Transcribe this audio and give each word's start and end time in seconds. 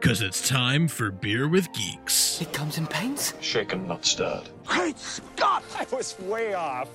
Cause 0.00 0.20
it's 0.20 0.46
time 0.46 0.88
for 0.88 1.10
Beer 1.10 1.48
with 1.48 1.72
Geeks. 1.72 2.40
It 2.40 2.52
comes 2.52 2.78
in 2.78 2.86
paints. 2.86 3.32
Shaken, 3.40 3.88
not 3.88 4.04
stirred. 4.04 4.44
Great 4.64 4.98
Scott! 4.98 5.64
I 5.76 5.86
was 5.94 6.16
way 6.20 6.54
off. 6.54 6.88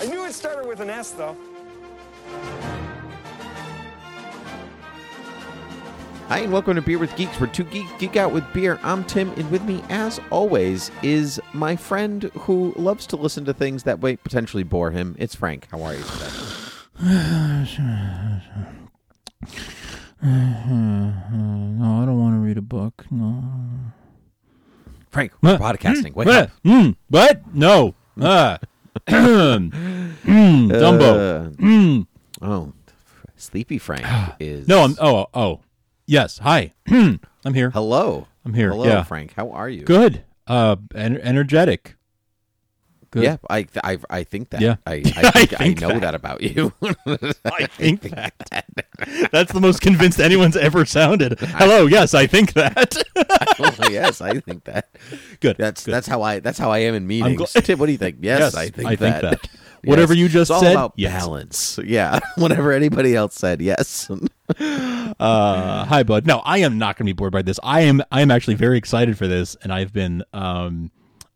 I 0.00 0.06
knew 0.06 0.24
it 0.24 0.32
started 0.32 0.66
with 0.66 0.80
an 0.80 0.88
S, 0.88 1.10
though. 1.10 1.36
Hi, 6.28 6.38
and 6.38 6.52
welcome 6.52 6.76
to 6.76 6.82
Beer 6.82 6.98
with 6.98 7.14
Geeks, 7.16 7.38
where 7.38 7.50
two 7.50 7.64
geeks 7.64 7.90
geek 7.98 8.16
out 8.16 8.32
with 8.32 8.50
beer. 8.54 8.78
I'm 8.82 9.04
Tim, 9.04 9.30
and 9.30 9.50
with 9.50 9.64
me, 9.64 9.82
as 9.90 10.20
always, 10.30 10.90
is 11.02 11.40
my 11.52 11.76
friend 11.76 12.22
who 12.34 12.72
loves 12.76 13.06
to 13.08 13.16
listen 13.16 13.44
to 13.46 13.52
things 13.52 13.82
that 13.82 14.00
might 14.00 14.22
potentially 14.24 14.62
bore 14.62 14.92
him. 14.92 15.16
It's 15.18 15.34
Frank. 15.34 15.66
How 15.70 15.82
are 15.82 15.94
you 15.94 16.02
today? 16.02 16.30
No, 20.24 22.02
I 22.02 22.06
don't 22.06 22.18
want 22.18 22.34
to 22.34 22.38
read 22.38 22.56
a 22.58 22.62
book. 22.62 23.04
No. 23.10 23.44
Frank, 25.10 25.32
we're 25.42 25.58
What? 25.58 25.78
podcasting. 25.78 26.14
Wake 26.14 26.26
what? 26.26 26.36
up. 26.44 26.50
Mm, 26.64 26.96
what? 27.08 27.54
No. 27.54 27.94
Ah. 28.20 28.58
mm, 29.06 29.70
Dumbo. 30.70 31.02
Uh, 31.02 31.50
Mm. 31.56 32.06
oh, 32.42 32.72
Sleepy 33.36 33.78
Frank 33.78 34.06
is. 34.40 34.66
No, 34.66 34.82
I'm. 34.84 34.96
Oh, 35.00 35.26
oh. 35.34 35.60
Yes. 36.06 36.38
Hi. 36.38 36.72
I'm 36.88 37.20
here. 37.52 37.70
Hello. 37.70 38.26
I'm 38.44 38.54
here. 38.54 38.70
Hello, 38.70 38.84
yeah. 38.84 39.02
Frank. 39.02 39.34
How 39.36 39.50
are 39.50 39.68
you? 39.68 39.82
Good. 39.84 40.24
Uh, 40.46 40.76
en- 40.94 41.18
energetic. 41.18 41.96
Good. 43.14 43.22
Yeah, 43.22 43.36
I, 43.48 43.64
I, 43.84 43.98
I 44.10 44.24
think 44.24 44.50
that. 44.50 44.60
Yeah. 44.60 44.74
I, 44.88 44.94
I, 45.16 45.30
I 45.34 45.46
think, 45.46 45.60
I 45.60 45.68
know 45.86 45.92
that. 45.92 46.00
that, 46.00 46.14
about 46.16 46.40
you. 46.40 46.72
I 46.82 47.66
think 47.66 48.00
that. 48.10 48.34
That's 49.30 49.52
the 49.52 49.60
most 49.60 49.82
convinced 49.82 50.18
anyone's 50.18 50.56
ever 50.56 50.84
sounded. 50.84 51.38
Hello. 51.38 51.86
Yes, 51.86 52.12
I 52.12 52.26
think 52.26 52.54
that. 52.54 53.04
yes, 53.88 54.20
I 54.20 54.40
think 54.40 54.64
that. 54.64 54.88
Good. 55.38 55.56
That's 55.58 55.84
good. 55.84 55.94
that's 55.94 56.08
how 56.08 56.22
I 56.22 56.40
that's 56.40 56.58
how 56.58 56.72
I 56.72 56.78
am 56.78 56.96
in 56.96 57.06
meetings. 57.06 57.40
gl- 57.40 57.64
Tim, 57.64 57.78
what 57.78 57.86
do 57.86 57.92
you 57.92 57.98
think? 57.98 58.16
Yes, 58.20 58.40
Yes, 58.40 58.56
I 58.56 58.68
think 58.70 58.88
I 58.88 58.96
think 58.96 59.20
that. 59.20 59.40
that. 59.42 59.48
Whatever 59.84 60.12
you 60.12 60.28
just 60.28 60.50
it's 60.50 60.50
all 60.50 60.60
said, 60.60 60.72
about 60.72 60.94
yes. 60.96 61.12
balance. 61.12 61.78
Yeah, 61.84 62.18
whatever 62.34 62.72
anybody 62.72 63.14
else 63.14 63.36
said, 63.36 63.60
yes. 63.60 64.10
Uh, 64.58 65.84
hi, 65.84 66.02
bud. 66.02 66.26
No, 66.26 66.38
I 66.38 66.58
am 66.58 66.78
not 66.78 66.96
going 66.96 67.06
to 67.06 67.10
be 67.10 67.16
bored 67.16 67.32
by 67.32 67.42
this. 67.42 67.60
I 67.62 67.82
am. 67.82 68.02
I 68.10 68.22
am 68.22 68.32
actually 68.32 68.54
very 68.54 68.76
excited 68.76 69.16
for 69.16 69.28
this, 69.28 69.56
and 69.62 69.72
I've 69.72 69.92
been 69.92 70.24
um, 70.32 70.90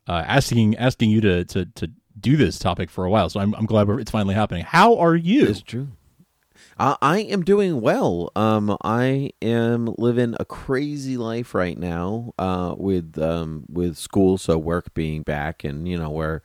uh, 0.08 0.24
asking 0.26 0.76
asking 0.76 1.10
you 1.10 1.20
to, 1.20 1.44
to 1.44 1.66
to 1.66 1.90
do 2.18 2.36
this 2.36 2.58
topic 2.58 2.90
for 2.90 3.04
a 3.04 3.10
while. 3.10 3.28
So 3.28 3.40
I'm 3.40 3.54
I'm 3.54 3.66
glad 3.66 3.88
it's 3.90 4.10
finally 4.10 4.34
happening. 4.34 4.64
How 4.64 4.96
are 4.96 5.14
you? 5.14 5.46
It's 5.46 5.62
true. 5.62 5.88
I 6.80 7.20
am 7.20 7.42
doing 7.42 7.80
well. 7.80 8.30
Um, 8.36 8.76
I 8.84 9.30
am 9.42 9.94
living 9.98 10.36
a 10.38 10.44
crazy 10.44 11.16
life 11.16 11.54
right 11.54 11.76
now. 11.76 12.32
Uh, 12.38 12.74
with 12.76 13.18
um 13.18 13.64
with 13.68 13.96
school, 13.96 14.38
so 14.38 14.58
work 14.58 14.94
being 14.94 15.22
back, 15.22 15.64
and 15.64 15.88
you 15.88 15.98
know 15.98 16.10
we're 16.10 16.40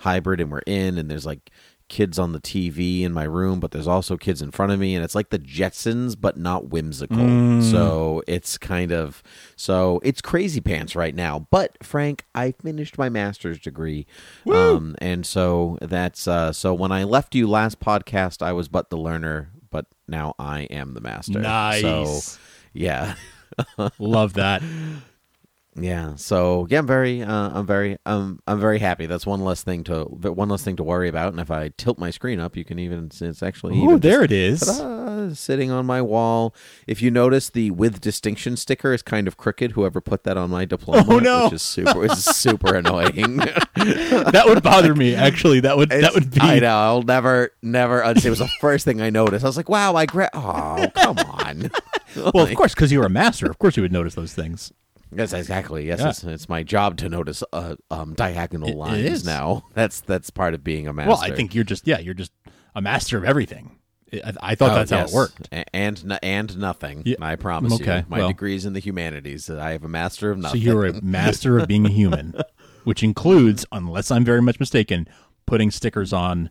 hybrid 0.00 0.40
and 0.40 0.50
we're 0.50 0.62
in, 0.66 0.98
and 0.98 1.10
there's 1.10 1.26
like 1.26 1.50
kids 1.90 2.18
on 2.18 2.32
the 2.32 2.40
TV 2.40 3.02
in 3.02 3.12
my 3.12 3.24
room, 3.24 3.60
but 3.60 3.72
there's 3.72 3.86
also 3.86 4.16
kids 4.16 4.40
in 4.40 4.50
front 4.50 4.72
of 4.72 4.78
me, 4.78 4.94
and 4.94 5.04
it's 5.04 5.14
like 5.14 5.28
the 5.28 5.38
Jetsons, 5.38 6.16
but 6.18 6.38
not 6.38 6.68
whimsical. 6.68 7.18
Mm. 7.18 7.62
So 7.62 8.22
it's 8.26 8.56
kind 8.56 8.92
of 8.92 9.22
so 9.56 10.00
it's 10.02 10.22
crazy 10.22 10.62
pants 10.62 10.96
right 10.96 11.14
now. 11.14 11.46
But 11.50 11.76
Frank, 11.82 12.24
I 12.34 12.52
finished 12.52 12.96
my 12.96 13.10
master's 13.10 13.58
degree, 13.58 14.06
um, 14.50 14.94
and 14.98 15.26
so 15.26 15.76
that's 15.82 16.26
uh, 16.26 16.52
so 16.52 16.72
when 16.72 16.92
I 16.92 17.04
left 17.04 17.34
you 17.34 17.46
last 17.46 17.80
podcast, 17.80 18.40
I 18.40 18.52
was 18.52 18.68
but 18.68 18.88
the 18.88 18.96
learner, 18.96 19.50
but 19.70 19.84
now 20.08 20.34
I 20.38 20.62
am 20.62 20.94
the 20.94 21.02
master. 21.02 21.40
Nice. 21.40 21.82
So 21.82 22.38
yeah. 22.72 23.16
Love 23.98 24.34
that. 24.34 24.62
Yeah. 25.76 26.16
So 26.16 26.66
yeah, 26.68 26.80
I'm 26.80 26.86
very, 26.86 27.22
uh, 27.22 27.50
I'm 27.54 27.64
very, 27.66 27.96
um, 28.04 28.40
I'm 28.46 28.58
very 28.60 28.80
happy. 28.80 29.06
That's 29.06 29.24
one 29.24 29.44
less 29.44 29.62
thing 29.62 29.84
to, 29.84 30.02
one 30.04 30.48
less 30.48 30.62
thing 30.64 30.74
to 30.76 30.82
worry 30.82 31.08
about. 31.08 31.32
And 31.32 31.40
if 31.40 31.50
I 31.50 31.70
tilt 31.76 31.96
my 31.98 32.10
screen 32.10 32.40
up, 32.40 32.56
you 32.56 32.64
can 32.64 32.78
even, 32.80 33.10
it's 33.20 33.42
actually, 33.42 33.80
Oh, 33.80 33.96
there 33.96 34.26
just- 34.26 34.68
it 34.80 34.84
is. 34.84 35.38
sitting 35.38 35.70
on 35.70 35.86
my 35.86 36.02
wall. 36.02 36.54
If 36.88 37.00
you 37.02 37.10
notice, 37.10 37.50
the 37.50 37.70
with 37.70 38.00
distinction 38.00 38.56
sticker 38.56 38.92
is 38.92 39.00
kind 39.02 39.28
of 39.28 39.36
crooked. 39.36 39.72
Whoever 39.72 40.00
put 40.00 40.24
that 40.24 40.36
on 40.36 40.50
my 40.50 40.64
diploma, 40.64 41.04
Oh, 41.08 41.18
no. 41.20 41.44
which 41.44 41.52
is 41.54 41.62
super, 41.62 42.04
is 42.04 42.24
super 42.24 42.74
annoying. 42.74 43.36
that 43.76 44.42
would 44.46 44.62
bother 44.62 44.94
me. 44.94 45.14
Actually, 45.14 45.60
that 45.60 45.76
would 45.76 45.90
that 45.90 46.14
would 46.14 46.30
be. 46.32 46.40
I 46.40 46.58
know. 46.58 46.76
I'll 46.76 47.02
never, 47.02 47.50
never. 47.62 48.02
It 48.02 48.24
was 48.24 48.38
the 48.40 48.48
first 48.60 48.84
thing 48.84 49.00
I 49.00 49.10
noticed. 49.10 49.44
I 49.44 49.48
was 49.48 49.56
like, 49.56 49.68
"Wow, 49.68 49.94
I 49.94 50.06
gra- 50.06 50.30
Oh, 50.34 50.86
come 50.94 51.18
on." 51.18 51.70
Well, 52.34 52.44
of 52.44 52.54
course, 52.56 52.74
because 52.74 52.90
you're 52.90 53.06
a 53.06 53.08
master. 53.10 53.46
Of 53.48 53.60
course, 53.60 53.76
you 53.76 53.84
would 53.84 53.92
notice 53.92 54.16
those 54.16 54.34
things. 54.34 54.72
Yes, 55.12 55.32
exactly. 55.32 55.86
Yes, 55.86 56.00
Yeah. 56.00 56.10
it's, 56.10 56.24
it's 56.24 56.48
my 56.48 56.62
job 56.62 56.96
to 56.98 57.08
notice 57.08 57.42
uh, 57.52 57.76
um, 57.90 58.14
diagonal 58.14 58.68
It- 58.68 58.72
it 58.72 58.76
lines. 58.76 59.04
is. 59.10 59.24
Now, 59.24 59.64
that's 59.74 60.00
that's 60.00 60.30
part 60.30 60.54
of 60.54 60.62
being 60.64 60.86
a 60.86 60.92
master. 60.92 61.08
Well, 61.10 61.20
I 61.20 61.34
think 61.34 61.54
you're 61.54 61.64
just 61.64 61.86
yeah, 61.86 61.98
you're 61.98 62.14
just 62.14 62.32
a 62.74 62.80
master 62.80 63.18
of 63.18 63.24
everything. 63.24 63.76
I, 64.12 64.32
I 64.40 64.54
thought 64.56 64.72
Oh, 64.72 64.74
that's 64.74 64.90
how 64.90 65.04
it 65.04 65.12
worked. 65.12 65.48
And 65.72 66.18
and 66.22 66.58
nothing. 66.58 67.02
Yeah. 67.06 67.16
I 67.20 67.36
promise 67.36 67.74
Okay, 67.74 67.98
you. 67.98 68.04
My 68.08 68.18
well. 68.18 68.28
degree's 68.32 68.64
in 68.66 68.72
the 68.72 68.80
humanities. 68.80 69.48
I 69.48 69.70
have 69.72 69.84
a 69.84 69.88
master 69.88 70.30
of 70.30 70.38
nothing. 70.38 70.60
So 70.60 70.64
you're 70.64 70.86
a 70.86 71.00
master 71.02 71.58
of 71.58 71.68
being 71.68 71.86
a 71.86 71.90
human, 71.90 72.34
which 72.84 73.02
includes, 73.04 73.64
unless 73.70 74.10
I'm 74.10 74.24
very 74.24 74.42
much 74.42 74.58
mistaken, 74.58 75.06
putting 75.46 75.70
stickers 75.70 76.12
on 76.12 76.50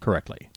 correctly. 0.00 0.50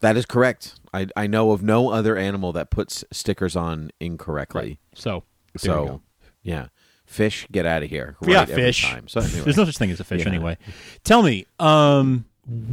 that 0.00 0.16
is 0.18 0.26
correct. 0.26 0.74
I 0.92 1.06
I 1.16 1.26
know 1.26 1.52
of 1.52 1.62
no 1.62 1.90
other 1.90 2.16
animal 2.16 2.52
that 2.52 2.70
puts 2.70 3.04
stickers 3.10 3.56
on 3.56 3.90
incorrectly. 4.00 4.78
So 4.94 5.24
there 5.54 5.70
So 5.72 5.86
go. 5.86 6.02
Yeah, 6.44 6.68
fish, 7.06 7.48
get 7.50 7.66
out 7.66 7.82
of 7.82 7.90
here. 7.90 8.16
yeah, 8.22 8.38
right 8.38 8.50
every 8.50 8.62
fish. 8.62 8.94
So 9.06 9.20
anyway. 9.20 9.40
There's 9.40 9.56
no 9.56 9.64
such 9.64 9.76
thing 9.78 9.90
as 9.90 9.98
a 9.98 10.04
fish 10.04 10.22
Yeah. 10.22 10.28
anyway. 10.28 10.56
Tell 11.02 11.22
me, 11.24 11.46
um, 11.58 12.26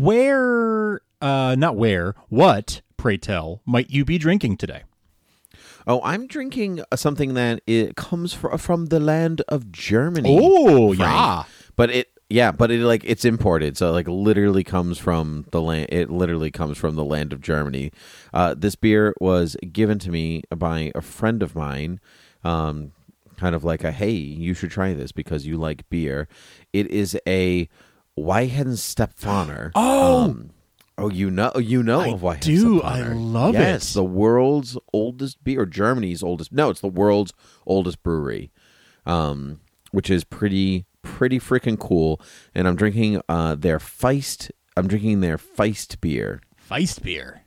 where, 0.05 1.01
uh, 1.21 1.55
not 1.57 1.75
where, 1.75 2.13
what, 2.29 2.81
pray 2.97 3.17
tell, 3.17 3.61
might 3.65 3.89
you 3.89 4.05
be 4.05 4.17
drinking 4.19 4.57
today? 4.57 4.83
Oh, 5.87 6.01
I'm 6.03 6.27
drinking 6.27 6.83
uh, 6.91 6.95
something 6.95 7.33
that 7.33 7.61
it 7.65 7.95
comes 7.95 8.33
fr- 8.33 8.57
from 8.57 8.87
the 8.87 8.99
land 8.99 9.41
of 9.47 9.71
Germany. 9.71 10.37
Oh, 10.39 10.91
yeah. 10.93 11.43
But 11.75 11.89
it 11.89 12.07
yeah, 12.29 12.51
but 12.51 12.71
it 12.71 12.79
like 12.81 13.03
it's 13.03 13.25
imported, 13.25 13.77
so 13.77 13.91
like 13.91 14.07
literally 14.07 14.63
comes 14.63 14.97
from 14.97 15.45
the 15.51 15.59
land. 15.61 15.87
It 15.89 16.09
literally 16.09 16.51
comes 16.51 16.77
from 16.77 16.95
the 16.95 17.03
land 17.03 17.33
of 17.33 17.41
Germany. 17.41 17.91
Uh, 18.33 18.53
this 18.57 18.75
beer 18.75 19.13
was 19.19 19.57
given 19.73 19.99
to 19.99 20.11
me 20.11 20.43
by 20.55 20.91
a 20.95 21.01
friend 21.01 21.43
of 21.43 21.55
mine. 21.55 21.99
Um, 22.43 22.91
kind 23.41 23.55
of 23.55 23.63
like 23.63 23.83
a 23.83 23.91
hey, 23.91 24.11
you 24.11 24.53
should 24.53 24.69
try 24.71 24.93
this 24.93 25.11
because 25.11 25.47
you 25.47 25.57
like 25.57 25.89
beer. 25.89 26.27
It 26.71 26.87
is 26.91 27.17
a 27.27 27.67
Weihenstephaner. 28.17 29.71
Oh! 29.75 30.23
Um, 30.25 30.51
Oh, 30.97 31.09
you 31.09 31.31
know, 31.31 31.51
you 31.55 31.81
know 31.81 32.01
I 32.01 32.09
of 32.09 32.19
Weihenstephaner. 32.21 32.43
do. 32.43 32.81
I 32.83 33.01
love 33.01 33.53
yes, 33.55 33.91
it. 33.91 33.93
the 33.95 34.03
world's 34.03 34.77
oldest 34.93 35.43
beer, 35.43 35.61
or 35.61 35.65
Germany's 35.65 36.21
oldest. 36.21 36.51
No, 36.51 36.69
it's 36.69 36.81
the 36.81 36.87
world's 36.89 37.33
oldest 37.65 38.03
brewery, 38.03 38.51
um, 39.07 39.61
which 39.91 40.11
is 40.11 40.23
pretty 40.23 40.85
pretty 41.01 41.39
freaking 41.39 41.79
cool. 41.79 42.21
And 42.53 42.67
I'm 42.67 42.75
drinking 42.75 43.19
uh, 43.27 43.55
their 43.55 43.79
Feist. 43.79 44.51
I'm 44.77 44.87
drinking 44.87 45.21
their 45.21 45.39
Feist 45.39 45.99
beer. 46.01 46.39
Feist 46.69 47.01
beer. 47.01 47.41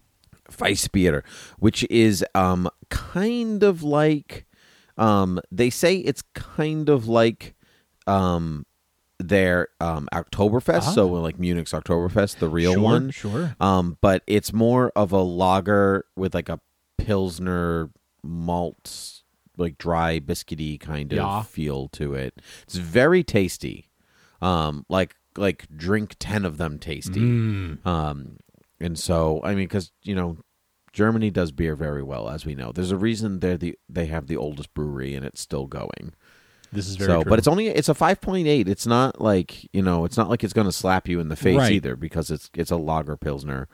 Feist 0.50 0.90
beer, 0.90 1.22
which 1.58 1.86
is 1.90 2.24
um 2.34 2.68
kind 2.88 3.62
of 3.62 3.84
like 3.84 4.46
um 4.98 5.40
they 5.50 5.70
say 5.70 5.96
it's 5.98 6.22
kind 6.34 6.88
of 6.88 7.08
like 7.08 7.54
um 8.06 8.64
their 9.18 9.68
um 9.80 10.08
Oktoberfest, 10.12 10.94
so 10.94 11.06
like 11.08 11.38
Munich's 11.38 11.72
Oktoberfest, 11.72 12.38
the 12.38 12.48
real 12.48 12.72
Sure, 12.74 12.82
one. 12.82 13.10
sure. 13.10 13.56
Um, 13.60 13.96
but 14.00 14.22
it's 14.26 14.52
more 14.52 14.90
of 14.96 15.12
a 15.12 15.22
lager 15.22 16.04
with 16.16 16.34
like 16.34 16.48
a 16.48 16.60
pilsner 16.98 17.90
malt 18.22 19.22
like 19.56 19.78
dry 19.78 20.18
biscuity 20.18 20.78
kind 20.80 21.12
of 21.12 21.16
Yeah. 21.16 21.42
feel 21.42 21.88
to 21.90 22.14
it. 22.14 22.40
It's 22.64 22.76
very 22.76 23.22
tasty. 23.22 23.88
Um, 24.42 24.84
like 24.88 25.14
like 25.36 25.66
drink 25.76 26.16
ten 26.18 26.44
of 26.44 26.58
them 26.58 26.78
tasty. 26.78 27.20
Mm. 27.20 27.86
Um, 27.86 28.36
and 28.80 28.98
so 28.98 29.40
I 29.44 29.50
mean, 29.54 29.66
because 29.66 29.92
you 30.02 30.14
know, 30.14 30.38
Germany 30.94 31.28
does 31.30 31.50
beer 31.52 31.74
very 31.74 32.02
well, 32.04 32.30
as 32.30 32.46
we 32.46 32.54
know. 32.54 32.70
There's 32.72 32.92
a 32.92 32.96
reason 32.96 33.40
they're 33.40 33.58
the 33.58 33.76
they 33.88 34.06
have 34.06 34.28
the 34.28 34.36
oldest 34.36 34.72
brewery, 34.74 35.14
and 35.14 35.26
it's 35.26 35.40
still 35.40 35.66
going. 35.66 36.14
This 36.72 36.88
is 36.88 36.96
very 36.96 37.08
so, 37.10 37.22
true. 37.22 37.30
but 37.30 37.38
it's 37.38 37.48
only 37.48 37.66
it's 37.66 37.88
a 37.88 37.94
five 37.94 38.20
point 38.20 38.46
eight. 38.46 38.68
It's 38.68 38.86
not 38.86 39.20
like 39.20 39.68
you 39.74 39.82
know, 39.82 40.04
it's 40.04 40.16
not 40.16 40.30
like 40.30 40.44
it's 40.44 40.52
going 40.52 40.66
to 40.68 40.72
slap 40.72 41.08
you 41.08 41.18
in 41.20 41.28
the 41.28 41.36
face 41.36 41.58
Right. 41.58 41.72
either 41.72 41.96
because 41.96 42.30
it's 42.30 42.48
it's 42.54 42.70
a 42.70 42.76
lager 42.76 43.16
pilsner, 43.16 43.68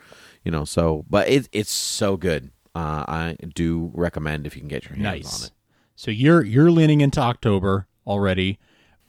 you 0.45 0.51
know. 0.51 0.65
So, 0.65 1.05
but 1.11 1.29
it 1.29 1.49
it's 1.53 1.71
so 1.71 2.17
good. 2.17 2.51
Uh, 2.75 3.05
I 3.07 3.37
do 3.55 3.91
recommend 3.95 4.47
if 4.47 4.57
you 4.57 4.61
can 4.63 4.69
get 4.69 4.85
your 4.85 4.95
hands 4.95 5.03
nice. 5.05 5.41
on 5.43 5.47
it. 5.49 5.53
So 5.97 6.11
you're 6.11 6.43
you're 6.43 6.71
leaning 6.71 7.03
into 7.03 7.21
October 7.21 7.87
already. 8.07 8.59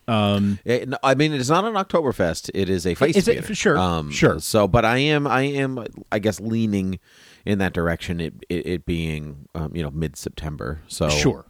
Um, 0.07 0.59
It- 0.65 0.89
no, 0.89 0.97
I 1.03 1.15
mean, 1.15 1.31
it's 1.31 1.47
not 1.49 1.63
an 1.63 1.73
Oktoberfest. 1.75 2.49
It 2.53 2.69
is 2.69 2.85
a 2.85 2.91
It's 2.91 3.27
a- 3.27 3.35
Feist 3.35 3.55
sure, 3.55 3.77
um, 3.77 4.11
sure. 4.11 4.39
So, 4.39 4.67
but 4.67 4.83
I 4.83 4.97
am, 4.97 5.25
I 5.27 5.43
am, 5.43 5.85
I 6.11 6.19
guess, 6.19 6.39
leaning 6.41 6.99
in 7.45 7.57
that 7.59 7.73
direction. 7.73 8.19
It, 8.19 8.43
it, 8.49 8.65
it 8.67 8.85
being, 8.85 9.47
um, 9.55 9.75
you 9.75 9.83
know, 9.83 9.91
mid 9.91 10.15
September. 10.17 10.81
So, 10.87 11.09
Sure. 11.09 11.45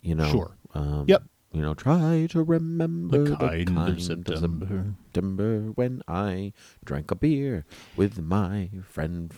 you 0.00 0.14
know, 0.14 0.30
Sure. 0.30 0.56
Um, 0.74 1.04
Yep. 1.08 1.24
You 1.54 1.60
know, 1.60 1.74
try 1.74 2.26
to 2.30 2.42
remember 2.42 3.24
The 3.24 3.36
kind 3.36 3.78
of 3.78 4.00
September. 4.02 4.32
September. 4.36 4.94
September 5.04 5.60
when 5.74 6.02
I 6.08 6.54
drank 6.82 7.10
a 7.10 7.14
beer 7.14 7.66
with 7.94 8.18
my 8.22 8.70
friend 8.88 9.30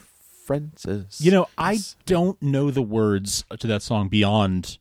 Francis. 0.44 1.20
You 1.20 1.32
know, 1.32 1.46
I 1.58 1.80
don't 2.06 2.40
know 2.40 2.70
the 2.70 2.82
words 2.82 3.44
to 3.58 3.66
that 3.66 3.82
song 3.82 4.08
beyond 4.08 4.78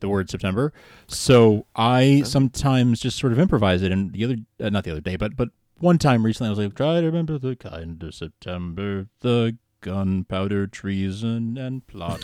the 0.00 0.08
word 0.08 0.30
September, 0.30 0.72
so 1.06 1.66
I 1.76 2.22
sometimes 2.24 2.98
just 3.00 3.18
sort 3.18 3.32
of 3.32 3.38
improvise 3.38 3.82
it. 3.82 3.92
And 3.92 4.12
the 4.12 4.24
other, 4.24 4.36
uh, 4.60 4.70
not 4.70 4.82
the 4.84 4.90
other 4.90 5.00
day, 5.00 5.14
but 5.16 5.36
but 5.36 5.50
one 5.78 5.98
time 5.98 6.24
recently, 6.24 6.48
I 6.48 6.50
was 6.50 6.58
like, 6.58 6.74
"Try 6.74 7.00
to 7.00 7.06
remember 7.06 7.38
the 7.38 7.54
kind 7.54 8.02
of 8.02 8.14
September, 8.14 9.06
the 9.20 9.56
gunpowder 9.80 10.66
treason 10.66 11.56
and 11.58 11.86
plot." 11.86 12.22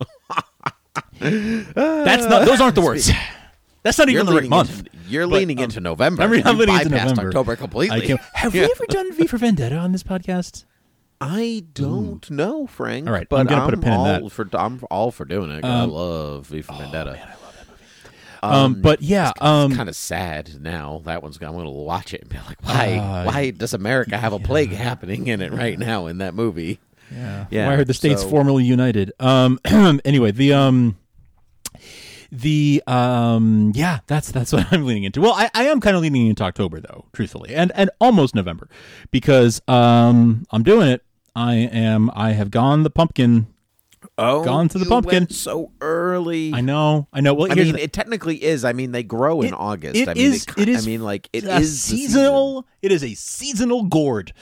That's 1.20 2.24
not; 2.26 2.44
those 2.46 2.60
aren't 2.60 2.74
the 2.74 2.80
words. 2.80 3.10
That's 3.82 3.98
not 3.98 4.08
You're 4.08 4.22
even 4.22 4.34
the 4.34 4.40
right 4.40 4.48
month. 4.50 4.78
into- 4.80 4.90
you're 5.08 5.26
But, 5.26 5.36
leaning 5.36 5.58
um, 5.58 5.64
into 5.64 5.80
November. 5.80 6.22
I'm, 6.22 6.30
re- 6.30 6.42
I'm 6.44 6.54
You 6.56 6.66
leaning 6.66 6.74
into 6.76 6.88
bypassed 6.90 7.00
November. 7.16 7.28
October 7.28 7.56
completely. 7.56 8.12
I 8.12 8.18
have 8.34 8.54
Yeah. 8.54 8.66
we 8.66 8.70
ever 8.70 8.84
done 8.88 9.12
V 9.14 9.26
for 9.26 9.38
Vendetta 9.38 9.76
on 9.76 9.92
this 9.92 10.02
podcast? 10.02 10.64
I 11.20 11.64
don't 11.74 12.30
know, 12.30 12.66
Frank. 12.66 13.06
All 13.06 13.12
right, 13.12 13.28
but 13.28 13.40
I'm 13.40 13.46
gonna 13.46 13.64
put 13.64 13.74
a 13.74 13.78
pin 13.78 13.92
in 13.92 13.98
all 13.98 14.04
that. 14.04 14.30
For, 14.32 14.48
I'm 14.54 14.80
all 14.90 15.10
for 15.10 15.24
doing 15.24 15.50
it. 15.50 15.62
'cause 15.62 15.70
I 15.70 15.80
Um, 15.82 15.90
love 15.90 16.46
V 16.46 16.62
for 16.62 16.74
Vendetta. 16.74 17.18
Um, 18.42 18.80
but 18.80 19.02
yeah, 19.02 19.32
um, 19.40 19.74
kind 19.74 19.88
of 19.88 19.96
sad 19.96 20.60
now. 20.62 21.02
That 21.04 21.22
one's. 21.22 21.36
I'm 21.40 21.52
going 21.52 21.64
to 21.64 21.70
watch 21.70 22.14
it 22.14 22.22
and 22.22 22.30
be 22.30 22.38
like, 22.38 22.62
why? 22.62 22.96
Uh, 22.96 23.24
why 23.24 23.50
does 23.50 23.74
America 23.74 24.16
have 24.16 24.32
a 24.32 24.38
plague 24.38 24.72
happening 24.72 25.26
in 25.26 25.40
it 25.42 25.52
right 25.52 25.78
now 25.78 26.06
in 26.06 26.18
that 26.18 26.34
movie? 26.34 26.80
Yeah. 27.12 27.46
Yeah, 27.50 27.66
Why 27.66 27.74
are 27.74 27.84
the 27.84 27.92
states 27.94 28.22
so- 28.22 28.28
formerly 28.28 28.64
united? 28.64 29.12
Um. 29.20 29.58
anyway, 30.04 30.30
the 30.32 30.52
um. 30.54 30.96
The 32.32 32.80
um 32.86 33.72
yeah 33.74 33.98
that's 34.06 34.30
that's 34.30 34.52
what 34.54 34.72
I'm 34.72 34.86
leaning 34.86 35.02
into. 35.04 35.20
Well, 35.20 35.32
I, 35.34 35.50
I 35.52 35.64
am 35.64 35.80
kind 35.80 35.96
of 35.96 36.02
leaning 36.02 36.28
into 36.28 36.44
October 36.44 36.80
though, 36.80 37.06
truthfully, 37.12 37.54
and 37.56 37.72
and 37.74 37.90
almost 38.00 38.34
November, 38.36 38.68
because 39.10 39.60
um 39.66 40.44
I'm 40.52 40.62
doing 40.62 40.88
it. 40.88 41.02
I 41.34 41.54
am 41.54 42.08
I 42.14 42.32
have 42.32 42.50
gone 42.52 42.84
the 42.84 42.90
pumpkin. 42.90 43.48
Oh, 44.20 44.44
gone 44.44 44.68
to 44.68 44.78
the 44.78 44.86
pumpkin 44.86 45.28
so 45.30 45.72
early. 45.80 46.52
I 46.54 46.60
know, 46.60 47.08
I 47.12 47.20
know. 47.20 47.34
Well, 47.34 47.50
I 47.50 47.54
mean, 47.54 47.72
the- 47.74 47.82
it 47.82 47.92
technically 47.92 48.42
is. 48.42 48.64
I 48.64 48.72
mean, 48.72 48.92
they 48.92 49.02
grow 49.02 49.40
in 49.42 49.48
It- 49.48 49.54
August. 49.54 49.96
It, 49.96 50.08
I 50.08 50.14
mean, 50.14 50.32
is, 50.32 50.44
they, 50.44 50.62
it 50.62 50.68
is. 50.68 50.86
I 50.86 50.90
mean, 50.90 51.02
like 51.02 51.28
it 51.32 51.44
is 51.44 51.50
the 51.50 51.64
season. 51.66 51.98
seasonal. 52.08 52.66
It 52.82 52.92
is 52.92 53.04
a 53.04 53.12
seasonal 53.14 53.82
gourd, 53.84 54.32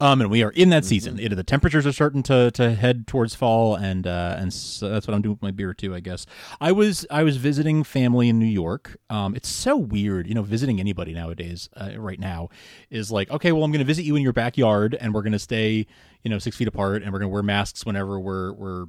um, 0.00 0.20
and 0.20 0.30
we 0.30 0.42
are 0.44 0.50
in 0.50 0.68
that 0.70 0.82
Mm-hmm. 0.84 0.88
season. 0.88 1.18
It, 1.18 1.34
the 1.34 1.42
temperatures 1.42 1.84
are 1.86 1.92
starting 1.92 2.22
to, 2.24 2.50
to 2.52 2.74
head 2.74 3.06
towards 3.08 3.34
fall, 3.34 3.74
and 3.74 4.06
uh, 4.06 4.36
and 4.38 4.52
so 4.52 4.88
that's 4.88 5.06
what 5.08 5.14
I'm 5.14 5.22
doing 5.22 5.34
with 5.34 5.42
my 5.42 5.50
beer 5.50 5.74
too. 5.74 5.94
I 5.94 6.00
guess 6.00 6.24
I 6.60 6.70
was 6.72 7.06
I 7.10 7.22
was 7.24 7.36
visiting 7.38 7.82
family 7.84 8.28
in 8.28 8.38
New 8.38 8.46
York. 8.46 8.96
Um, 9.10 9.34
it's 9.34 9.48
so 9.48 9.76
weird, 9.76 10.26
you 10.28 10.34
know, 10.34 10.42
visiting 10.42 10.78
anybody 10.78 11.12
nowadays. 11.12 11.68
Uh, 11.76 11.90
right 11.96 12.20
now 12.20 12.48
is 12.90 13.10
like, 13.10 13.30
okay, 13.32 13.50
well, 13.52 13.64
I'm 13.64 13.72
going 13.72 13.80
to 13.80 13.84
visit 13.84 14.04
you 14.04 14.14
in 14.16 14.22
your 14.22 14.32
backyard, 14.32 14.96
and 15.00 15.12
we're 15.12 15.22
going 15.22 15.32
to 15.32 15.38
stay, 15.40 15.86
you 16.22 16.30
know, 16.30 16.38
six 16.38 16.56
feet 16.56 16.68
apart, 16.68 17.02
and 17.02 17.12
we're 17.12 17.18
going 17.18 17.30
to 17.30 17.34
wear 17.34 17.42
masks 17.42 17.84
whenever 17.84 18.20
we're 18.20 18.52
we're 18.52 18.84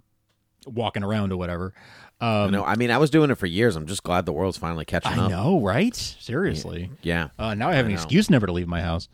walking 0.65 1.03
around 1.03 1.31
or 1.31 1.37
whatever. 1.37 1.73
Um, 2.21 2.51
know, 2.51 2.65
I 2.65 2.75
mean, 2.75 2.91
I 2.91 2.97
was 2.97 3.09
doing 3.09 3.31
it 3.31 3.35
for 3.35 3.45
years. 3.45 3.75
I'm 3.75 3.85
just 3.87 4.03
glad 4.03 4.25
the 4.25 4.33
world's 4.33 4.57
finally 4.57 4.83
catching 4.85 5.13
I 5.13 5.25
up. 5.25 5.25
I 5.25 5.27
know, 5.29 5.61
right? 5.61 5.95
Seriously. 5.95 6.91
Yeah. 7.01 7.29
Uh, 7.39 7.53
now 7.55 7.69
I 7.69 7.75
have 7.75 7.85
I 7.85 7.89
an 7.89 7.95
know. 7.95 8.01
excuse 8.01 8.29
never 8.29 8.45
to 8.45 8.51
leave 8.51 8.67
my 8.67 8.81
house. 8.81 9.07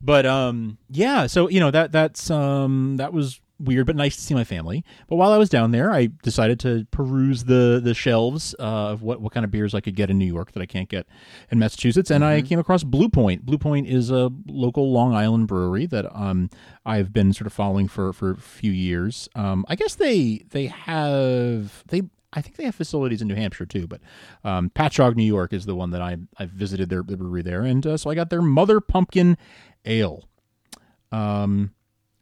But 0.00 0.26
um, 0.26 0.78
yeah. 0.90 1.26
So 1.26 1.48
you 1.48 1.60
know 1.60 1.70
that 1.70 1.92
that's 1.92 2.30
um 2.30 2.96
that 2.98 3.12
was 3.12 3.40
weird, 3.62 3.86
but 3.86 3.96
nice 3.96 4.16
to 4.16 4.22
see 4.22 4.34
my 4.34 4.44
family. 4.44 4.84
But 5.08 5.16
while 5.16 5.32
I 5.32 5.38
was 5.38 5.48
down 5.48 5.70
there, 5.70 5.90
I 5.90 6.08
decided 6.22 6.60
to 6.60 6.86
peruse 6.90 7.44
the 7.44 7.80
the 7.82 7.94
shelves 7.94 8.54
uh, 8.58 8.62
of 8.62 9.02
what 9.02 9.20
what 9.20 9.32
kind 9.32 9.44
of 9.44 9.50
beers 9.50 9.74
I 9.74 9.80
could 9.80 9.96
get 9.96 10.10
in 10.10 10.18
New 10.18 10.26
York 10.26 10.52
that 10.52 10.62
I 10.62 10.66
can't 10.66 10.88
get 10.88 11.06
in 11.50 11.58
Massachusetts, 11.58 12.10
and 12.10 12.24
I 12.24 12.42
came 12.42 12.58
across 12.58 12.84
Blue 12.84 13.08
Point. 13.08 13.46
Blue 13.46 13.58
Point 13.58 13.86
is 13.88 14.10
a 14.10 14.30
local 14.46 14.92
Long 14.92 15.14
Island 15.14 15.48
brewery 15.48 15.86
that 15.86 16.14
um 16.14 16.50
I've 16.84 17.12
been 17.12 17.32
sort 17.32 17.46
of 17.46 17.52
following 17.52 17.88
for 17.88 18.12
for 18.12 18.32
a 18.32 18.36
few 18.36 18.72
years. 18.72 19.28
Um, 19.34 19.64
I 19.68 19.76
guess 19.76 19.94
they 19.94 20.44
they 20.50 20.66
have 20.66 21.84
they 21.88 22.02
I 22.32 22.40
think 22.40 22.56
they 22.56 22.64
have 22.64 22.74
facilities 22.74 23.20
in 23.20 23.28
New 23.28 23.34
Hampshire 23.34 23.66
too, 23.66 23.86
but 23.86 24.00
um, 24.42 24.70
Patchogue, 24.70 25.16
New 25.16 25.24
York, 25.24 25.52
is 25.52 25.66
the 25.66 25.74
one 25.74 25.90
that 25.90 26.00
I 26.00 26.16
I 26.38 26.46
visited 26.46 26.88
their, 26.88 27.02
their 27.02 27.16
brewery 27.16 27.42
there, 27.42 27.62
and 27.62 27.86
uh, 27.86 27.96
so 27.96 28.10
I 28.10 28.14
got 28.14 28.30
their 28.30 28.42
Mother 28.42 28.80
Pumpkin 28.80 29.36
Ale, 29.84 30.24
um, 31.10 31.72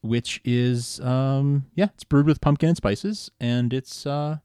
which 0.02 0.41
is 0.44 1.00
um, 1.00 1.67
yeah, 1.75 1.88
it's 1.94 2.05
brewed 2.05 2.26
with 2.26 2.41
pumpkin 2.41 2.69
and 2.69 2.76
spices, 2.76 3.31
and 3.41 3.73
it's 3.73 4.06
uh, 4.06 4.38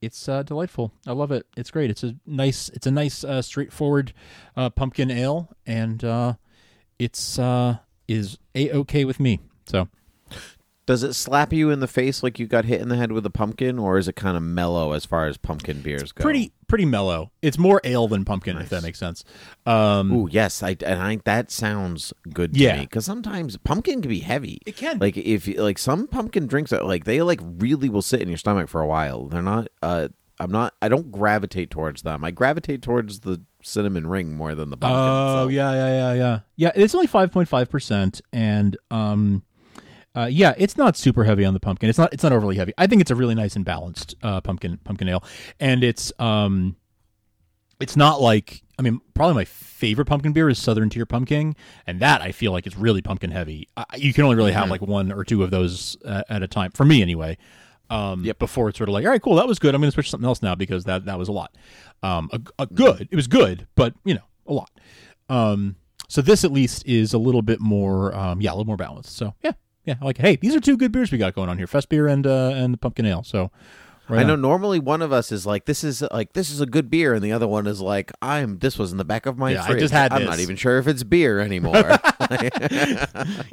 it's 0.00 0.28
uh, 0.28 0.42
delightful. 0.42 0.92
I 1.06 1.12
love 1.12 1.32
it. 1.32 1.46
It's 1.56 1.70
great. 1.70 1.90
It's 1.90 2.02
a 2.02 2.16
nice 2.26 2.68
it's 2.70 2.86
a 2.86 2.90
nice 2.90 3.24
uh, 3.24 3.42
straightforward 3.42 4.12
uh, 4.56 4.70
pumpkin 4.70 5.10
ale, 5.10 5.54
and 5.66 6.02
uh, 6.02 6.34
it's 6.98 7.38
uh, 7.38 7.78
is 8.08 8.38
a 8.54 8.70
okay 8.72 9.04
with 9.04 9.20
me. 9.20 9.40
So 9.66 9.88
Does 10.86 11.02
it 11.04 11.14
slap 11.14 11.52
you 11.52 11.70
in 11.70 11.78
the 11.80 11.86
face 11.86 12.22
like 12.22 12.38
you 12.40 12.46
got 12.48 12.64
hit 12.64 12.80
in 12.80 12.88
the 12.88 12.96
head 12.96 13.12
with 13.12 13.24
a 13.24 13.30
pumpkin, 13.30 13.78
or 13.78 13.96
is 13.96 14.08
it 14.08 14.16
kind 14.16 14.36
of 14.36 14.42
mellow 14.42 14.92
as 14.92 15.04
far 15.04 15.26
as 15.28 15.36
pumpkin 15.36 15.82
beers 15.82 16.10
go? 16.10 16.22
pretty 16.22 16.52
pretty 16.66 16.84
mellow. 16.84 17.30
It's 17.42 17.58
more 17.58 17.80
ale 17.84 18.08
than 18.08 18.24
pumpkin, 18.24 18.56
if 18.58 18.70
that 18.70 18.82
makes 18.82 18.98
sense. 18.98 19.24
Um, 19.66 20.10
Ooh, 20.12 20.28
yes, 20.30 20.62
I 20.62 20.76
and 20.84 21.00
I 21.00 21.20
that 21.24 21.50
sounds 21.50 22.12
good 22.32 22.54
to 22.54 22.58
Yeah. 22.60 22.76
me 22.78 22.80
because 22.82 23.04
sometimes 23.04 23.56
pumpkin 23.58 24.00
can 24.02 24.08
be 24.08 24.20
heavy. 24.20 24.58
It 24.66 24.76
can. 24.76 24.98
like 24.98 25.16
if 25.16 25.46
like 25.58 25.78
some 25.78 26.06
pumpkin 26.08 26.46
drinks 26.46 26.72
are 26.72 26.82
like 26.82 27.04
they 27.04 27.22
like 27.22 27.40
really 27.42 27.88
will 27.88 28.02
sit 28.02 28.20
in 28.22 28.28
your 28.28 28.38
stomach 28.38 28.68
for 28.68 28.80
a 28.80 28.86
while. 28.86 29.26
They're 29.26 29.42
not. 29.42 29.68
uh 29.82 30.08
I'm 30.40 30.50
not. 30.50 30.72
I 30.80 30.88
don't 30.88 31.12
gravitate 31.12 31.70
towards 31.70 32.00
them. 32.00 32.24
I 32.24 32.30
gravitate 32.30 32.80
towards 32.80 33.20
the 33.20 33.42
cinnamon 33.62 34.06
ring 34.06 34.34
more 34.34 34.54
than 34.54 34.70
the 34.70 34.76
pumpkin. 34.78 34.98
Oh 34.98 35.44
so- 35.44 35.48
yeah, 35.48 35.72
yeah, 35.74 35.88
yeah, 35.88 36.14
yeah. 36.14 36.38
Yeah, 36.56 36.72
it's 36.74 36.94
only 36.94 37.06
five 37.08 37.30
point 37.30 37.46
five 37.48 37.68
percent, 37.68 38.22
and 38.32 38.74
um, 38.90 39.42
uh, 40.16 40.28
yeah, 40.30 40.54
it's 40.58 40.76
not 40.76 40.96
super 40.96 41.24
heavy 41.24 41.44
on 41.44 41.54
the 41.54 41.60
pumpkin. 41.60 41.88
It's 41.88 41.98
not. 41.98 42.12
It's 42.12 42.22
not 42.22 42.32
overly 42.32 42.56
heavy. 42.56 42.72
I 42.78 42.86
think 42.86 43.00
it's 43.00 43.10
a 43.10 43.14
really 43.14 43.34
nice 43.34 43.56
and 43.56 43.64
balanced 43.64 44.14
uh, 44.22 44.40
pumpkin 44.40 44.78
pumpkin 44.84 45.08
ale, 45.08 45.22
and 45.60 45.84
it's 45.84 46.12
um, 46.18 46.76
it's 47.80 47.96
not 47.96 48.20
like 48.20 48.62
I 48.78 48.82
mean, 48.82 49.00
probably 49.14 49.34
my 49.34 49.44
favorite 49.44 50.06
pumpkin 50.06 50.32
beer 50.32 50.48
is 50.48 50.58
Southern 50.58 50.88
Tier 50.90 51.06
Pumpkin, 51.06 51.54
and 51.86 52.00
that 52.00 52.22
I 52.22 52.32
feel 52.32 52.50
like 52.52 52.66
is 52.66 52.76
really 52.76 53.02
pumpkin 53.02 53.30
heavy. 53.30 53.68
I, 53.76 53.84
you 53.96 54.12
can 54.12 54.24
only 54.24 54.36
really 54.36 54.52
have 54.52 54.66
Mhm. 54.66 54.70
like 54.70 54.82
one 54.82 55.12
or 55.12 55.22
two 55.24 55.42
of 55.42 55.50
those 55.50 55.96
uh, 56.04 56.22
at 56.28 56.42
a 56.42 56.48
time 56.48 56.70
for 56.72 56.84
me, 56.84 57.02
anyway. 57.02 57.36
Um, 57.90 58.24
Yep. 58.24 58.38
Before 58.38 58.68
it's 58.68 58.78
sort 58.78 58.88
of 58.88 58.92
like, 58.94 59.04
all 59.04 59.10
right, 59.10 59.20
cool, 59.20 59.34
that 59.34 59.48
was 59.48 59.58
good. 59.58 59.74
I'm 59.74 59.80
going 59.80 59.90
to 59.90 59.94
switch 59.94 60.06
to 60.06 60.10
something 60.12 60.26
else 60.26 60.42
now 60.42 60.54
because 60.54 60.84
that 60.84 61.04
that 61.06 61.18
was 61.18 61.28
a 61.28 61.32
lot. 61.32 61.54
Um, 62.02 62.30
a, 62.32 62.40
a 62.62 62.66
good, 62.66 63.08
it 63.10 63.16
was 63.16 63.26
good, 63.26 63.66
but 63.74 63.94
you 64.04 64.14
know, 64.14 64.22
a 64.46 64.52
lot. 64.54 64.70
Um, 65.28 65.76
so 66.08 66.22
this 66.22 66.44
at 66.44 66.52
least 66.52 66.86
is 66.86 67.12
a 67.14 67.18
little 67.18 67.42
bit 67.42 67.60
more, 67.60 68.14
um, 68.16 68.40
yeah, 68.40 68.50
a 68.50 68.54
little 68.54 68.64
more 68.64 68.76
balanced. 68.76 69.16
So 69.16 69.34
yeah, 69.42 69.52
yeah, 69.90 70.04
like, 70.04 70.18
hey, 70.18 70.36
these 70.36 70.54
are 70.54 70.60
two 70.60 70.76
good 70.76 70.92
beers 70.92 71.10
we 71.10 71.18
got 71.18 71.34
going 71.34 71.48
on 71.48 71.58
here: 71.58 71.66
Fest 71.66 71.88
beer 71.88 72.06
and 72.06 72.26
uh, 72.26 72.52
and 72.54 72.72
the 72.72 72.78
pumpkin 72.78 73.06
ale. 73.06 73.24
So 73.24 73.50
right 74.08 74.20
I 74.20 74.22
know 74.22 74.34
on. 74.34 74.40
normally 74.40 74.78
one 74.78 75.02
of 75.02 75.12
us 75.12 75.32
is 75.32 75.46
like 75.46 75.64
this 75.64 75.82
is 75.82 76.02
like 76.12 76.32
this 76.32 76.50
is 76.50 76.60
a 76.60 76.66
good 76.66 76.90
beer, 76.90 77.12
and 77.14 77.22
the 77.22 77.32
other 77.32 77.48
one 77.48 77.66
is 77.66 77.80
like 77.80 78.12
I'm. 78.22 78.58
This 78.58 78.78
was 78.78 78.92
in 78.92 78.98
the 78.98 79.04
back 79.04 79.26
of 79.26 79.36
my 79.36 79.52
Yeah, 79.52 79.64
I 79.64 79.66
fridge. 79.68 79.80
just 79.80 79.92
had 79.92 80.12
I'm 80.12 80.20
this. 80.20 80.28
not 80.30 80.38
even 80.38 80.54
sure 80.56 80.78
if 80.78 80.86
it's 80.86 81.02
beer 81.02 81.40
anymore. 81.40 81.74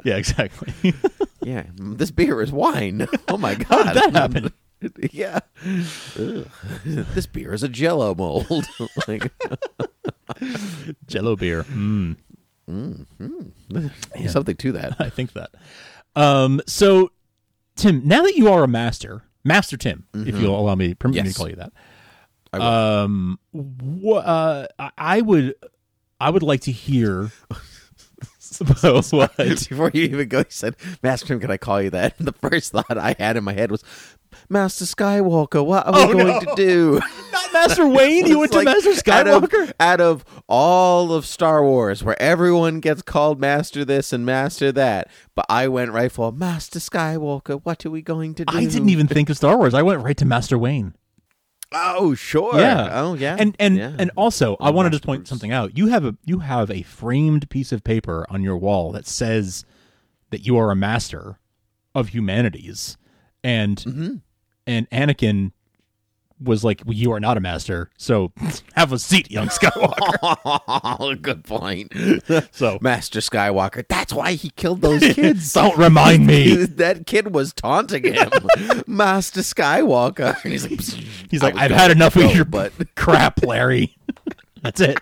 yeah, 0.04 0.16
exactly. 0.16 0.72
yeah, 1.42 1.64
this 1.76 2.10
beer 2.12 2.40
is 2.40 2.52
wine. 2.52 3.08
Oh 3.28 3.36
my 3.36 3.54
god, 3.56 3.94
that 3.96 4.12
happen? 4.12 4.52
yeah, 5.10 5.40
this 6.14 7.26
beer 7.26 7.52
is 7.52 7.64
a 7.64 7.68
Jello 7.68 8.14
mold. 8.14 8.46
like, 9.08 9.32
Jello 11.08 11.34
beer. 11.34 11.64
Mm. 11.64 12.16
there's 13.68 14.32
something 14.32 14.54
to 14.56 14.72
that. 14.72 14.96
I 15.00 15.08
think 15.10 15.32
that. 15.32 15.50
Um, 16.16 16.60
so, 16.66 17.12
Tim, 17.76 18.02
now 18.06 18.22
that 18.22 18.34
you 18.36 18.48
are 18.52 18.64
a 18.64 18.68
master, 18.68 19.22
Master 19.44 19.76
Tim, 19.76 20.06
if 20.14 20.38
you'll 20.40 20.58
allow 20.58 20.74
me, 20.74 20.94
permit 20.94 21.16
me 21.16 21.30
to 21.32 21.38
call 21.38 21.48
you 21.48 21.56
that, 21.56 21.72
I 22.52 22.58
will. 22.58 22.66
Um, 22.66 23.38
wha- 23.52 24.18
uh, 24.18 24.66
I 24.98 25.20
would, 25.20 25.54
I 26.20 26.30
would 26.30 26.42
like 26.42 26.62
to 26.62 26.72
hear. 26.72 27.30
about 28.70 29.06
what? 29.10 29.36
Before 29.36 29.90
you 29.94 30.02
even 30.04 30.28
go, 30.28 30.38
he 30.38 30.44
said, 30.50 30.76
Master 31.02 31.26
Tim, 31.26 31.40
can 31.40 31.50
I 31.50 31.56
call 31.56 31.80
you 31.82 31.90
that? 31.90 32.14
And 32.18 32.26
the 32.28 32.32
first 32.32 32.72
thought 32.72 32.96
I 32.98 33.14
had 33.18 33.36
in 33.36 33.44
my 33.44 33.52
head 33.52 33.70
was, 33.70 33.82
Master 34.50 34.84
Skywalker, 34.84 35.64
what 35.64 35.86
are 35.86 35.92
we 35.92 35.98
Oh, 36.00 36.12
going 36.12 36.26
no. 36.26 36.40
to 36.40 36.52
do? 36.56 37.00
Not 37.32 37.52
Master 37.52 37.86
Wayne. 37.86 38.26
You 38.26 38.38
went 38.40 38.52
It's 38.54 38.62
to 38.62 38.64
like, 38.70 38.84
Master 38.84 39.10
out 39.12 39.26
of- 39.26 39.42
Skywalker. 39.50 39.72
Out 39.80 40.00
of, 40.00 40.24
all 40.48 41.12
of 41.12 41.24
Star 41.26 41.64
Wars, 41.64 42.04
where 42.04 42.20
everyone 42.20 42.80
gets 42.80 43.00
called 43.02 43.40
Master 43.40 43.84
this 43.84 44.12
and 44.12 44.26
Master 44.26 44.70
that, 44.72 45.10
but 45.34 45.46
I 45.48 45.68
went 45.68 45.92
right 45.92 46.12
for 46.12 46.30
Master 46.30 46.78
Skywalker. 46.78 47.60
What 47.64 47.84
are 47.86 47.90
we 47.90 48.02
going 48.02 48.34
to 48.34 48.44
do? 48.44 48.56
I 48.56 48.66
didn't 48.66 48.90
even 48.90 49.06
think 49.08 49.30
of 49.30 49.36
Star 49.36 49.56
Wars. 49.56 49.72
I 49.74 49.82
went 49.82 50.02
right 50.02 50.16
to 50.18 50.24
Master 50.26 50.58
Wayne. 50.58 50.94
Oh, 51.72 52.14
sure. 52.14 52.58
Yeah. 52.58 52.88
Oh, 52.92 53.14
yeah. 53.14 53.36
And 53.38 53.54
and 53.58 53.76
Yeah. 53.76 53.94
and 53.98 54.10
also, 54.16 54.56
I 54.60 54.70
want 54.70 54.86
to 54.86 54.90
just 54.90 55.04
point 55.04 55.28
something 55.28 55.52
out. 55.52 55.76
You 55.76 55.88
have 55.88 56.04
a 56.04 56.16
you 56.24 56.38
have 56.40 56.70
a 56.70 56.82
framed 56.82 57.50
piece 57.50 57.72
of 57.72 57.84
paper 57.84 58.24
on 58.30 58.42
your 58.42 58.56
wall 58.56 58.90
that 58.92 59.06
says 59.06 59.64
that 60.30 60.46
you 60.46 60.56
are 60.56 60.70
a 60.70 60.76
master 60.76 61.38
of 61.94 62.08
humanities, 62.08 62.96
and 63.44 63.76
Mm-hmm. 63.78 64.14
and 64.66 64.88
Anakin 64.90 65.52
was 66.42 66.64
like, 66.64 66.82
well, 66.84 66.94
"You 66.94 67.12
are 67.12 67.20
not 67.20 67.36
a 67.36 67.40
master, 67.40 67.90
so 67.96 68.32
have 68.74 68.92
a 68.92 68.98
seat, 68.98 69.30
young 69.30 69.48
Skywalker." 69.48 71.20
Good 71.22 71.44
point. 71.44 71.92
so 72.52 72.78
Master 72.80 73.20
Skywalker. 73.20 73.86
That's 73.88 74.12
why 74.12 74.32
he 74.32 74.50
killed 74.50 74.80
those 74.80 75.00
kids. 75.14 75.52
don't 75.52 75.76
remind 75.76 76.26
me. 76.26 76.64
that 76.64 77.06
kid 77.06 77.34
was 77.34 77.52
taunting 77.52 78.04
him, 78.12 78.30
Master 78.86 79.40
Skywalker. 79.40 80.42
And 80.44 80.52
he's 80.52 80.68
like, 80.68 80.80
He's 81.30 81.42
like, 81.42 81.56
"I've 81.56 81.70
had 81.70 81.90
enough 81.90 82.14
go, 82.14 82.26
of 82.28 82.34
your 82.34 82.44
but 82.44 82.72
crap, 82.94 83.42
Larry." 83.44 83.96
That's 84.62 84.80
it. 84.80 84.98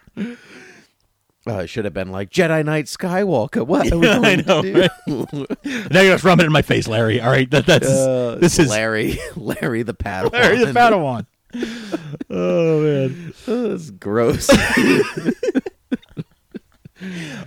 Uh, 1.48 1.58
it 1.60 1.66
should 1.68 1.84
have 1.84 1.94
been 1.94 2.10
like 2.10 2.30
Jedi 2.30 2.64
Knight 2.64 2.86
Skywalker. 2.86 3.66
What 3.66 3.90
are 3.92 3.98
we 3.98 4.06
going 4.06 4.24
I 4.24 4.36
know, 4.36 4.62
to 4.62 4.88
do? 5.06 5.46
Now 5.90 6.00
you're 6.00 6.14
just 6.14 6.24
rubbing 6.24 6.44
it 6.44 6.46
in 6.46 6.52
my 6.52 6.62
face, 6.62 6.88
Larry. 6.88 7.20
All 7.20 7.30
right, 7.30 7.50
that, 7.50 7.66
that's 7.66 7.88
Uh, 7.88 8.36
this 8.40 8.58
is 8.58 8.68
Larry, 8.70 9.18
Larry 9.36 9.82
the 9.82 9.94
Padawan. 9.94 10.32
Larry 10.32 10.58
the 10.64 10.72
Padawan. 10.72 11.26
oh 12.30 12.80
man. 12.82 13.34
That's 13.46 13.90
gross. 13.90 14.48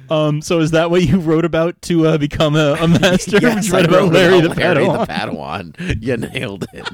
Um. 0.10 0.42
So 0.42 0.60
is 0.60 0.72
that 0.72 0.90
what 0.92 1.02
you 1.04 1.20
wrote 1.20 1.44
about 1.44 1.82
to 1.84 2.08
uh, 2.08 2.18
become 2.18 2.56
a, 2.56 2.74
a 2.80 2.88
master? 2.88 3.40
yes, 3.42 3.68
you 3.68 3.76
I 3.76 3.80
about 3.82 3.92
wrote 3.92 4.14
Larry, 4.14 4.40
about 4.40 4.56
the, 4.56 4.62
Larry 4.62 4.86
Padawan. 4.86 5.08
the 5.08 5.14
Padawan. 5.14 6.04
You 6.04 6.18
nailed 6.18 6.66
it. 6.74 6.90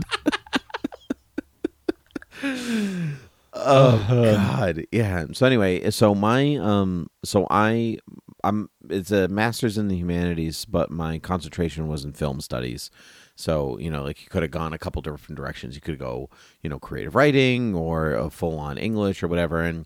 Oh 3.66 4.06
God, 4.10 4.86
yeah. 4.92 5.26
So 5.34 5.46
anyway, 5.46 5.90
so 5.92 6.16
my 6.16 6.56
um, 6.58 7.08
so 7.24 7.48
I 7.50 7.98
I'm 8.44 8.70
it's 8.90 9.12
a 9.12 9.28
master's 9.28 9.78
in 9.78 9.88
the 9.88 9.98
humanities, 9.98 10.66
but 10.66 10.92
my 10.92 11.20
concentration 11.20 11.88
was 11.88 12.06
in 12.06 12.14
film 12.14 12.42
studies. 12.42 12.92
So 13.36 13.78
you 13.80 13.90
know, 13.92 14.04
like 14.04 14.22
you 14.22 14.30
could 14.30 14.44
have 14.44 14.52
gone 14.52 14.74
a 14.74 14.78
couple 14.78 15.02
different 15.02 15.36
directions. 15.38 15.76
You 15.76 15.82
could 15.82 16.00
go, 16.00 16.30
you 16.62 16.70
know, 16.70 16.80
creative 16.80 17.16
writing 17.16 17.76
or 17.76 18.14
a 18.14 18.30
full 18.30 18.58
on 18.60 18.78
English 18.78 19.24
or 19.24 19.28
whatever, 19.28 19.62
and 19.62 19.86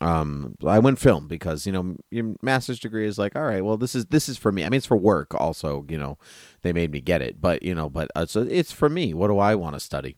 um 0.00 0.56
i 0.66 0.78
went 0.78 0.98
film 0.98 1.28
because 1.28 1.66
you 1.66 1.72
know 1.72 1.94
your 2.10 2.34
master's 2.42 2.80
degree 2.80 3.06
is 3.06 3.16
like 3.16 3.36
all 3.36 3.44
right 3.44 3.64
well 3.64 3.76
this 3.76 3.94
is 3.94 4.06
this 4.06 4.28
is 4.28 4.36
for 4.36 4.50
me 4.50 4.64
i 4.64 4.68
mean 4.68 4.78
it's 4.78 4.86
for 4.86 4.96
work 4.96 5.32
also 5.34 5.86
you 5.88 5.96
know 5.96 6.18
they 6.62 6.72
made 6.72 6.90
me 6.90 7.00
get 7.00 7.22
it 7.22 7.40
but 7.40 7.62
you 7.62 7.74
know 7.74 7.88
but 7.88 8.10
uh, 8.16 8.26
so 8.26 8.42
it's 8.42 8.72
for 8.72 8.88
me 8.88 9.14
what 9.14 9.28
do 9.28 9.38
i 9.38 9.54
want 9.54 9.74
to 9.74 9.80
study 9.80 10.16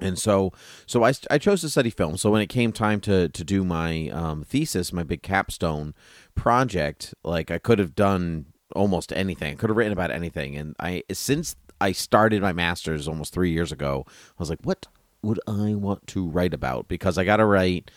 and 0.00 0.18
so 0.18 0.52
so 0.86 1.04
I, 1.04 1.12
I 1.30 1.38
chose 1.38 1.60
to 1.62 1.68
study 1.68 1.90
film. 1.90 2.16
So 2.16 2.30
when 2.30 2.42
it 2.42 2.48
came 2.48 2.72
time 2.72 3.00
to 3.02 3.28
to 3.28 3.44
do 3.44 3.64
my 3.64 4.08
um, 4.10 4.44
thesis 4.44 4.92
my 4.92 5.02
big 5.02 5.22
capstone 5.22 5.94
project 6.34 7.14
like 7.24 7.50
i 7.50 7.58
could 7.58 7.78
have 7.78 7.94
done 7.94 8.46
almost 8.76 9.12
anything. 9.12 9.52
I 9.52 9.56
could 9.56 9.70
have 9.70 9.76
written 9.76 9.92
about 9.92 10.10
anything. 10.10 10.56
And 10.56 10.74
i 10.78 11.02
since 11.12 11.56
i 11.80 11.92
started 11.92 12.42
my 12.42 12.52
master's 12.52 13.08
almost 13.08 13.32
three 13.32 13.52
years 13.52 13.70
ago 13.70 14.04
i 14.08 14.12
was 14.38 14.50
like 14.50 14.60
what 14.62 14.86
would 15.22 15.40
i 15.46 15.74
want 15.74 16.06
to 16.08 16.28
write 16.28 16.54
about? 16.54 16.88
Because 16.88 17.18
i 17.18 17.24
gotta 17.24 17.44
write 17.44 17.90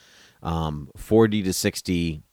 um, 0.43 0.89
40 0.96 1.43
to 1.43 1.53
60 1.53 2.24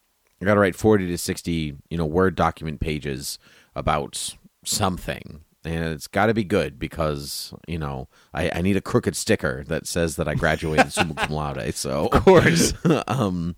i 0.41 0.45
gotta 0.45 0.61
write 0.61 0.77
40 0.77 1.09
to 1.09 1.19
60 1.19 1.77
you 1.91 1.99
know 1.99 2.07
word 2.07 2.35
document 2.35 2.81
pages 2.81 3.39
about 3.75 4.35
something 4.65 5.45
and 5.69 5.85
it's 5.85 6.07
got 6.07 6.27
to 6.27 6.35
be 6.35 6.45
good 6.45 6.79
because 6.79 7.53
you 7.67 7.79
know 7.79 8.09
I, 8.33 8.51
I 8.55 8.63
need 8.63 8.77
a 8.77 8.81
crooked 8.81 9.17
sticker 9.17 9.65
that 9.69 9.87
says 9.87 10.17
that 10.17 10.29
I 10.29 10.35
graduated 10.35 10.93
summa 10.93 11.15
cum 11.15 11.31
laude. 11.31 11.59
So 11.75 12.07
of 12.07 12.25
course. 12.25 12.73
um, 13.07 13.57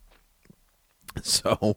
so, 1.22 1.76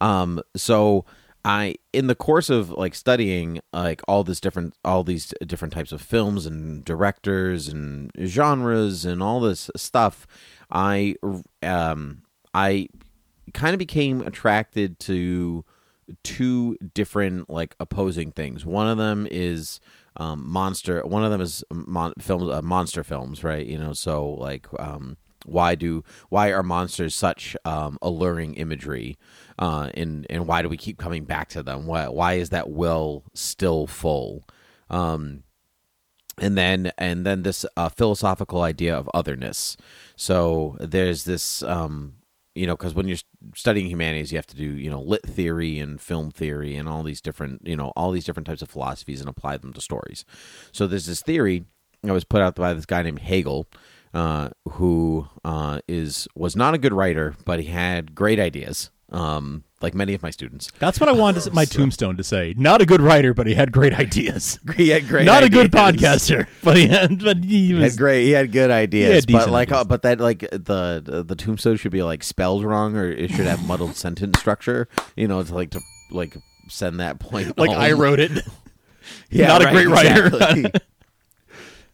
um, 0.00 0.40
so 0.56 1.04
I 1.44 1.76
in 1.92 2.08
the 2.08 2.14
course 2.14 2.50
of 2.50 2.70
like 2.70 2.94
studying 2.94 3.60
like 3.72 4.02
all 4.08 4.24
this 4.24 4.40
different 4.40 4.74
all 4.84 5.04
these 5.04 5.32
different 5.46 5.74
types 5.74 5.92
of 5.92 6.02
films 6.02 6.46
and 6.46 6.84
directors 6.84 7.68
and 7.68 8.10
genres 8.24 9.04
and 9.04 9.22
all 9.22 9.40
this 9.40 9.70
stuff, 9.76 10.26
I 10.70 11.14
um 11.62 12.22
I 12.54 12.88
kind 13.54 13.74
of 13.74 13.78
became 13.78 14.20
attracted 14.22 14.98
to 15.00 15.64
two 16.22 16.76
different 16.94 17.50
like 17.50 17.74
opposing 17.80 18.32
things. 18.32 18.64
One 18.64 18.88
of 18.88 18.98
them 18.98 19.26
is 19.30 19.80
um, 20.16 20.48
monster. 20.48 21.02
One 21.04 21.24
of 21.24 21.30
them 21.30 21.40
is 21.40 21.64
mon- 21.70 22.14
films, 22.18 22.50
uh, 22.50 22.62
monster 22.62 23.04
films, 23.04 23.44
right? 23.44 23.66
You 23.66 23.78
know, 23.78 23.92
so 23.92 24.30
like 24.30 24.66
um, 24.78 25.16
why 25.44 25.74
do 25.74 26.04
why 26.28 26.52
are 26.52 26.62
monsters 26.62 27.14
such 27.14 27.56
um, 27.64 27.98
alluring 28.02 28.54
imagery, 28.54 29.16
uh, 29.58 29.90
and 29.94 30.26
and 30.28 30.46
why 30.46 30.62
do 30.62 30.68
we 30.68 30.76
keep 30.76 30.98
coming 30.98 31.24
back 31.24 31.48
to 31.50 31.62
them? 31.62 31.86
Why 31.86 32.08
why 32.08 32.34
is 32.34 32.50
that 32.50 32.70
well 32.70 33.24
still 33.34 33.86
full? 33.86 34.44
Um, 34.90 35.44
and 36.40 36.56
then 36.56 36.92
and 36.98 37.24
then 37.26 37.42
this 37.42 37.64
uh, 37.76 37.88
philosophical 37.88 38.62
idea 38.62 38.96
of 38.96 39.10
otherness. 39.14 39.76
So 40.16 40.76
there's 40.80 41.24
this 41.24 41.62
um, 41.62 42.14
you 42.58 42.66
know 42.66 42.76
because 42.76 42.94
when 42.94 43.08
you're 43.08 43.18
studying 43.54 43.88
humanities 43.88 44.32
you 44.32 44.38
have 44.38 44.46
to 44.46 44.56
do 44.56 44.64
you 44.64 44.90
know 44.90 45.00
lit 45.00 45.22
theory 45.22 45.78
and 45.78 46.00
film 46.00 46.30
theory 46.30 46.74
and 46.74 46.88
all 46.88 47.02
these 47.02 47.20
different 47.20 47.66
you 47.66 47.76
know 47.76 47.92
all 47.96 48.10
these 48.10 48.24
different 48.24 48.46
types 48.46 48.62
of 48.62 48.68
philosophies 48.68 49.20
and 49.20 49.28
apply 49.28 49.56
them 49.56 49.72
to 49.72 49.80
stories. 49.80 50.24
So 50.72 50.86
there's 50.86 51.06
this 51.06 51.22
theory 51.22 51.64
that 52.02 52.12
was 52.12 52.24
put 52.24 52.42
out 52.42 52.54
by 52.54 52.74
this 52.74 52.86
guy 52.86 53.02
named 53.02 53.20
hegel 53.20 53.66
uh, 54.14 54.50
who 54.70 55.28
uh, 55.44 55.80
is 55.86 56.26
was 56.34 56.56
not 56.56 56.74
a 56.74 56.78
good 56.78 56.92
writer 56.92 57.34
but 57.44 57.60
he 57.60 57.66
had 57.66 58.14
great 58.14 58.40
ideas 58.40 58.90
um, 59.10 59.64
like 59.80 59.94
many 59.94 60.12
of 60.12 60.22
my 60.22 60.30
students 60.30 60.70
That's 60.78 61.00
what 61.00 61.08
I 61.08 61.12
wanted 61.12 61.42
to, 61.44 61.50
my 61.52 61.64
tombstone 61.64 62.16
to 62.18 62.24
say. 62.24 62.52
Not 62.58 62.82
a 62.82 62.86
good 62.86 63.00
writer, 63.00 63.32
but 63.32 63.46
he 63.46 63.54
had 63.54 63.72
great 63.72 63.94
ideas. 63.98 64.58
he 64.76 64.90
had 64.90 65.08
great 65.08 65.24
Not 65.24 65.44
a 65.44 65.48
good 65.48 65.70
podcaster, 65.72 66.46
but 66.62 66.76
he 66.76 66.88
had, 66.88 67.22
but 67.22 67.38
he 67.42 67.68
He 67.68 67.74
was 67.74 67.92
had 67.92 67.98
great. 67.98 68.24
He 68.24 68.32
had 68.32 68.52
good 68.52 68.70
ideas, 68.70 69.24
had 69.24 69.32
but 69.32 69.48
like, 69.50 69.68
ideas. 69.68 69.80
uh, 69.80 69.84
but 69.84 70.02
that 70.02 70.20
like 70.20 70.40
the, 70.40 71.02
the 71.04 71.24
the 71.26 71.34
tombstone 71.36 71.76
should 71.76 71.92
be 71.92 72.02
like 72.02 72.22
spelled 72.22 72.64
wrong, 72.64 72.96
or 72.96 73.08
it 73.08 73.30
should 73.30 73.46
have 73.46 73.66
muddled 73.66 73.96
sentence 74.04 74.38
structure. 74.38 74.88
You 75.16 75.26
know, 75.28 75.42
to 75.42 75.54
like 75.54 75.70
to 75.70 75.80
like 76.10 76.36
send 76.68 77.00
that 77.00 77.18
point. 77.18 77.56
like 77.56 77.70
home. 77.70 77.78
I 77.80 77.92
wrote 77.92 78.20
it. 78.20 78.32
Yeah, 79.30 79.46
not 79.46 79.64
a 79.66 79.70
great 79.70 79.88
writer. 79.88 80.26
exactly. 80.26 80.70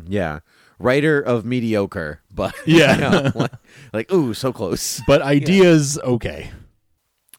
yeah, 0.07 0.41
writer 0.79 1.21
of 1.21 1.45
mediocre, 1.45 2.21
but 2.33 2.55
Yeah. 2.67 2.95
you 2.95 3.01
know, 3.01 3.31
like, 3.35 3.53
like 3.93 4.13
ooh, 4.13 4.35
so 4.35 4.53
close. 4.53 5.01
but 5.07 5.23
ideas 5.23 5.99
okay. 6.01 6.51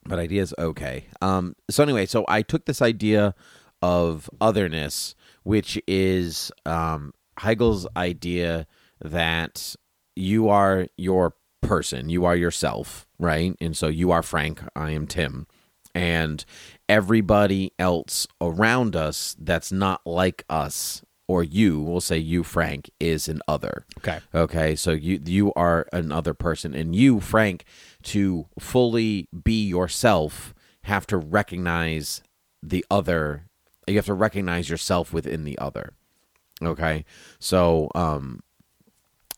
But 0.06 0.20
ideas 0.20 0.54
okay. 0.60 1.08
Um. 1.22 1.56
So 1.70 1.84
anyway, 1.84 2.06
so 2.06 2.26
I 2.28 2.42
took 2.42 2.66
this 2.66 2.82
idea 2.82 3.36
of 3.82 4.30
otherness, 4.42 5.16
which 5.44 5.82
is 5.88 6.52
um 6.66 7.14
Hegel's 7.40 7.88
idea 7.98 8.68
that 9.02 9.76
you 10.16 10.50
are 10.50 10.88
your 10.98 11.36
person, 11.62 12.10
you 12.10 12.26
are 12.26 12.36
yourself, 12.36 13.08
right? 13.20 13.56
And 13.60 13.76
so 13.76 13.88
you 13.88 14.12
are 14.12 14.24
Frank, 14.24 14.62
I 14.76 14.92
am 14.92 15.08
Tim, 15.08 15.48
and 15.94 16.46
everybody 16.88 17.74
else 17.80 18.28
around 18.40 18.96
us 18.96 19.36
that's 19.40 19.72
not 19.72 20.02
like 20.06 20.44
us 20.50 21.04
or 21.28 21.44
you, 21.44 21.82
we'll 21.82 22.02
say 22.02 22.18
you 22.18 22.44
Frank 22.44 22.90
is 23.00 23.28
an 23.28 23.42
other. 23.48 23.86
Okay. 24.00 24.20
Okay, 24.34 24.76
so 24.76 24.92
you 24.92 25.20
you 25.26 25.52
are 25.54 25.88
another 25.92 26.34
person, 26.34 26.74
and 26.76 26.96
you, 26.96 27.20
Frank, 27.20 27.66
to 28.04 28.48
fully 28.60 29.28
be 29.44 29.66
yourself, 29.68 30.54
have 30.84 31.08
to 31.08 31.18
recognize 31.18 32.22
the 32.62 32.86
other. 32.92 33.48
You 33.88 33.96
have 33.96 34.06
to 34.06 34.14
recognize 34.14 34.70
yourself 34.70 35.14
within 35.14 35.44
the 35.44 35.58
other. 35.58 35.94
Okay, 36.62 37.06
so 37.40 37.90
um, 37.96 38.42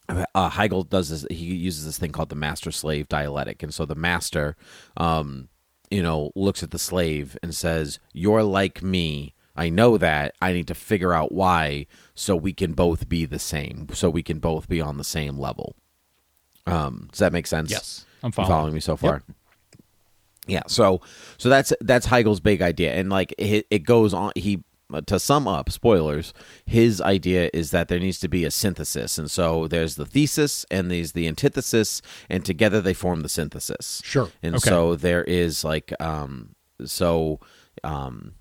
uh, 0.10 0.50
Hegel 0.50 0.84
does 0.84 1.10
this. 1.10 1.26
He 1.30 1.46
uses 1.56 1.86
this 1.86 1.98
thing 1.98 2.12
called 2.12 2.30
the 2.30 2.36
master-slave 2.36 3.08
dialectic, 3.08 3.64
and 3.64 3.74
so 3.74 3.86
the 3.86 3.96
master, 3.96 4.56
um, 4.98 5.50
you 5.90 6.04
know, 6.04 6.32
looks 6.36 6.64
at 6.64 6.72
the 6.72 6.80
slave 6.80 7.38
and 7.42 7.56
says, 7.56 8.00
"You're 8.14 8.44
like 8.44 8.84
me." 8.84 9.34
I 9.58 9.70
know 9.70 9.98
that. 9.98 10.36
I 10.42 10.54
need 10.54 10.68
to 10.68 10.76
figure 10.76 11.14
out 11.14 11.32
why 11.32 11.88
so 12.16 12.36
we 12.36 12.54
can 12.54 12.74
both 12.74 13.10
be 13.10 13.26
the 13.26 13.40
same, 13.40 13.88
so 13.94 14.10
we 14.10 14.24
can 14.24 14.40
both 14.40 14.70
be 14.70 14.80
on 14.80 14.98
the 14.98 15.04
same 15.04 15.38
level. 15.38 15.76
Um, 16.66 17.08
does 17.12 17.20
that 17.20 17.34
make 17.34 17.48
sense? 17.48 17.72
Yes, 17.72 18.06
I'm 18.24 18.32
following. 18.32 18.52
following 18.52 18.74
me 18.74 18.80
so 18.80 18.96
far. 18.98 19.24
Yeah. 20.46 20.64
So 20.68 21.02
so 21.38 21.50
that's 21.50 21.74
that's 21.82 22.06
Hegel's 22.06 22.40
big 22.40 22.62
idea, 22.62 22.94
and 22.94 23.10
like 23.10 23.34
it, 23.38 23.68
it 23.70 23.80
goes 23.80 24.14
on. 24.14 24.32
He 24.36 24.64
to 25.06 25.20
sum 25.20 25.48
up 25.48 25.70
spoilers. 25.70 26.34
His 26.66 27.02
idea 27.02 27.50
is 27.54 27.72
that 27.72 27.90
there 27.90 28.00
needs 28.00 28.20
to 28.20 28.30
be 28.30 28.46
a 28.46 28.52
synthesis, 28.52 29.18
and 29.18 29.30
so 29.30 29.68
there's 29.68 29.96
the 29.96 30.06
thesis 30.06 30.66
and 30.72 30.90
there's 30.90 31.12
the 31.12 31.28
antithesis, 31.28 32.02
and 32.30 32.46
together 32.46 32.80
they 32.80 32.94
form 32.94 33.22
the 33.22 33.30
synthesis. 33.30 34.02
Sure. 34.06 34.30
And 34.42 34.56
Okay. 34.56 34.70
so 34.70 34.96
there 34.96 35.24
is 35.26 35.64
like 35.66 35.92
um 36.00 36.56
so 36.86 37.40
um 37.84 38.34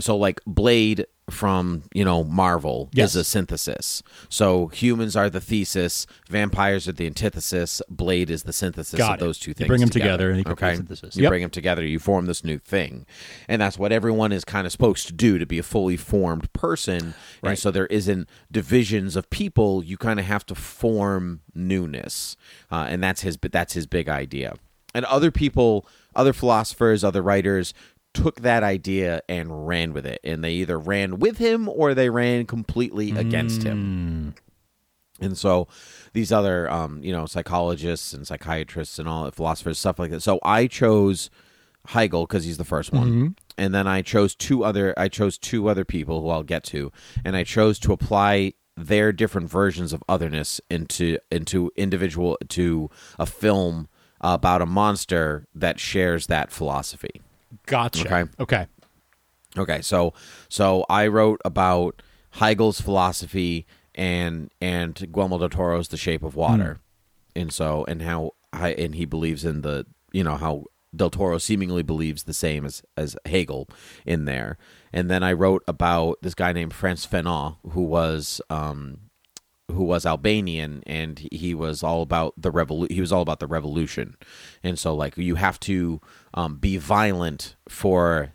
so 0.00 0.16
like 0.16 0.40
Blade 0.46 1.06
from 1.30 1.84
you 1.94 2.04
know 2.04 2.22
Marvel 2.22 2.90
Yes. 2.92 3.10
is 3.10 3.16
a 3.16 3.24
synthesis. 3.24 4.02
So 4.28 4.66
humans 4.68 5.16
are 5.16 5.30
the 5.30 5.40
thesis, 5.40 6.06
vampires 6.28 6.86
are 6.86 6.92
the 6.92 7.06
antithesis, 7.06 7.80
Blade 7.88 8.28
is 8.28 8.42
the 8.42 8.52
synthesis 8.52 8.98
Got 8.98 9.14
of 9.14 9.22
it. 9.22 9.24
those 9.24 9.38
two 9.38 9.50
You 9.50 9.54
things. 9.54 9.68
bring 9.68 9.80
'em 9.82 9.88
together, 9.88 10.10
together 10.10 10.30
and 10.30 10.38
you 10.38 10.44
create 10.44 10.58
okay? 10.72 10.76
synthesis. 10.76 11.16
You 11.16 11.22
Yep. 11.22 11.30
bring 11.30 11.40
them 11.40 11.50
together, 11.50 11.82
you 11.86 11.98
form 11.98 12.26
this 12.26 12.44
new 12.44 12.58
thing, 12.58 13.06
and 13.48 13.62
that's 13.62 13.78
what 13.78 13.90
everyone 13.90 14.32
is 14.32 14.44
kind 14.44 14.66
of 14.66 14.72
supposed 14.72 15.06
to 15.06 15.14
do 15.14 15.38
to 15.38 15.46
be 15.46 15.58
a 15.58 15.62
fully 15.62 15.96
formed 15.96 16.52
person. 16.52 17.14
Right. 17.42 17.50
And 17.52 17.58
so 17.58 17.70
there 17.70 17.86
isn't 17.86 18.28
divisions 18.52 19.16
of 19.16 19.30
people. 19.30 19.82
You 19.82 19.96
kind 19.96 20.20
of 20.20 20.26
have 20.26 20.44
to 20.46 20.54
form 20.54 21.40
newness, 21.54 22.36
uh, 22.70 22.86
and 22.88 23.02
that's 23.02 23.22
his. 23.22 23.38
That's 23.40 23.72
his 23.72 23.86
big 23.86 24.08
idea. 24.10 24.56
And 24.96 25.04
other 25.06 25.30
people, 25.32 25.86
other 26.14 26.32
philosophers, 26.32 27.02
other 27.02 27.20
writers 27.22 27.74
took 28.14 28.40
that 28.42 28.62
idea 28.62 29.20
and 29.28 29.66
ran 29.66 29.92
with 29.92 30.06
it, 30.06 30.20
and 30.24 30.42
they 30.42 30.52
either 30.52 30.78
ran 30.78 31.18
with 31.18 31.38
him 31.38 31.68
or 31.68 31.94
they 31.94 32.08
ran 32.08 32.46
completely 32.46 33.10
against 33.12 33.62
him. 33.64 34.34
And 35.20 35.36
so 35.38 35.68
these 36.12 36.32
other, 36.32 36.70
um, 36.70 37.02
you 37.02 37.12
know, 37.12 37.26
psychologists 37.26 38.12
and 38.12 38.26
psychiatrists 38.26 38.98
and 38.98 39.08
all 39.08 39.30
philosophers, 39.30 39.78
stuff 39.78 39.98
like 39.98 40.10
that. 40.10 40.22
So 40.22 40.38
I 40.42 40.66
chose 40.66 41.30
Hegel 41.86 42.26
because 42.26 42.44
he's 42.44 42.56
the 42.56 42.64
first 42.64 42.92
one, 42.92 43.36
and 43.58 43.74
then 43.74 43.86
I 43.86 44.02
chose 44.02 44.34
two 44.34 44.64
other. 44.64 44.94
I 44.96 45.08
chose 45.08 45.38
two 45.38 45.68
other 45.68 45.84
people 45.84 46.20
who 46.22 46.30
I'll 46.30 46.42
get 46.42 46.64
to, 46.64 46.90
and 47.24 47.36
I 47.36 47.44
chose 47.44 47.78
to 47.80 47.92
apply 47.92 48.54
their 48.76 49.12
different 49.12 49.48
versions 49.48 49.92
of 49.92 50.02
otherness 50.08 50.60
into 50.68 51.18
into 51.30 51.70
individual 51.76 52.36
to 52.48 52.90
a 53.18 53.26
film 53.26 53.88
about 54.20 54.62
a 54.62 54.66
monster 54.66 55.46
that 55.54 55.78
shares 55.78 56.26
that 56.26 56.50
philosophy. 56.50 57.20
Gotcha. 57.66 58.06
Okay. 58.06 58.30
Okay. 58.40 58.66
Okay, 59.56 59.82
so 59.82 60.12
so 60.48 60.84
I 60.88 61.06
wrote 61.06 61.40
about 61.44 62.02
Hegel's 62.32 62.80
philosophy 62.80 63.66
and 63.94 64.50
and 64.60 64.94
Guillermo 65.12 65.38
del 65.38 65.48
Toro's 65.48 65.88
The 65.88 65.96
Shape 65.96 66.22
of 66.24 66.34
Water, 66.34 66.80
and 67.36 67.52
so 67.52 67.84
and 67.86 68.02
how 68.02 68.32
I, 68.52 68.70
and 68.70 68.94
he 68.96 69.04
believes 69.04 69.44
in 69.44 69.60
the 69.60 69.86
you 70.12 70.24
know 70.24 70.36
how 70.36 70.64
del 70.94 71.10
Toro 71.10 71.38
seemingly 71.38 71.82
believes 71.84 72.24
the 72.24 72.34
same 72.34 72.64
as 72.64 72.82
as 72.96 73.16
Hegel 73.26 73.68
in 74.04 74.24
there, 74.24 74.58
and 74.92 75.08
then 75.08 75.22
I 75.22 75.32
wrote 75.32 75.62
about 75.68 76.18
this 76.22 76.34
guy 76.34 76.52
named 76.52 76.74
Frantz 76.74 77.06
Fanon 77.06 77.56
who 77.70 77.82
was 77.82 78.40
um 78.50 79.03
who 79.70 79.84
was 79.84 80.04
Albanian 80.04 80.82
and 80.86 81.18
he- 81.32 81.54
was 81.54 81.82
all 81.82 82.02
about 82.02 82.34
the 82.36 82.52
revolu- 82.52 82.90
he 82.90 83.00
was 83.00 83.12
all 83.12 83.22
about 83.22 83.40
the 83.40 83.46
revolution. 83.46 84.16
And 84.62 84.78
so 84.78 84.94
like 84.94 85.16
you 85.16 85.36
have 85.36 85.58
to 85.60 86.00
um, 86.34 86.56
be 86.56 86.76
violent 86.76 87.56
for 87.68 88.32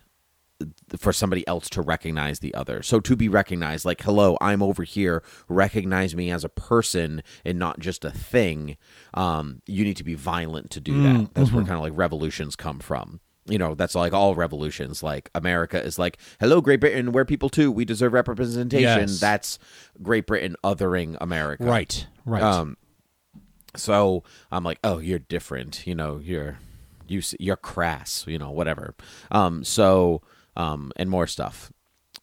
for 0.97 1.13
somebody 1.13 1.47
else 1.47 1.69
to 1.69 1.81
recognize 1.81 2.39
the 2.39 2.53
other. 2.53 2.83
So 2.83 2.99
to 2.99 3.15
be 3.15 3.29
recognized 3.29 3.85
like 3.85 4.01
hello, 4.01 4.37
I'm 4.41 4.61
over 4.61 4.83
here, 4.83 5.23
recognize 5.47 6.15
me 6.15 6.31
as 6.31 6.43
a 6.43 6.49
person 6.49 7.23
and 7.45 7.57
not 7.57 7.79
just 7.79 8.03
a 8.03 8.11
thing. 8.11 8.75
Um, 9.13 9.61
you 9.67 9.85
need 9.85 9.95
to 9.97 10.03
be 10.03 10.15
violent 10.15 10.69
to 10.71 10.81
do 10.81 11.01
that. 11.03 11.33
That's 11.33 11.51
where 11.51 11.63
kind 11.63 11.77
of 11.77 11.83
like 11.83 11.93
revolutions 11.95 12.55
come 12.57 12.79
from. 12.79 13.21
You 13.49 13.57
know, 13.57 13.75
that's 13.75 13.95
like 13.95 14.13
all 14.13 14.35
revolutions. 14.35 15.01
Like 15.03 15.29
America 15.33 15.83
is 15.83 15.97
like, 15.97 16.17
hello, 16.39 16.61
Great 16.61 16.79
Britain, 16.79 17.11
we're 17.11 17.25
people 17.25 17.49
too. 17.49 17.71
We 17.71 17.83
deserve 17.85 18.13
representation. 18.13 18.81
Yes. 18.81 19.19
That's 19.19 19.59
Great 20.01 20.27
Britain 20.27 20.55
othering 20.63 21.17
America. 21.19 21.63
Right. 21.63 22.07
Right. 22.25 22.43
Um, 22.43 22.77
so 23.75 24.23
I'm 24.51 24.63
like, 24.63 24.79
oh, 24.83 24.99
you're 24.99 25.19
different. 25.19 25.85
You 25.85 25.95
know, 25.95 26.19
you're 26.23 26.59
you 27.07 27.21
you're 27.39 27.55
crass. 27.55 28.25
You 28.27 28.37
know, 28.39 28.51
whatever. 28.51 28.95
Um, 29.31 29.63
so 29.63 30.21
um, 30.55 30.91
and 30.95 31.09
more 31.09 31.27
stuff. 31.27 31.71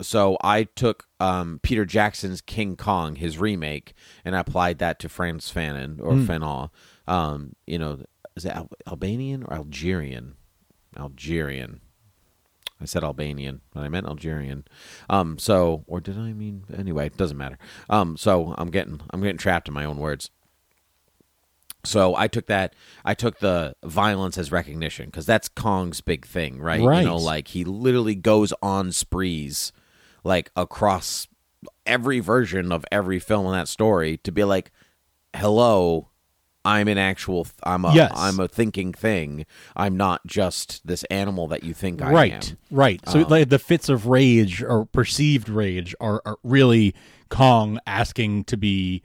So 0.03 0.37
I 0.42 0.64
took 0.64 1.07
um, 1.20 1.59
Peter 1.62 1.87
Jackson's 1.87 2.40
King 2.42 2.77
Kong, 2.77 3.16
his 3.16 3.38
remake, 3.38 3.94
and 4.24 4.37
I 4.37 4.40
applied 4.40 4.79
that 4.79 4.98
to 5.01 5.09
Frantz 5.09 5.51
Fanon 5.51 6.01
or 6.01 6.12
Fanon. 6.12 6.70
Um, 7.09 7.55
you 7.66 7.79
know, 7.79 8.01
is 8.37 8.44
it 8.44 8.53
Al- 8.53 8.70
Albanian 8.87 9.42
or 9.44 9.55
Algerian? 9.55 10.35
Algerian. 10.98 11.80
I 12.80 12.85
said 12.85 13.04
Albanian, 13.04 13.62
but 13.72 13.85
I 13.85 13.88
meant 13.88 14.06
Algerian. 14.06 14.66
Um, 15.09 15.38
so, 15.38 15.85
or 15.87 16.00
did 16.00 16.18
I 16.18 16.32
mean 16.32 16.64
anyway? 16.76 17.06
It 17.06 17.16
doesn't 17.16 17.38
matter. 17.38 17.59
Um, 17.88 18.16
so 18.16 18.54
I'm 18.59 18.70
getting 18.70 19.00
I'm 19.11 19.22
getting 19.22 19.38
trapped 19.38 19.68
in 19.68 19.74
my 19.74 19.85
own 19.85 19.98
words. 19.98 20.30
So 21.85 22.14
I 22.16 22.26
took 22.28 22.46
that. 22.46 22.74
I 23.04 23.14
took 23.14 23.38
the 23.38 23.74
violence 23.85 24.37
as 24.37 24.52
recognition 24.52 25.06
because 25.06 25.24
that's 25.24 25.48
Kong's 25.48 26.00
big 26.00 26.26
thing, 26.26 26.59
right? 26.59 26.82
Right. 26.82 27.00
You 27.00 27.06
know, 27.06 27.16
like 27.16 27.48
he 27.48 27.64
literally 27.64 28.16
goes 28.16 28.52
on 28.61 28.92
sprees, 28.92 29.72
like 30.24 30.50
across 30.56 31.28
every 31.87 32.20
version 32.20 32.72
of 32.72 32.85
every 32.90 33.18
film 33.20 33.46
in 33.46 33.52
that 33.52 33.68
story 33.68 34.18
to 34.18 34.32
be 34.32 34.44
like, 34.44 34.70
"Hello, 35.35 36.09
I'm 36.66 36.88
an 36.88 36.98
actual. 36.98 37.46
I'm 37.62 37.85
a. 37.85 37.94
Yes. 37.94 38.12
I'm 38.14 38.40
a 38.40 38.48
thinking 38.48 38.92
thing. 38.92 39.46
I'm 39.76 39.96
not 39.96 40.26
just 40.26 40.87
this 40.87 41.05
animal 41.05 41.46
that 41.48 41.62
you 41.62 41.72
think 41.72 42.02
I 42.02 42.11
right. 42.12 42.33
am." 42.33 42.38
Right. 42.38 42.57
Right. 42.70 43.09
So 43.09 43.20
Um, 43.20 43.29
like 43.29 43.48
the 43.48 43.59
fits 43.59 43.88
of 43.88 44.07
rage 44.07 44.62
or 44.62 44.85
perceived 44.87 45.48
rage 45.48 45.94
are, 46.00 46.20
are 46.26 46.37
really 46.42 46.94
Kong 47.29 47.79
asking 47.87 48.44
to 48.44 48.57
be 48.57 49.02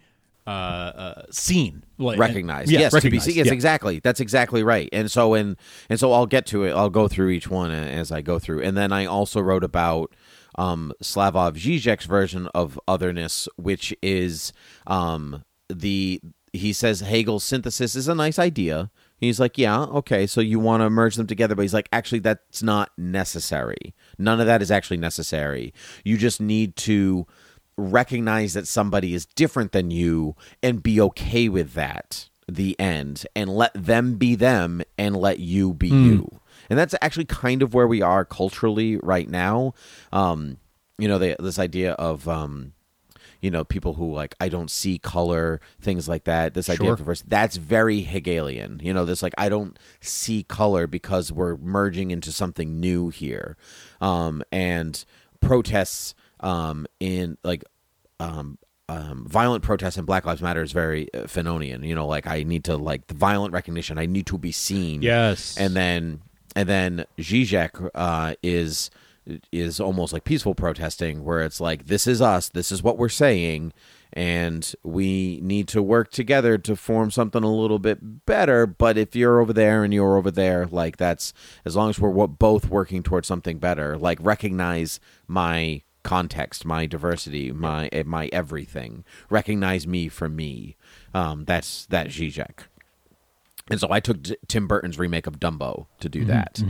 uh, 0.48 0.50
uh 0.50 1.22
seen, 1.30 1.84
like 2.00 2.18
recognized. 2.18 2.72
Yeah, 2.72 2.80
yes, 2.80 2.94
recognized. 2.94 3.26
to 3.26 3.30
be 3.30 3.32
seen. 3.32 3.38
Yes, 3.38 3.48
yeah. 3.48 3.54
exactly. 3.54 4.00
That's 4.00 4.20
exactly 4.20 4.64
right. 4.64 4.90
And 4.92 5.12
so 5.12 5.36
and 5.36 5.56
and 5.90 6.00
so 6.00 6.12
I'll 6.12 6.26
get 6.26 6.48
to 6.48 6.64
it. 6.64 6.72
I'll 6.72 6.90
go 6.90 7.08
through 7.08 7.30
each 7.30 7.48
one 7.48 7.72
as 7.72 8.12
I 8.12 8.22
go 8.22 8.40
through. 8.40 8.64
And 8.64 8.76
then 8.76 8.92
I 8.92 9.06
also 9.06 9.40
wrote 9.40 9.64
about 9.64 10.14
um, 10.56 10.94
Slavoj 11.02 11.54
Žižek's 11.54 12.06
version 12.06 12.48
of 12.54 12.80
otherness, 12.88 13.48
which 13.56 13.96
is 14.02 14.54
um, 14.88 15.44
the 15.70 16.22
he 16.54 16.74
says 16.74 17.00
Hegel's 17.02 17.44
synthesis 17.44 17.96
is 17.96 18.08
a 18.08 18.16
nice 18.16 18.38
idea. 18.38 18.92
He's 19.18 19.40
like, 19.40 19.58
yeah, 19.58 19.82
okay, 19.84 20.26
so 20.28 20.42
you 20.42 20.60
want 20.60 20.82
to 20.82 20.90
merge 20.90 21.16
them 21.16 21.28
together, 21.28 21.56
but 21.56 21.62
he's 21.62 21.74
like, 21.74 21.88
actually, 21.94 22.20
that's 22.20 22.64
not 22.64 22.92
necessary. 22.98 23.94
None 24.18 24.40
of 24.40 24.48
that 24.48 24.62
is 24.62 24.72
actually 24.72 24.98
necessary. 24.98 25.74
You 26.04 26.18
just 26.18 26.42
need 26.42 26.76
to 26.78 27.28
recognize 27.78 28.54
that 28.54 28.68
somebody 28.68 29.14
is 29.14 29.26
different 29.26 29.72
than 29.72 29.92
you 29.92 30.36
and 30.62 30.84
be 30.84 31.00
okay 31.02 31.48
with 31.50 31.74
that 31.74 32.30
the 32.48 32.78
end 32.80 33.26
and 33.36 33.50
let 33.50 33.72
them 33.74 34.16
be 34.16 34.36
them 34.36 34.82
and 34.98 35.16
let 35.16 35.40
you 35.40 35.74
be 35.74 35.88
you 35.88 36.42
and 36.70 36.78
that's 36.78 36.94
actually 37.02 37.24
kind 37.24 37.62
of 37.62 37.74
where 37.74 37.88
we 37.88 38.02
are 38.02 38.26
culturally 38.26 38.98
right 38.98 39.30
now 39.30 39.74
um 40.12 40.58
you 40.98 41.08
know 41.08 41.18
they, 41.18 41.34
this 41.40 41.58
idea 41.58 41.94
of 41.94 42.28
um 42.28 42.74
you 43.42 43.52
know 43.52 43.64
people 43.64 43.94
who 43.96 44.14
like 44.14 44.36
i 44.40 44.48
don't 44.48 44.72
see 44.72 44.98
color 44.98 45.60
things 45.82 46.08
like 46.08 46.24
that 46.26 46.54
this 46.54 46.70
idea 46.70 46.86
Sure. 46.86 46.94
of 46.94 47.00
diversity 47.00 47.28
that's 47.30 47.58
very 47.58 48.02
hegelian 48.02 48.80
you 48.84 48.94
know 48.94 49.04
this 49.04 49.22
like 49.22 49.34
i 49.38 49.50
don't 49.50 49.78
see 50.00 50.44
color 50.44 50.88
because 50.88 51.32
we're 51.32 51.58
merging 51.58 52.12
into 52.12 52.32
something 52.32 52.80
new 52.80 53.10
here 53.10 53.58
um 54.00 54.42
and 54.52 55.04
protests 55.42 56.14
um 56.42 56.86
in 57.00 57.38
like 57.44 57.64
um 58.20 58.58
um, 58.90 59.26
violent 59.26 59.64
protests 59.64 59.96
and 59.96 60.06
Black 60.06 60.26
Lives 60.26 60.42
Matter 60.42 60.62
is 60.62 60.74
very 60.74 61.08
uh, 61.14 61.20
Fanonian. 61.20 61.88
You 61.88 61.96
know, 61.96 62.06
like 62.08 62.28
I 62.28 62.44
need 62.44 62.66
to 62.66 62.76
like 62.76 63.08
the 63.08 63.14
violent 63.14 63.54
recognition. 63.54 63.98
I 63.98 64.06
need 64.06 64.26
to 64.26 64.38
be 64.38 64.52
seen. 64.52 65.02
Yes. 65.02 65.56
And 65.58 65.74
then 65.74 66.22
and 66.58 66.68
then 66.68 67.06
Zizek 67.18 67.90
uh, 67.96 68.36
is 68.44 68.92
is 69.52 69.80
almost 69.80 70.14
like 70.14 70.24
peaceful 70.24 70.56
protesting, 70.56 71.24
where 71.24 71.42
it's 71.42 71.62
like 71.62 71.88
this 71.88 72.08
is 72.08 72.22
us, 72.22 72.50
this 72.50 72.72
is 72.72 72.84
what 72.84 72.98
we're 72.98 73.10
saying, 73.10 73.74
and 74.14 74.74
we 74.84 75.40
need 75.42 75.68
to 75.70 75.82
work 75.82 76.12
together 76.12 76.58
to 76.58 76.76
form 76.76 77.12
something 77.12 77.44
a 77.44 77.54
little 77.54 77.80
bit 77.80 78.26
better. 78.26 78.66
But 78.66 78.98
if 78.98 79.16
you're 79.16 79.40
over 79.40 79.54
there 79.54 79.84
and 79.84 79.94
you're 79.94 80.18
over 80.18 80.32
there, 80.32 80.66
like 80.68 80.98
that's 80.98 81.34
as 81.66 81.76
long 81.76 81.90
as 81.90 82.00
we're 82.00 82.28
both 82.28 82.70
working 82.70 83.04
towards 83.04 83.28
something 83.28 83.60
better. 83.60 83.98
Like 83.98 84.20
recognize 84.22 85.00
my 85.28 85.84
context, 86.04 86.66
my 86.66 86.86
diversity, 86.86 87.52
my 87.52 87.88
eh, 87.92 88.04
my 88.06 88.30
everything. 88.34 89.04
Recognize 89.30 89.88
me 89.88 90.10
for 90.10 90.30
me. 90.30 90.78
Um, 91.14 91.46
that's 91.46 91.86
that 91.88 92.08
Zizek. 92.08 92.66
And 93.70 93.80
so 93.80 93.88
I 93.92 94.00
took 94.00 94.24
T- 94.24 94.36
Tim 94.48 94.68
Burton's 94.68 94.98
remake 95.00 95.28
of 95.28 95.40
Dumbo 95.40 95.86
to 96.00 96.10
do 96.10 96.26
that. 96.26 96.62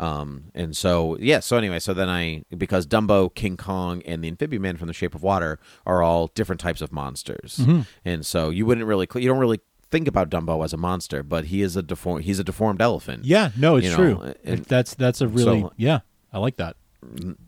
Um, 0.00 0.44
and 0.54 0.76
so, 0.76 1.16
yeah, 1.20 1.40
so 1.40 1.56
anyway, 1.56 1.78
so 1.78 1.92
then 1.94 2.08
I, 2.08 2.42
because 2.56 2.86
Dumbo, 2.86 3.32
King 3.34 3.56
Kong, 3.56 4.02
and 4.06 4.24
the 4.24 4.28
Amphibian 4.28 4.62
Man 4.62 4.76
from 4.76 4.86
The 4.88 4.92
Shape 4.94 5.14
of 5.14 5.22
Water 5.22 5.58
are 5.86 6.02
all 6.02 6.28
different 6.28 6.60
types 6.60 6.80
of 6.80 6.90
monsters. 6.92 7.60
And 8.04 8.24
so 8.26 8.50
you 8.50 8.66
wouldn't 8.66 8.86
really, 8.86 9.06
you 9.14 9.28
don't 9.28 9.38
really 9.38 9.60
think 9.90 10.08
about 10.08 10.30
Dumbo 10.30 10.64
as 10.64 10.72
a 10.72 10.76
monster, 10.76 11.22
but 11.22 11.46
he 11.46 11.62
is 11.62 11.76
a 11.76 11.82
deformed 11.82 12.24
he's 12.24 12.38
a 12.38 12.44
deformed 12.44 12.82
elephant. 12.82 13.24
Yeah, 13.24 13.50
no, 13.56 13.76
it's 13.76 13.84
You 13.86 13.90
know, 13.92 13.96
true. 13.96 14.34
and- 14.44 14.64
that's 14.64 14.94
that's 14.94 15.20
a 15.20 15.28
really 15.28 15.60
so- 15.62 15.72
yeah. 15.76 16.00
I 16.32 16.38
like 16.38 16.56
that. 16.56 16.76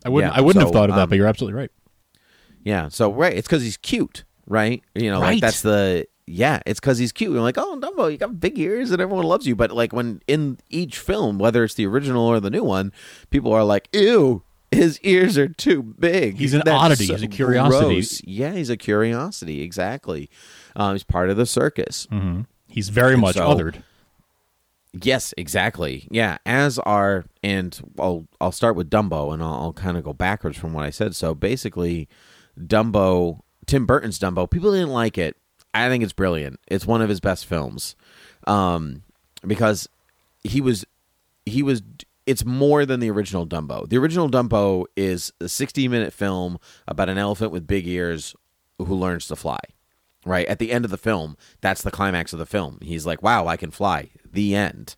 I 0.05 0.09
wouldn't 0.09 0.31
yeah, 0.33 0.37
I 0.37 0.41
wouldn't 0.41 0.63
have 0.63 0.71
thought 0.73 0.89
of 0.89 0.95
that, 0.95 1.03
um, 1.03 1.09
but 1.09 1.17
you're 1.17 1.27
absolutely 1.27 1.59
right. 1.59 1.71
Yeah, 2.63 2.87
so 2.89 3.11
right, 3.11 3.33
it's 3.35 3.47
because 3.47 3.63
he's 3.63 3.77
cute, 3.77 4.23
right? 4.47 4.81
You 4.95 5.09
know, 5.11 5.19
Right. 5.21 5.33
like 5.33 5.41
that's 5.41 5.61
the 5.61 6.07
yeah, 6.27 6.59
it's 6.65 6.79
because 6.79 6.97
he's 6.97 7.11
cute. 7.11 7.31
You're 7.31 7.41
like, 7.41 7.57
oh, 7.57 7.77
Dumbo, 7.79 8.11
you 8.11 8.17
got 8.17 8.39
big 8.39 8.57
ears, 8.59 8.91
and 8.91 9.01
everyone 9.01 9.25
loves 9.25 9.45
you. 9.47 9.55
But 9.55 9.71
like 9.71 9.91
when 9.93 10.21
in 10.27 10.57
each 10.69 10.97
film, 10.99 11.37
whether 11.39 11.63
it's 11.63 11.73
the 11.73 11.85
original 11.87 12.25
or 12.25 12.39
the 12.39 12.49
new 12.49 12.63
one, 12.63 12.91
people 13.29 13.51
are 13.53 13.63
like, 13.63 13.89
ew. 13.93 14.43
His 14.73 15.01
ears 15.01 15.37
are 15.37 15.49
too 15.49 15.83
big. 15.83 16.37
He's 16.37 16.53
an 16.53 16.61
That's 16.63 16.81
oddity. 16.81 17.05
so 17.07 17.15
He's 17.15 17.23
a 17.23 17.27
curiosity. 17.27 17.95
gross." 17.95 18.21
Yeah, 18.23 18.53
he's 18.53 18.69
a 18.69 18.77
curiosity. 18.77 19.61
Exactly. 19.63 20.29
Um, 20.77 20.93
he's 20.95 21.03
part 21.03 21.29
of 21.29 21.35
the 21.35 21.45
circus. 21.45 22.07
hmm 22.09 22.43
He's 22.69 22.87
very 22.87 23.13
And 23.15 23.21
much 23.21 23.35
so- 23.35 23.49
othered. 23.53 23.83
Yes, 24.93 25.33
exactly. 25.37 26.07
Yeah, 26.11 26.37
as 26.45 26.77
are, 26.79 27.25
and 27.43 27.79
I'll 27.99 28.27
I'll 28.41 28.51
start 28.53 28.75
with 28.77 28.89
Dumbo, 28.89 29.33
and 29.33 29.41
I'll, 29.41 29.53
I'll 29.53 29.73
kind 29.73 29.97
of 29.97 30.03
go 30.03 30.13
backwards 30.13 30.57
from 30.57 30.71
what 30.73 30.83
I 30.85 30.89
said. 30.89 31.15
So 31.15 31.33
basically, 31.35 32.07
Dumbo, 32.59 33.39
Tim 33.65 33.85
Burton's 33.85 34.19
Dumbo, 34.19 34.49
people 34.49 34.71
didn't 34.71 34.89
like 34.89 35.17
it. 35.17 35.37
I 35.73 35.87
think 35.89 36.03
it's 36.03 36.13
brilliant. 36.13 36.59
It's 36.67 36.85
one 36.85 37.01
of 37.01 37.09
his 37.09 37.19
best 37.19 37.45
films, 37.45 37.95
um, 38.47 39.03
because 39.45 39.87
he 40.43 40.61
was 40.61 40.85
he 41.45 41.63
was. 41.63 41.81
It's 42.27 42.45
more 42.45 42.85
than 42.85 42.99
the 42.99 43.09
original 43.09 43.47
Dumbo. 43.47 43.89
The 43.89 43.97
original 43.97 44.29
Dumbo 44.29 44.85
is 44.95 45.33
a 45.41 45.49
sixty-minute 45.49 46.13
film 46.13 46.59
about 46.87 47.09
an 47.09 47.17
elephant 47.17 47.51
with 47.51 47.65
big 47.67 47.87
ears 47.87 48.35
who 48.77 48.95
learns 48.95 49.27
to 49.27 49.35
fly 49.35 49.59
right 50.25 50.47
at 50.47 50.59
the 50.59 50.71
end 50.71 50.85
of 50.85 50.91
the 50.91 50.97
film 50.97 51.35
that's 51.61 51.81
the 51.81 51.91
climax 51.91 52.33
of 52.33 52.39
the 52.39 52.45
film 52.45 52.77
he's 52.81 53.05
like 53.05 53.21
wow 53.23 53.47
i 53.47 53.57
can 53.57 53.71
fly 53.71 54.09
the 54.29 54.55
end 54.55 54.95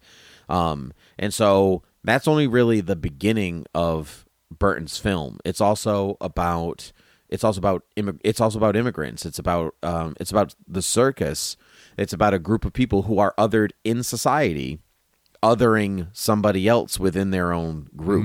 um 0.49 0.93
and 1.17 1.33
so 1.33 1.81
that's 2.03 2.27
only 2.27 2.47
really 2.47 2.81
the 2.81 2.95
beginning 2.95 3.65
of 3.73 4.25
burton's 4.57 4.97
film 4.97 5.39
it's 5.45 5.61
also 5.61 6.17
about 6.19 6.91
it's 7.33 7.43
also 7.43 7.59
about 7.59 7.83
immig- 7.97 8.21
it's 8.23 8.39
also 8.39 8.57
about 8.57 8.75
immigrants 8.75 9.25
it's 9.25 9.39
about 9.39 9.73
um 9.83 10.15
it's 10.19 10.31
about 10.31 10.55
the 10.67 10.81
circus 10.81 11.57
it's 11.97 12.13
about 12.13 12.33
a 12.33 12.39
group 12.39 12.63
of 12.63 12.71
people 12.73 13.03
who 13.03 13.19
are 13.19 13.33
othered 13.37 13.71
in 13.83 14.03
society 14.03 14.79
othering 15.41 16.07
somebody 16.13 16.67
else 16.67 16.99
within 16.99 17.31
their 17.31 17.51
own 17.51 17.87
group 17.97 18.23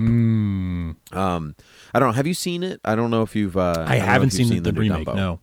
um 1.17 1.55
i 1.95 1.99
don't 1.99 2.11
know 2.11 2.13
have 2.13 2.27
you 2.29 2.35
seen 2.35 2.63
it 2.63 2.81
i 2.85 2.95
don't 2.95 3.11
know 3.11 3.23
if 3.23 3.35
you've 3.35 3.57
uh 3.57 3.85
I 3.89 3.97
don't 3.97 4.07
haven't 4.07 4.35
you've 4.35 4.49
seen, 4.49 4.63
the, 4.63 4.73
new 4.73 4.81
remake. 4.83 5.09
Dumbo. 5.09 5.17
No. 5.17 5.41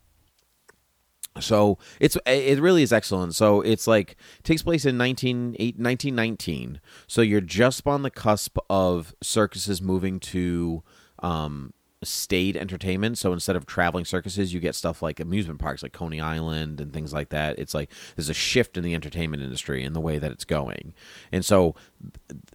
So 1.42 1.78
it's 2.00 2.18
it 2.26 2.62
really 2.62 2.82
is 2.82 2.94
excellent. 2.94 3.36
So 3.36 3.60
it's 3.60 3.88
like 3.88 4.16
takes 4.44 4.64
place 4.64 4.86
in 4.86 4.96
19, 4.98 5.58
eight- 5.60 5.78
1919. 5.78 6.80
So 7.08 7.22
you're 7.22 7.42
just 7.42 7.86
on 7.86 8.04
the 8.04 8.10
cusp 8.10 8.58
of 8.70 9.14
circuses 9.22 9.82
moving 9.82 10.22
to 10.22 10.82
um, 11.20 11.74
state 12.06 12.56
entertainment. 12.56 13.18
So 13.18 13.34
instead 13.34 13.56
of 13.56 13.66
traveling 13.66 14.06
circuses, 14.06 14.54
you 14.54 14.60
get 14.60 14.76
stuff 14.76 15.02
like 15.02 15.20
amusement 15.20 15.60
parks, 15.60 15.84
like 15.84 15.94
Coney 15.94 16.22
Island 16.22 16.80
and 16.80 16.94
things 16.94 17.14
like 17.14 17.30
that. 17.30 17.60
It's 17.60 17.74
like 17.74 17.92
there's 18.16 18.30
a 18.30 18.34
shift 18.34 18.78
in 18.78 18.84
the 18.84 18.96
entertainment 18.96 19.44
industry 19.44 19.84
in 19.84 19.94
the 19.94 20.02
way 20.02 20.18
that 20.18 20.32
it's 20.32 20.46
going, 20.46 20.94
and 21.32 21.44
so 21.44 21.76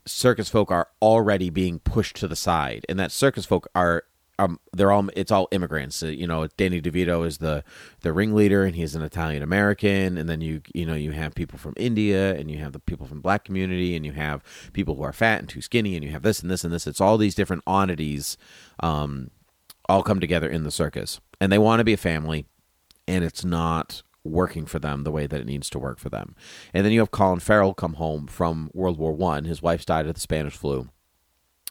circus 0.06 0.48
folk 0.48 0.70
are 0.70 0.88
already 1.02 1.50
being 1.50 1.78
pushed 1.78 2.16
to 2.16 2.28
the 2.28 2.36
side, 2.36 2.86
and 2.88 2.98
that 2.98 3.12
circus 3.12 3.46
folk 3.46 3.68
are 3.74 4.04
um, 4.40 4.58
they're 4.72 4.90
all 4.90 5.08
it's 5.14 5.30
all 5.30 5.48
immigrants. 5.50 6.02
Uh, 6.02 6.06
you 6.06 6.26
know, 6.26 6.46
Danny 6.56 6.80
DeVito 6.80 7.26
is 7.26 7.38
the 7.38 7.62
the 8.00 8.12
ringleader, 8.12 8.64
and 8.64 8.74
he's 8.74 8.94
an 8.94 9.02
Italian 9.02 9.42
American. 9.42 10.16
And 10.16 10.28
then 10.28 10.40
you 10.40 10.62
you 10.72 10.86
know 10.86 10.94
you 10.94 11.12
have 11.12 11.34
people 11.34 11.58
from 11.58 11.74
India, 11.76 12.34
and 12.34 12.50
you 12.50 12.58
have 12.58 12.72
the 12.72 12.78
people 12.78 13.06
from 13.06 13.20
black 13.20 13.44
community, 13.44 13.94
and 13.94 14.06
you 14.06 14.12
have 14.12 14.42
people 14.72 14.94
who 14.94 15.02
are 15.02 15.12
fat 15.12 15.40
and 15.40 15.48
too 15.48 15.60
skinny, 15.60 15.94
and 15.94 16.04
you 16.04 16.10
have 16.12 16.22
this 16.22 16.40
and 16.40 16.50
this 16.50 16.64
and 16.64 16.72
this. 16.72 16.86
It's 16.86 17.00
all 17.00 17.18
these 17.18 17.34
different 17.34 17.62
oddities, 17.66 18.38
um, 18.80 19.30
all 19.90 20.03
come 20.03 20.20
together 20.20 20.48
in 20.48 20.62
the 20.62 20.70
circus, 20.70 21.20
and 21.40 21.50
they 21.53 21.59
want 21.59 21.81
to 21.81 21.85
be 21.85 21.92
a 21.92 21.98
family, 21.98 22.46
and 23.07 23.24
it's 23.24 23.44
not 23.44 24.03
working 24.22 24.66
for 24.66 24.79
them 24.79 25.03
the 25.03 25.11
way 25.11 25.26
that 25.26 25.40
it 25.40 25.46
needs 25.46 25.70
to 25.70 25.79
work 25.79 25.98
for 25.98 26.09
them. 26.11 26.35
And 26.74 26.85
then 26.85 26.92
you 26.92 27.00
have 27.00 27.11
Colin 27.11 27.40
Farrell 27.40 27.74
come 27.74 27.94
home 27.94 28.26
from 28.26 28.70
World 28.74 28.98
War 28.98 29.12
One. 29.12 29.44
His 29.44 29.62
wife's 29.62 29.85
died 29.85 30.07
of 30.07 30.14
the 30.14 30.20
Spanish 30.20 30.57
flu. 30.57 30.88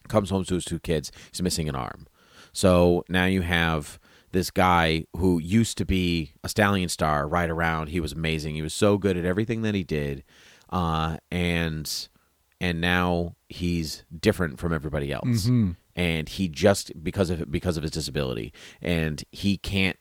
Comes 0.07 0.29
home 0.31 0.43
to 0.45 0.55
his 0.55 0.65
two 0.65 0.79
kids. 0.79 1.11
He's 1.31 1.41
missing 1.41 1.69
an 1.69 1.75
arm. 1.75 2.07
So 2.51 3.03
now 3.09 3.25
you 3.25 3.41
have 3.41 3.99
this 4.31 4.49
guy 4.51 5.05
who 5.15 5.39
used 5.39 5.77
to 5.77 5.85
be 5.85 6.33
a 6.43 6.49
stallion 6.49 6.89
star 6.89 7.27
right 7.27 7.49
around. 7.49 7.89
He 7.89 7.99
was 7.99 8.13
amazing. 8.13 8.55
He 8.55 8.61
was 8.61 8.73
so 8.73 8.97
good 8.97 9.17
at 9.17 9.25
everything 9.25 9.61
that 9.61 9.75
he 9.75 9.83
did, 9.83 10.23
uh, 10.71 11.17
and 11.31 12.09
and 12.59 12.81
now 12.81 13.35
he's 13.47 14.03
different 14.19 14.59
from 14.59 14.73
everybody 14.73 15.11
else. 15.11 15.47
And 15.99 16.29
he 16.29 16.47
just 16.47 17.03
because 17.03 17.29
of 17.29 17.51
because 17.51 17.75
of 17.75 17.83
his 17.83 17.91
disability, 17.91 18.53
and 18.81 19.21
he 19.31 19.57
can't 19.57 19.97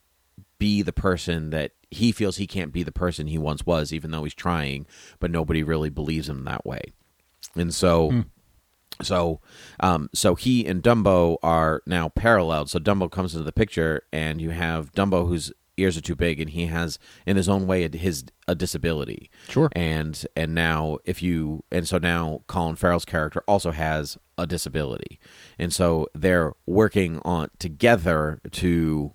be 0.58 0.80
the 0.80 0.92
person 0.92 1.50
that 1.50 1.72
he 1.90 2.12
feels 2.12 2.36
he 2.36 2.46
can't 2.46 2.72
be 2.72 2.84
the 2.84 2.92
person 2.92 3.26
he 3.26 3.38
once 3.38 3.66
was, 3.66 3.92
even 3.92 4.12
though 4.12 4.22
he's 4.22 4.34
trying, 4.34 4.86
but 5.18 5.30
nobody 5.30 5.64
really 5.64 5.90
believes 5.90 6.28
him 6.28 6.44
that 6.44 6.64
way. 6.64 6.92
And 7.56 7.74
so 7.74 8.10
so, 9.02 9.40
um, 9.80 10.10
so 10.12 10.34
he 10.34 10.66
and 10.66 10.82
Dumbo 10.82 11.36
are 11.42 11.82
now 11.86 12.08
paralleled. 12.08 12.70
So 12.70 12.78
Dumbo 12.78 13.10
comes 13.10 13.34
into 13.34 13.44
the 13.44 13.52
picture, 13.52 14.02
and 14.12 14.40
you 14.40 14.50
have 14.50 14.92
Dumbo 14.92 15.28
whose 15.28 15.52
ears 15.78 15.96
are 15.96 16.00
too 16.02 16.16
big, 16.16 16.40
and 16.40 16.50
he 16.50 16.66
has, 16.66 16.98
in 17.26 17.36
his 17.36 17.48
own 17.48 17.66
way, 17.66 17.84
a- 17.84 17.96
his 17.96 18.24
a 18.46 18.54
disability. 18.54 19.30
Sure. 19.48 19.68
And 19.72 20.26
and 20.36 20.54
now 20.54 20.98
if 21.04 21.22
you 21.22 21.64
and 21.70 21.86
so 21.86 21.98
now 21.98 22.42
Colin 22.46 22.76
Farrell's 22.76 23.04
character 23.04 23.42
also 23.46 23.70
has 23.70 24.18
a 24.36 24.46
disability, 24.46 25.18
and 25.58 25.72
so 25.72 26.08
they're 26.14 26.52
working 26.66 27.20
on 27.24 27.50
together 27.58 28.40
to 28.52 29.12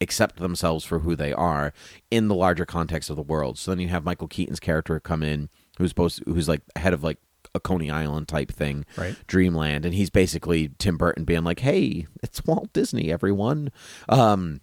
accept 0.00 0.36
themselves 0.36 0.84
for 0.84 1.00
who 1.00 1.16
they 1.16 1.32
are 1.32 1.72
in 2.10 2.28
the 2.28 2.34
larger 2.34 2.64
context 2.64 3.10
of 3.10 3.16
the 3.16 3.22
world. 3.22 3.58
So 3.58 3.70
then 3.72 3.80
you 3.80 3.88
have 3.88 4.04
Michael 4.04 4.28
Keaton's 4.28 4.60
character 4.60 5.00
come 5.00 5.22
in, 5.24 5.48
who's 5.78 5.90
supposed 5.90 6.22
who's 6.24 6.48
like 6.48 6.62
head 6.76 6.94
of 6.94 7.02
like 7.02 7.18
a 7.54 7.58
Coney 7.60 7.90
Island 7.90 8.28
type 8.28 8.52
thing, 8.52 8.84
Right. 8.96 9.16
Dreamland, 9.26 9.84
and 9.86 9.94
he's 9.94 10.10
basically 10.10 10.70
Tim 10.78 10.96
Burton 10.98 11.24
being 11.24 11.44
like, 11.44 11.60
"Hey, 11.60 12.06
it's 12.22 12.44
Walt 12.44 12.72
Disney, 12.72 13.10
everyone." 13.10 13.70
Um, 14.08 14.60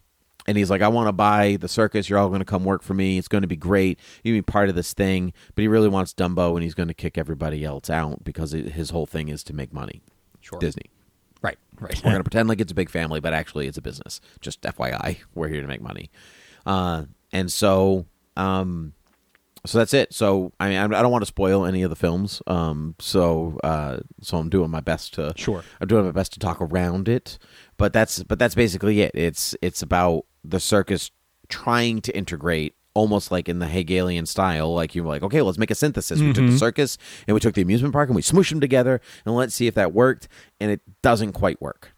and 0.48 0.58
he's 0.58 0.70
like, 0.70 0.82
"I 0.82 0.88
want 0.88 1.08
to 1.08 1.14
buy 1.14 1.58
the 1.60 1.68
circus. 1.68 2.10
You're 2.10 2.20
all 2.20 2.30
going 2.30 2.40
to 2.40 2.46
come 2.46 2.64
work 2.64 2.84
for 2.84 2.94
me. 2.94 3.18
It's 3.18 3.28
going 3.28 3.42
to 3.42 3.48
be 3.48 3.56
great. 3.56 4.00
You 4.24 4.34
be 4.34 4.42
part 4.42 4.70
of 4.70 4.76
this 4.76 4.94
thing." 4.94 5.34
But 5.56 5.64
he 5.64 5.68
really 5.68 5.90
wants 5.90 6.14
Dumbo, 6.14 6.54
and 6.54 6.64
he's 6.64 6.74
going 6.74 6.88
to 6.88 6.94
kick 6.94 7.18
everybody 7.18 7.64
else 7.64 7.90
out 7.90 8.24
because 8.24 8.54
it, 8.54 8.74
his 8.74 8.90
whole 8.92 9.06
thing 9.06 9.30
is 9.30 9.44
to 9.46 9.54
make 9.54 9.74
money. 9.74 10.02
Sure. 10.42 10.60
Disney. 10.60 10.92
Right. 11.42 11.58
Right. 11.80 11.96
We're 11.98 12.12
going 12.12 12.20
to 12.20 12.24
pretend 12.24 12.50
like 12.50 12.62
it's 12.62 12.72
a 12.72 12.76
big 12.76 12.90
family, 12.90 13.20
but 13.20 13.34
actually 13.34 13.68
it's 13.68 13.78
a 13.78 13.82
business. 13.82 14.22
Just 14.42 14.62
FYI, 14.62 15.18
we're 15.34 15.48
here 15.48 15.62
to 15.62 15.68
make 15.68 15.82
money. 15.82 16.10
Uh, 16.66 17.06
and 17.32 17.52
so, 17.52 18.06
um, 18.38 18.94
so 19.66 19.78
that's 19.78 19.94
it. 19.94 20.14
So 20.14 20.54
I 20.60 20.70
mean, 20.70 20.78
I 20.78 20.84
I 20.84 21.02
don't 21.02 21.12
want 21.12 21.24
to 21.24 21.28
spoil 21.28 21.66
any 21.66 21.82
of 21.84 21.90
the 21.90 21.96
films. 21.96 22.42
Um, 22.48 22.96
so 23.00 23.60
uh, 23.64 23.98
so 24.22 24.38
I'm 24.38 24.50
doing 24.50 24.70
my 24.70 24.80
best 24.80 25.16
to 25.16 25.34
Sure. 25.36 25.64
I'm 25.82 25.88
doing 25.88 26.06
my 26.06 26.12
best 26.12 26.34
to 26.34 26.40
talk 26.40 26.62
around 26.62 27.10
it. 27.10 27.38
But 27.78 27.94
that's 27.94 28.24
but 28.24 28.40
that's 28.40 28.56
basically 28.56 29.02
it. 29.02 29.12
It's 29.14 29.56
it's 29.62 29.82
about 29.82 30.26
the 30.50 30.60
circus 30.60 31.12
trying 31.50 32.02
to 32.02 32.16
integrate. 32.16 32.76
Almost 32.94 33.30
like 33.30 33.50
in 33.50 33.60
the 33.60 33.68
Hegelian 33.68 34.26
style, 34.26 34.74
like 34.74 34.96
you're 34.96 35.06
like, 35.06 35.22
okay, 35.22 35.42
let's 35.42 35.58
make 35.58 35.70
a 35.70 35.76
synthesis. 35.76 36.22
We 36.22 36.32
took 36.32 36.46
the 36.50 36.58
circus 36.58 36.98
and 37.28 37.34
we 37.36 37.42
took 37.42 37.54
the 37.54 37.62
amusement 37.62 37.92
park 37.92 38.08
and 38.08 38.16
we 38.16 38.22
smooshed 38.22 38.52
them 38.52 38.62
together, 38.62 39.02
and 39.26 39.36
let's 39.36 39.54
see 39.54 39.68
if 39.68 39.76
that 39.76 39.92
worked. 39.92 40.30
And 40.62 40.72
it 40.72 40.80
doesn't 41.02 41.34
quite 41.34 41.62
work 41.62 41.92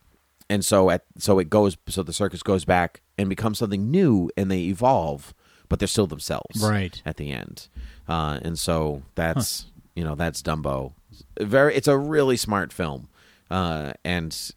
and 0.49 0.63
so 0.65 0.89
at 0.89 1.03
so 1.19 1.39
it 1.39 1.49
goes 1.49 1.75
so 1.89 2.01
the 2.01 2.13
circus 2.13 2.41
goes 2.41 2.63
back 2.65 3.01
and 3.17 3.27
becomes 3.29 3.59
something 3.59 3.91
new 3.91 4.31
and 4.37 4.49
they 4.49 4.61
evolve 4.61 5.33
but 5.67 5.77
they're 5.77 5.89
still 5.89 6.07
themselves 6.07 6.61
Right. 6.63 7.01
at 7.05 7.17
the 7.17 7.31
end 7.31 7.67
uh, 8.07 8.39
and 8.41 8.57
so 8.57 9.03
that's 9.15 9.65
you 9.93 10.05
know 10.05 10.15
that's 10.15 10.41
dumbo 10.41 10.93
very 11.37 11.75
it's 11.75 11.89
a 11.89 11.97
really 11.97 12.37
smart 12.37 12.71
film 12.71 13.09
uh, 13.51 13.91
and 14.05 14.53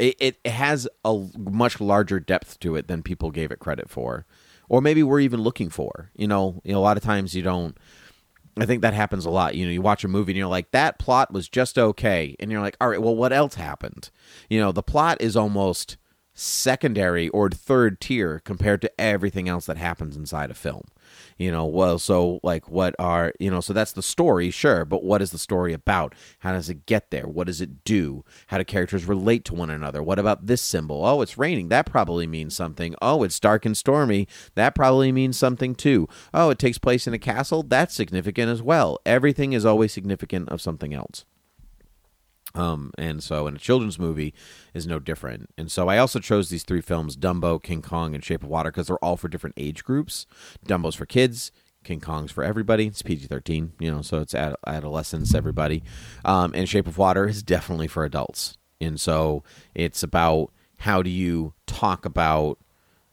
it, 0.00 0.38
it 0.44 0.50
has 0.50 0.88
a 1.04 1.26
much 1.36 1.80
larger 1.80 2.18
depth 2.20 2.58
to 2.60 2.76
it 2.76 2.88
than 2.88 3.02
people 3.02 3.30
gave 3.30 3.50
it 3.50 3.58
credit 3.58 3.88
for 3.90 4.26
or 4.68 4.80
maybe 4.80 5.02
we're 5.02 5.20
even 5.20 5.40
looking 5.40 5.70
for 5.70 6.10
you 6.16 6.26
know, 6.26 6.60
you 6.64 6.72
know 6.72 6.78
a 6.78 6.80
lot 6.80 6.96
of 6.96 7.02
times 7.02 7.34
you 7.34 7.42
don't 7.42 7.76
I 8.58 8.66
think 8.66 8.82
that 8.82 8.94
happens 8.94 9.24
a 9.24 9.30
lot. 9.30 9.54
You 9.54 9.64
know, 9.64 9.72
you 9.72 9.80
watch 9.80 10.04
a 10.04 10.08
movie 10.08 10.32
and 10.32 10.36
you're 10.36 10.46
like, 10.46 10.70
that 10.72 10.98
plot 10.98 11.32
was 11.32 11.48
just 11.48 11.78
okay. 11.78 12.36
And 12.40 12.50
you're 12.50 12.60
like, 12.60 12.76
all 12.80 12.88
right, 12.88 13.00
well, 13.00 13.14
what 13.14 13.32
else 13.32 13.54
happened? 13.54 14.10
You 14.48 14.60
know, 14.60 14.72
the 14.72 14.82
plot 14.82 15.18
is 15.20 15.36
almost 15.36 15.96
secondary 16.40 17.28
or 17.28 17.50
third 17.50 18.00
tier 18.00 18.40
compared 18.40 18.80
to 18.80 19.00
everything 19.00 19.48
else 19.48 19.66
that 19.66 19.76
happens 19.76 20.16
inside 20.16 20.50
a 20.50 20.54
film. 20.54 20.84
You 21.36 21.50
know, 21.50 21.66
well, 21.66 21.98
so 21.98 22.40
like 22.42 22.68
what 22.68 22.94
are, 22.98 23.32
you 23.38 23.50
know, 23.50 23.60
so 23.60 23.72
that's 23.72 23.92
the 23.92 24.02
story, 24.02 24.50
sure, 24.50 24.84
but 24.84 25.04
what 25.04 25.20
is 25.20 25.32
the 25.32 25.38
story 25.38 25.72
about? 25.72 26.14
How 26.38 26.52
does 26.52 26.70
it 26.70 26.86
get 26.86 27.10
there? 27.10 27.26
What 27.26 27.46
does 27.46 27.60
it 27.60 27.84
do? 27.84 28.24
How 28.46 28.58
do 28.58 28.64
characters 28.64 29.04
relate 29.04 29.44
to 29.46 29.54
one 29.54 29.70
another? 29.70 30.02
What 30.02 30.18
about 30.18 30.46
this 30.46 30.62
symbol? 30.62 31.04
Oh, 31.04 31.20
it's 31.20 31.36
raining. 31.36 31.68
That 31.68 31.86
probably 31.86 32.26
means 32.26 32.54
something. 32.54 32.94
Oh, 33.02 33.22
it's 33.22 33.40
dark 33.40 33.66
and 33.66 33.76
stormy. 33.76 34.26
That 34.54 34.74
probably 34.74 35.12
means 35.12 35.36
something 35.36 35.74
too. 35.74 36.08
Oh, 36.32 36.50
it 36.50 36.58
takes 36.58 36.78
place 36.78 37.06
in 37.06 37.14
a 37.14 37.18
castle. 37.18 37.62
That's 37.62 37.94
significant 37.94 38.50
as 38.50 38.62
well. 38.62 38.98
Everything 39.04 39.52
is 39.52 39.66
always 39.66 39.92
significant 39.92 40.48
of 40.48 40.62
something 40.62 40.94
else. 40.94 41.24
Um, 42.54 42.92
and 42.98 43.22
so, 43.22 43.46
in 43.46 43.56
a 43.56 43.58
children's 43.58 43.98
movie 43.98 44.34
is 44.74 44.86
no 44.86 44.98
different. 44.98 45.50
And 45.56 45.70
so, 45.70 45.88
I 45.88 45.98
also 45.98 46.18
chose 46.18 46.48
these 46.48 46.64
three 46.64 46.80
films: 46.80 47.16
Dumbo, 47.16 47.62
King 47.62 47.82
Kong, 47.82 48.14
and 48.14 48.24
Shape 48.24 48.42
of 48.42 48.48
Water, 48.48 48.70
because 48.70 48.88
they're 48.88 49.04
all 49.04 49.16
for 49.16 49.28
different 49.28 49.54
age 49.56 49.84
groups. 49.84 50.26
Dumbo's 50.66 50.94
for 50.94 51.06
kids. 51.06 51.52
King 51.82 52.00
Kong's 52.00 52.30
for 52.30 52.44
everybody. 52.44 52.86
It's 52.86 53.02
PG 53.02 53.26
thirteen, 53.26 53.72
you 53.78 53.90
know, 53.90 54.02
so 54.02 54.18
it's 54.18 54.34
ad- 54.34 54.56
adolescents, 54.66 55.34
everybody. 55.34 55.82
Um, 56.24 56.52
and 56.54 56.68
Shape 56.68 56.86
of 56.86 56.98
Water 56.98 57.26
is 57.26 57.42
definitely 57.42 57.88
for 57.88 58.04
adults. 58.04 58.56
And 58.80 59.00
so, 59.00 59.42
it's 59.74 60.02
about 60.02 60.50
how 60.78 61.02
do 61.02 61.10
you 61.10 61.54
talk 61.66 62.04
about 62.04 62.58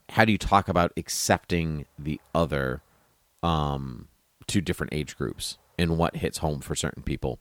how 0.09 0.25
do 0.25 0.31
you 0.31 0.37
talk 0.37 0.69
about 0.69 0.93
accepting 0.97 1.85
the 1.99 2.19
other 2.33 2.81
um, 3.43 4.07
to 4.47 4.61
different 4.61 4.93
age 4.93 5.17
groups 5.17 5.57
and 5.77 5.97
what 5.97 6.17
hits 6.17 6.39
home 6.39 6.61
for 6.61 6.75
certain 6.75 7.03
people. 7.03 7.39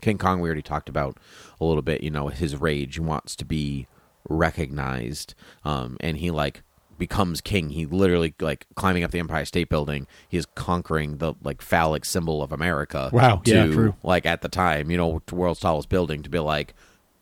King 0.00 0.18
Kong, 0.18 0.40
we 0.40 0.48
already 0.48 0.62
talked 0.62 0.88
about 0.88 1.18
a 1.60 1.64
little 1.64 1.82
bit. 1.82 2.02
You 2.02 2.10
know, 2.10 2.28
his 2.28 2.56
rage. 2.56 2.94
He 2.94 3.00
wants 3.00 3.36
to 3.36 3.44
be 3.44 3.86
recognized, 4.28 5.34
um, 5.64 5.96
and 6.00 6.18
he 6.18 6.30
like 6.30 6.62
becomes 6.98 7.40
king. 7.40 7.70
He 7.70 7.86
literally 7.86 8.34
like 8.40 8.66
climbing 8.74 9.04
up 9.04 9.10
the 9.10 9.18
Empire 9.18 9.44
State 9.44 9.68
Building. 9.68 10.06
He 10.28 10.36
is 10.36 10.46
conquering 10.54 11.18
the 11.18 11.34
like 11.42 11.62
phallic 11.62 12.04
symbol 12.04 12.42
of 12.42 12.52
America. 12.52 13.10
Wow. 13.12 13.36
To, 13.44 13.50
Yeah, 13.50 13.66
true. 13.66 13.94
Like 14.02 14.26
at 14.26 14.42
the 14.42 14.48
time, 14.48 14.90
you 14.90 14.96
know, 14.96 15.20
to 15.26 15.34
world's 15.34 15.60
tallest 15.60 15.88
building 15.88 16.22
to 16.22 16.30
be 16.30 16.38
like, 16.38 16.74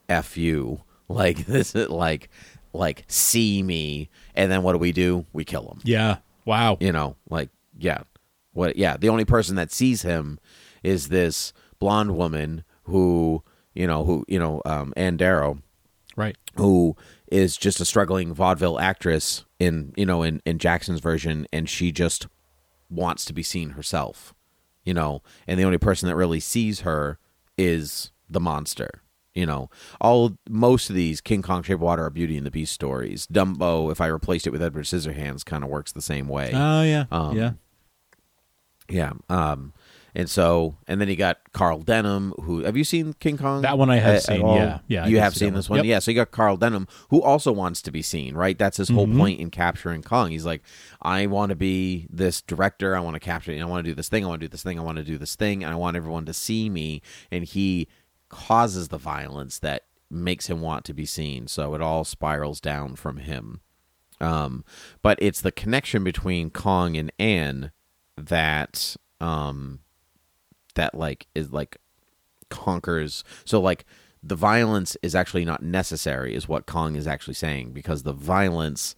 "F 0.09 0.37
you." 0.37 0.83
Like 1.09 1.45
this 1.45 1.75
is 1.75 1.91
like 1.91 2.31
like 2.73 3.05
see 3.07 3.63
me, 3.63 4.09
and 4.35 4.51
then 4.51 4.63
what 4.63 4.73
do 4.73 4.79
we 4.79 4.93
do? 4.93 5.27
We 5.35 5.45
kill 5.45 5.69
him. 5.69 5.81
Yeah. 5.85 6.19
Wow. 6.47 6.79
You 6.81 6.91
know, 6.91 7.17
like 7.29 7.51
yeah, 7.79 8.05
what? 8.55 8.77
Yeah, 8.77 8.97
the 8.97 9.11
only 9.11 9.27
person 9.27 9.57
that 9.57 9.71
sees 9.71 10.03
him 10.03 10.39
is 10.83 11.09
this 11.09 11.53
blonde 11.83 12.17
woman 12.17 12.65
who 12.85 13.43
you 13.75 13.87
know 13.87 14.05
who 14.05 14.25
you 14.29 14.39
know 14.39 14.63
um, 14.65 14.93
Ann 14.97 15.17
Darrow, 15.17 15.59
Right. 16.17 16.37
who 16.57 16.97
is 17.31 17.57
just 17.57 17.81
a 17.81 17.85
struggling 17.85 18.33
vaudeville 18.35 18.79
actress 18.79 19.45
in 19.59 19.93
you 19.97 20.07
know 20.07 20.23
in 20.23 20.41
in 20.45 20.59
Jackson's 20.59 21.01
version, 21.01 21.47
and 21.53 21.69
she 21.69 21.91
just 21.93 22.27
wants 22.91 23.25
to 23.25 23.33
be 23.33 23.43
seen 23.43 23.71
herself, 23.71 24.35
you 24.85 24.93
know, 24.95 25.23
and 25.47 25.59
the 25.59 25.65
only 25.65 25.79
person 25.79 26.09
that 26.09 26.17
really 26.17 26.41
sees 26.41 26.81
her 26.81 27.19
is 27.59 28.13
the 28.29 28.41
monster. 28.41 29.03
You 29.35 29.47
know, 29.47 29.71
all 29.99 30.37
most 30.49 30.91
of 30.91 30.95
these 30.97 31.23
King 31.23 31.41
Kong, 31.41 31.63
Shape 31.63 31.77
of 31.77 31.81
Water 31.81 32.05
are 32.05 32.11
Beauty 32.11 32.37
and 32.37 32.45
the 32.45 32.51
Beast 32.51 32.75
stories. 32.75 33.27
Dumbo, 33.29 33.91
if 33.91 33.99
I 33.99 34.07
replaced 34.09 34.47
it 34.47 34.51
with 34.51 34.63
Edward 34.63 34.85
Scissorhands, 34.85 35.43
kind 35.43 35.65
of 35.65 35.71
works 35.71 35.91
the 35.93 36.03
same 36.03 36.29
way. 36.29 36.51
Oh 36.53 36.83
yeah. 36.83 37.07
Um, 37.11 37.35
yeah. 37.37 37.53
Yeah. 38.91 39.13
Um, 39.31 39.73
and 40.15 40.29
so, 40.29 40.77
and 40.87 41.01
then 41.01 41.09
you 41.09 41.17
got 41.17 41.39
Carl 41.53 41.81
Denham, 41.81 42.33
who 42.43 42.63
have 42.65 42.77
you 42.77 42.85
seen 42.85 43.15
King 43.15 43.39
Kong? 43.39 43.63
That 43.63 43.79
one 43.79 43.89
I 43.91 43.97
have 43.97 44.09
at- 44.11 44.15
at 44.17 44.23
seen, 44.25 44.43
all? 44.43 44.57
yeah. 44.57 44.79
Yeah, 44.89 45.07
you 45.07 45.19
have 45.21 45.33
see 45.33 45.41
seen 45.47 45.55
this 45.55 45.71
one. 45.71 45.79
Yep. 45.79 45.87
yeah. 45.87 45.99
So 46.01 46.11
you 46.11 46.15
got 46.17 46.31
Carl 46.31 46.57
Denham, 46.57 46.87
who 47.11 47.23
also 47.23 47.51
wants 47.53 47.81
to 47.83 47.91
be 47.91 48.03
seen, 48.03 48.35
right? 48.35 48.59
That's 48.59 48.77
his 48.77 48.89
whole 48.91 49.07
Mhm. 49.07 49.17
point 49.19 49.41
in 49.41 49.51
capturing 49.51 50.03
Kong. 50.03 50.31
He's 50.31 50.45
like, 50.45 50.63
I 51.01 51.27
want 51.27 51.51
to 51.51 51.57
be 51.57 52.07
this 52.11 52.43
director. 52.43 52.95
I 52.97 53.01
want 53.01 53.15
to 53.15 53.21
capture. 53.21 53.53
I 53.53 53.65
want 53.65 53.85
to 53.85 53.91
do 53.91 53.95
this 53.95 54.09
thing. 54.09 54.25
I 54.25 54.29
want 54.29 54.41
to 54.41 54.47
do 54.47 54.51
this 54.51 54.63
thing. 54.63 54.79
I 54.79 54.83
want 54.83 54.99
to 54.99 55.05
do 55.05 55.17
this 55.19 55.35
thing, 55.37 55.65
and 55.65 55.73
I 55.73 55.77
want 55.77 55.97
everyone 55.97 56.27
to 56.27 56.35
see 56.35 56.69
me. 56.69 57.01
And 57.31 57.45
he 57.45 57.89
causes 58.29 58.89
the 58.89 58.99
violence 58.99 59.59
that 59.61 59.85
makes 60.11 60.47
him 60.49 60.61
want 60.61 60.85
to 60.85 60.93
be 60.95 61.07
seen. 61.07 61.47
So 61.49 61.75
it 61.75 61.81
all 61.81 62.05
spirals 62.05 62.61
down 62.61 62.97
from 62.97 63.17
him. 63.17 63.61
Um, 64.21 64.65
but 65.01 65.19
it's 65.23 65.41
the 65.41 65.51
connection 65.53 66.05
between 66.05 66.51
Kong 66.51 66.97
and 66.97 67.11
Ann 67.19 67.73
that 68.17 68.95
um 69.21 69.81
that 70.75 70.95
like 70.95 71.27
is 71.35 71.53
like 71.53 71.77
conquers 72.49 73.25
so 73.45 73.61
like 73.61 73.85
the 74.23 74.37
violence 74.37 74.97
is 75.03 75.15
actually 75.15 75.45
not 75.45 75.63
necessary 75.63 76.35
is 76.35 76.47
what 76.49 76.67
Kong 76.67 76.95
is 76.97 77.07
actually 77.07 77.35
saying 77.35 77.73
because 77.73 78.03
the 78.03 78.13
violence 78.13 78.95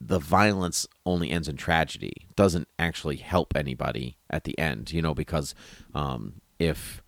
the 0.00 0.18
violence 0.18 0.86
only 1.06 1.30
ends 1.30 1.48
in 1.48 1.56
tragedy 1.56 2.26
doesn't 2.34 2.66
actually 2.78 3.16
help 3.16 3.54
anybody 3.56 4.16
at 4.30 4.44
the 4.44 4.58
end 4.58 4.92
you 4.92 5.02
know 5.02 5.14
because 5.14 5.54
um 5.94 6.40
if 6.58 7.02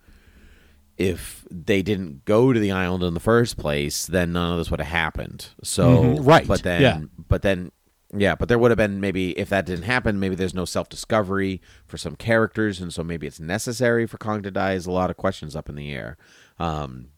if 0.97 1.45
they 1.51 1.81
didn't 1.81 2.23
go 2.23 2.53
to 2.53 2.59
the 2.59 2.71
island 2.71 3.03
in 3.03 3.13
the 3.13 3.19
first 3.19 3.57
place 3.57 4.05
then 4.07 4.31
none 4.31 4.51
of 4.51 4.57
this 4.57 4.71
would 4.71 4.79
have 4.79 4.87
happened. 4.87 5.49
So 5.61 5.89
Mhm, 5.89 6.25
right, 6.27 6.47
but 6.47 6.63
then 6.63 6.81
yeah. 6.81 7.01
but 7.27 7.41
then 7.41 7.71
yeah 8.17 8.35
but 8.35 8.47
there 8.49 8.57
would 8.59 8.71
have 8.71 8.77
been 8.77 8.99
maybe 8.99 9.31
if 9.37 9.49
that 9.49 9.65
didn't 9.65 9.83
happen 9.85 10.19
maybe 10.19 10.35
there's 10.35 10.53
no 10.53 10.65
self-discovery 10.65 11.61
for 11.85 11.97
some 11.97 12.15
characters 12.15 12.79
and 12.79 12.93
so 12.93 13.03
maybe 13.03 13.27
it's 13.27 13.39
necessary 13.39 14.05
for 14.05 14.17
kong 14.17 14.41
to 14.41 14.51
die 14.51 14.73
is 14.73 14.85
a 14.85 14.91
lot 14.91 15.09
of 15.09 15.17
questions 15.17 15.55
up 15.55 15.67
in 15.69 15.75
the 15.75 15.91
air. 15.93 16.17
Um 16.59 17.09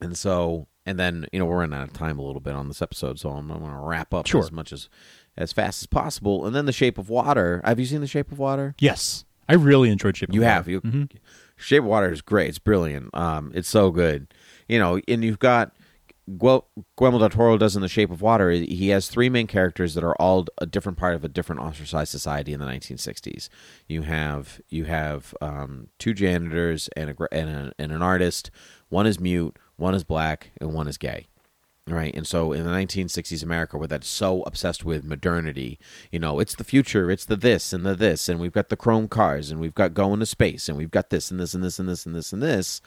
and 0.00 0.16
so 0.16 0.68
and 0.86 0.98
then 0.98 1.26
you 1.32 1.38
know 1.38 1.44
we're 1.44 1.58
running 1.58 1.78
out 1.78 1.88
of 1.88 1.92
time 1.92 2.18
a 2.18 2.22
little 2.22 2.40
bit 2.40 2.54
on 2.54 2.68
this 2.68 2.80
episode 2.82 3.18
so 3.18 3.30
i'm, 3.30 3.50
I'm 3.50 3.58
going 3.60 3.70
to 3.72 3.78
wrap 3.78 4.12
up 4.14 4.26
Sure. 4.26 4.40
as 4.42 4.52
much 4.52 4.72
as 4.72 4.88
as 5.36 5.52
fast 5.52 5.82
as 5.82 5.86
possible. 5.86 6.44
And 6.46 6.52
then 6.56 6.66
the 6.66 6.72
shape 6.72 6.98
of 6.98 7.08
water. 7.08 7.60
Have 7.64 7.78
you 7.78 7.86
seen 7.86 8.00
the 8.00 8.08
shape 8.08 8.32
of 8.32 8.40
water? 8.40 8.74
Yes. 8.80 9.24
I 9.48 9.54
really 9.54 9.88
enjoyed 9.88 10.16
Shape 10.16 10.30
of 10.30 10.34
you 10.34 10.40
Water. 10.40 10.52
have? 10.52 10.68
You 10.68 11.08
shape 11.56 11.84
of 11.84 11.88
water 11.88 12.10
is 12.10 12.22
great. 12.22 12.48
It's 12.48 12.58
brilliant. 12.58 13.10
Um 13.14 13.52
it's 13.54 13.68
so 13.68 13.90
good. 13.92 14.34
You 14.68 14.80
know 14.80 15.00
and 15.06 15.22
you've 15.22 15.38
got 15.38 15.72
Guel- 16.36 16.64
Guillermo 16.96 17.18
del 17.18 17.30
Toro 17.30 17.56
does 17.56 17.74
in 17.74 17.82
The 17.82 17.88
Shape 17.88 18.10
of 18.10 18.20
Water. 18.20 18.50
He 18.50 18.88
has 18.90 19.08
three 19.08 19.28
main 19.28 19.46
characters 19.46 19.94
that 19.94 20.04
are 20.04 20.16
all 20.16 20.46
a 20.58 20.66
different 20.66 20.98
part 20.98 21.14
of 21.14 21.24
a 21.24 21.28
different 21.28 21.62
ostracized 21.62 22.10
society 22.10 22.52
in 22.52 22.60
the 22.60 22.66
1960s. 22.66 23.48
You 23.86 24.02
have 24.02 24.60
you 24.68 24.84
have 24.84 25.34
um, 25.40 25.88
two 25.98 26.12
janitors 26.12 26.88
and 26.96 27.10
a, 27.10 27.16
and, 27.32 27.48
a, 27.48 27.72
and 27.78 27.92
an 27.92 28.02
artist. 28.02 28.50
One 28.88 29.06
is 29.06 29.18
mute, 29.18 29.58
one 29.76 29.94
is 29.94 30.04
black, 30.04 30.50
and 30.60 30.74
one 30.74 30.88
is 30.88 30.98
gay. 30.98 31.28
Right, 31.86 32.14
and 32.14 32.26
so 32.26 32.52
in 32.52 32.64
the 32.64 32.70
1960s 32.70 33.42
America, 33.42 33.78
where 33.78 33.88
that's 33.88 34.06
so 34.06 34.42
obsessed 34.42 34.84
with 34.84 35.04
modernity, 35.04 35.78
you 36.12 36.18
know, 36.18 36.38
it's 36.38 36.54
the 36.54 36.62
future, 36.62 37.10
it's 37.10 37.24
the 37.24 37.34
this 37.34 37.72
and 37.72 37.86
the 37.86 37.94
this, 37.94 38.28
and 38.28 38.38
we've 38.38 38.52
got 38.52 38.68
the 38.68 38.76
chrome 38.76 39.08
cars, 39.08 39.50
and 39.50 39.58
we've 39.58 39.74
got 39.74 39.94
going 39.94 40.20
to 40.20 40.26
space, 40.26 40.68
and 40.68 40.76
we've 40.76 40.90
got 40.90 41.08
this 41.08 41.30
and 41.30 41.40
this 41.40 41.54
and 41.54 41.64
this 41.64 41.78
and 41.78 41.88
this 41.88 42.04
and 42.04 42.14
this 42.14 42.30
and 42.30 42.42
this. 42.42 42.82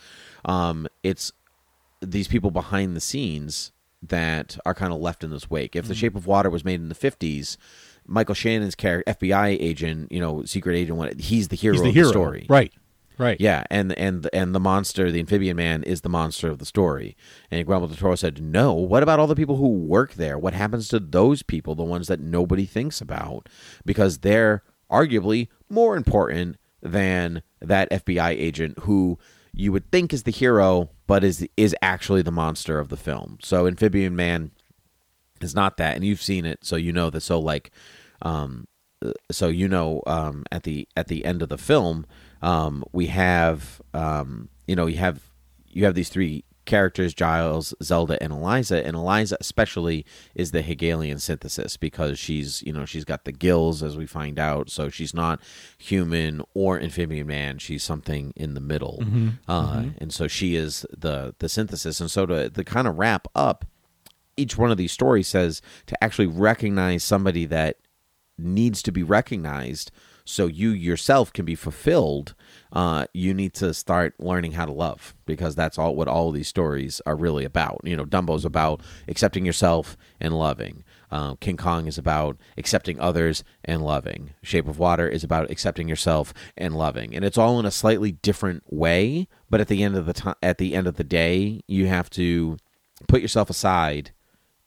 Um, 0.46 0.88
it's 1.02 1.34
these 2.02 2.28
people 2.28 2.52
behind 2.52 2.96
the 2.96 3.02
scenes 3.02 3.72
that 4.02 4.58
are 4.66 4.74
kind 4.74 4.92
of 4.94 5.00
left 5.00 5.24
in 5.24 5.30
this 5.30 5.50
wake. 5.50 5.72
Mm-hmm. 5.72 5.80
If 5.80 5.88
The 5.88 5.96
Shape 5.96 6.16
of 6.16 6.26
Water 6.28 6.50
was 6.50 6.66
made 6.66 6.80
in 6.80 6.90
the 6.90 6.96
50s, 6.96 7.58
Michael 8.08 8.36
Shannon's 8.36 8.76
character, 8.76 9.14
FBI 9.14 9.58
agent, 9.60 10.12
you 10.12 10.20
know, 10.20 10.44
secret 10.44 10.76
agent, 10.76 10.98
what 10.98 11.20
he's 11.20 11.50
the 11.50 11.56
hero 11.56 11.74
He's 11.74 11.84
the 11.84 11.90
of 11.90 11.96
hero. 11.96 12.08
the 12.08 12.12
story. 12.14 12.46
Right. 12.50 12.74
Right. 13.18 13.40
Yeah, 13.40 13.66
and 13.70 13.96
and 14.00 14.28
and 14.34 14.56
the 14.56 14.60
monster, 14.60 15.12
the 15.12 15.20
amphibian 15.20 15.56
man, 15.56 15.84
is 15.84 16.02
the 16.02 16.10
monster 16.10 16.48
of 16.50 16.58
the 16.58 16.66
story. 16.66 17.16
And 17.52 17.64
Guillermo 17.68 17.86
del 17.86 17.96
Toro 17.98 18.16
said, 18.16 18.42
"No. 18.42 18.74
What 18.74 19.04
about 19.04 19.20
all 19.20 19.28
the 19.28 19.36
people 19.36 19.58
who 19.58 19.68
work 19.68 20.14
there? 20.14 20.40
What 20.40 20.56
happens 20.56 20.88
to 20.88 21.00
those 21.00 21.44
people, 21.44 21.76
the 21.76 21.84
ones 21.84 22.08
that 22.08 22.20
nobody 22.20 22.66
thinks 22.66 23.00
about, 23.00 23.48
because 23.86 24.20
they're 24.20 24.64
arguably 24.90 25.50
more 25.70 25.96
important 25.96 26.56
than 26.82 27.44
that 27.60 27.92
FBI 27.92 28.32
agent 28.32 28.80
who 28.80 29.20
you 29.54 29.72
would 29.72 29.92
think 29.92 30.14
is 30.14 30.24
the 30.24 30.32
hero, 30.32 30.90
but 31.08 31.24
is 31.24 31.48
is 31.58 31.76
actually 31.82 32.22
the 32.22 32.32
monster 32.32 32.80
of 32.80 32.90
the 32.90 32.98
film. 32.98 33.38
So 33.42 33.68
Amphibian 33.68 34.16
Man 34.16 34.52
is 35.42 35.56
not 35.56 35.78
that, 35.78 35.96
and 35.96 36.06
you've 36.06 36.22
seen 36.22 36.46
it, 36.46 36.60
so 36.64 36.76
you 36.76 36.92
know 36.92 37.10
that. 37.10 37.22
So 37.22 37.40
like, 37.40 37.72
um, 38.22 38.68
uh, 39.04 39.12
so 39.32 39.48
you 39.48 39.68
know, 39.68 40.02
um, 40.08 40.46
at 40.52 40.64
the 40.64 40.88
at 40.96 41.08
the 41.08 41.26
end 41.26 41.42
of 41.42 41.50
the 41.50 41.58
film, 41.58 42.06
um, 42.42 42.84
we 42.92 43.08
have, 43.08 43.82
um, 43.94 44.50
you 44.68 44.76
know, 44.76 44.88
you 44.88 44.98
have 44.98 45.22
you 45.68 45.86
have 45.86 45.96
these 45.96 46.10
three 46.10 46.44
characters 46.66 47.14
Giles, 47.14 47.74
Zelda, 47.82 48.22
and 48.22 48.32
Eliza. 48.32 48.86
And 48.86 48.96
Eliza, 48.96 49.38
especially, 49.40 50.06
is 50.36 50.52
the 50.52 50.62
Hegelian 50.62 51.20
synthesis 51.20 51.76
because 51.78 52.20
she's, 52.20 52.62
you 52.64 52.72
know, 52.72 52.86
she's 52.86 53.06
got 53.06 53.26
the 53.26 53.32
gills, 53.32 53.82
as 53.82 53.98
we 53.98 54.06
find 54.06 54.38
out. 54.40 54.70
So 54.70 54.90
she's 54.90 55.14
not 55.14 55.40
human 55.78 56.42
or 56.54 56.80
amphibian 56.80 57.28
man. 57.28 57.58
She's 57.58 57.84
something 57.84 58.34
in 58.36 58.54
the 58.54 58.62
middle. 58.62 59.00
Mhm. 59.02 59.34
Uh, 59.48 59.74
Mhm. 59.78 59.94
And 59.98 60.14
so 60.14 60.28
she 60.28 60.56
is 60.56 60.86
the 60.96 61.34
the 61.40 61.50
synthesis. 61.50 62.00
And 62.00 62.12
so 62.12 62.26
to, 62.26 62.50
to 62.50 62.64
kind 62.64 62.88
of 62.88 62.98
wrap 62.98 63.28
up, 63.36 63.66
each 64.38 64.58
one 64.58 64.72
of 64.72 64.78
these 64.78 64.92
stories 64.92 65.28
says 65.28 65.62
to 65.88 66.04
actually 66.04 66.28
recognize 66.28 67.04
somebody 67.04 67.46
that 67.46 67.78
needs 68.38 68.82
to 68.84 68.92
be 68.92 69.04
recognized 69.04 69.92
so 70.24 70.48
you 70.48 70.70
yourself 70.70 71.34
can 71.34 71.46
be 71.46 71.56
fulfilled, 71.56 72.34
uh, 72.74 73.06
you 73.14 73.34
need 73.34 73.54
to 73.56 73.74
start 73.74 74.14
learning 74.20 74.54
how 74.54 74.66
to 74.66 74.72
love 74.72 75.14
because 75.26 75.56
that's 75.56 75.78
all 75.78 75.96
what 75.96 76.08
all 76.08 76.32
these 76.32 76.48
stories 76.48 77.02
are 77.06 77.16
really 77.16 77.44
about. 77.44 77.82
You 77.84 77.98
know, 77.98 78.06
Dumbo's 78.06 78.46
about 78.46 78.82
accepting 79.08 79.46
yourself 79.46 79.98
and 80.20 80.38
loving. 80.38 80.84
Uh, 81.12 81.36
King 81.36 81.58
Kong 81.58 81.88
is 81.88 81.98
about 81.98 82.38
accepting 82.58 82.98
others 83.00 83.44
and 83.66 83.84
loving. 83.84 84.34
Shape 84.42 84.68
of 84.68 84.80
Water 84.80 85.10
is 85.10 85.24
about 85.24 85.52
accepting 85.52 85.90
yourself 85.90 86.34
and 86.56 86.76
loving, 86.76 87.14
and 87.14 87.26
it's 87.26 87.38
all 87.38 87.60
in 87.60 87.66
a 87.66 87.72
slightly 87.72 88.14
different 88.14 88.64
way. 88.70 89.28
But 89.50 89.60
at 89.60 89.68
the 89.68 89.84
end 89.84 89.98
of 89.98 90.06
the 90.06 90.14
time, 90.14 90.36
at 90.42 90.58
the 90.58 90.74
end 90.74 90.88
of 90.88 90.96
the 90.96 91.04
day, 91.04 91.62
you 91.68 91.88
have 91.88 92.10
to 92.12 92.58
put 93.08 93.22
yourself 93.22 93.50
aside 93.50 94.12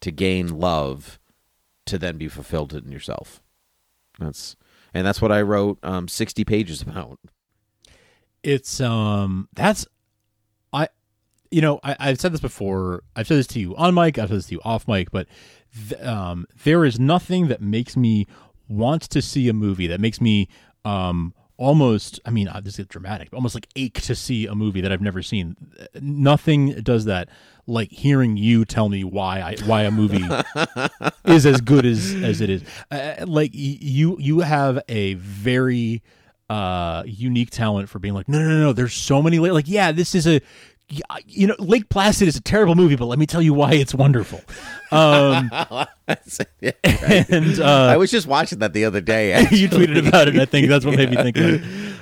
to 0.01 0.11
gain 0.11 0.59
love, 0.59 1.19
to 1.87 1.97
then 1.99 2.19
be 2.19 2.29
fulfilled 2.29 2.75
in 2.75 2.93
yourself. 2.93 3.41
That's 4.19 4.57
and 4.93 5.07
that's 5.07 5.23
what 5.23 5.33
I 5.33 5.41
wrote 5.41 5.79
um, 5.83 6.09
sixty 6.09 6.45
pages 6.45 6.83
about. 6.87 7.19
It's 8.45 8.81
um 8.81 9.49
that's 9.55 9.87
I 10.73 10.89
you 11.51 11.61
know 11.63 11.81
I, 11.83 11.97
I've 11.99 12.21
said 12.21 12.33
this 12.33 12.41
before. 12.41 13.03
I've 13.17 13.27
said 13.27 13.39
this 13.39 13.47
to 13.49 13.61
you 13.61 13.75
on 13.77 13.95
mic. 13.95 14.19
I've 14.19 14.29
said 14.29 14.39
this 14.39 14.47
to 14.47 14.55
you 14.55 14.61
off 14.65 14.87
mic. 14.87 15.11
But 15.11 15.27
th- 15.89 16.01
um, 16.03 16.47
there 16.65 16.85
is 16.85 17.01
nothing 17.01 17.49
that 17.49 17.61
makes 17.61 17.97
me 17.97 18.27
want 18.69 19.03
to 19.03 19.21
see 19.23 19.49
a 19.49 19.53
movie 19.53 19.87
that 19.87 20.01
makes 20.01 20.21
me 20.21 20.49
um 20.85 21.35
almost 21.57 22.19
i 22.25 22.31
mean 22.31 22.49
uh, 22.49 22.61
this 22.61 22.79
is 22.81 22.87
dramatic 22.87 23.31
but 23.31 23.37
almost 23.37 23.55
like 23.55 23.69
ache 23.77 24.01
to 24.01 24.13
see 24.15 24.47
a 24.47 24.55
movie 24.57 24.81
that 24.81 24.91
i've 24.91 25.01
never 25.03 25.23
seen 25.23 25.55
nothing 26.01 26.71
does 26.83 27.05
that 27.05 27.29
like 27.69 27.93
hearing 27.93 28.37
you 28.37 28.65
tell 28.65 28.89
me 28.89 29.05
why 29.05 29.39
I, 29.41 29.57
why 29.67 29.83
a 29.83 29.91
movie 29.93 30.25
is 31.27 31.47
as 31.47 31.61
good 31.61 31.87
as 31.87 32.13
as 32.25 32.41
it 32.41 32.51
is 32.51 32.65
uh, 32.91 33.25
like 33.27 33.53
y- 33.53 33.79
you 33.81 34.17
you 34.19 34.41
have 34.41 34.83
a 34.89 35.15
very 35.15 36.03
uh 36.55 37.03
unique 37.07 37.51
talent 37.51 37.89
for 37.89 37.99
being 37.99 38.15
like 38.15 38.29
no 38.29 38.39
no 38.39 38.49
no 38.49 38.61
no 38.61 38.73
there's 38.73 38.95
so 38.95 39.21
many 39.21 39.39
like 39.39 39.67
yeah 39.67 39.91
this 39.91 40.15
is 40.15 40.27
a 40.27 40.41
you 41.27 41.47
know 41.47 41.57
lake 41.59 41.89
placid 41.89 42.29
is 42.29 42.37
a 42.37 42.41
terrible 42.41 42.75
movie 42.75 42.95
but 42.95 43.07
let 43.07 43.19
me 43.19 43.27
tell 43.27 43.43
you 43.43 43.53
why 43.53 43.73
it's 43.73 43.95
wonderful 43.95 44.41
um 44.93 45.51
Yeah, 46.61 46.71
right. 46.85 47.29
and 47.31 47.59
uh 47.59 47.87
I 47.91 47.97
was 47.97 48.11
just 48.11 48.27
watching 48.27 48.59
that 48.61 48.73
the 48.75 48.85
other 48.85 49.01
day. 49.01 49.41
you 49.51 49.69
tweeted 49.69 50.07
about 50.07 50.29
it 50.29 50.35
and 50.35 50.43
i 50.43 50.45
think 50.45 50.69
that's 50.69 50.85
what 50.85 50.97
made 50.97 51.11
me 51.11 51.17
think 51.17 51.37
of 51.39 51.45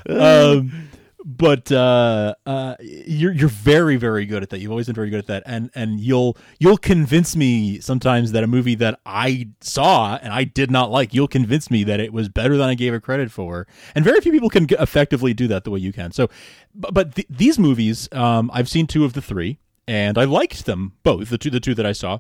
it 0.06 0.20
um 0.20 0.88
but 1.24 1.70
uh, 1.70 2.34
uh, 2.46 2.76
you're 2.80 3.32
you're 3.32 3.48
very 3.48 3.96
very 3.96 4.26
good 4.26 4.42
at 4.42 4.50
that. 4.50 4.58
You've 4.60 4.70
always 4.70 4.86
been 4.86 4.94
very 4.94 5.10
good 5.10 5.20
at 5.20 5.26
that, 5.26 5.42
and 5.46 5.70
and 5.74 6.00
you'll 6.00 6.36
you'll 6.58 6.78
convince 6.78 7.36
me 7.36 7.80
sometimes 7.80 8.32
that 8.32 8.42
a 8.42 8.46
movie 8.46 8.74
that 8.76 9.00
I 9.06 9.48
saw 9.60 10.16
and 10.16 10.32
I 10.32 10.44
did 10.44 10.70
not 10.70 10.90
like, 10.90 11.14
you'll 11.14 11.28
convince 11.28 11.70
me 11.70 11.84
that 11.84 12.00
it 12.00 12.12
was 12.12 12.28
better 12.28 12.56
than 12.56 12.68
I 12.68 12.74
gave 12.74 12.94
it 12.94 13.02
credit 13.02 13.30
for. 13.30 13.66
And 13.94 14.04
very 14.04 14.20
few 14.20 14.32
people 14.32 14.50
can 14.50 14.66
effectively 14.70 15.34
do 15.34 15.46
that 15.48 15.64
the 15.64 15.70
way 15.70 15.80
you 15.80 15.92
can. 15.92 16.12
So, 16.12 16.28
but, 16.74 16.94
but 16.94 17.14
th- 17.14 17.28
these 17.30 17.58
movies, 17.58 18.08
um, 18.12 18.50
I've 18.52 18.68
seen 18.68 18.86
two 18.86 19.04
of 19.04 19.12
the 19.12 19.22
three, 19.22 19.58
and 19.86 20.18
I 20.18 20.24
liked 20.24 20.66
them 20.66 20.92
both. 21.02 21.30
The 21.30 21.38
two 21.38 21.50
the 21.50 21.60
two 21.60 21.74
that 21.74 21.86
I 21.86 21.92
saw, 21.92 22.18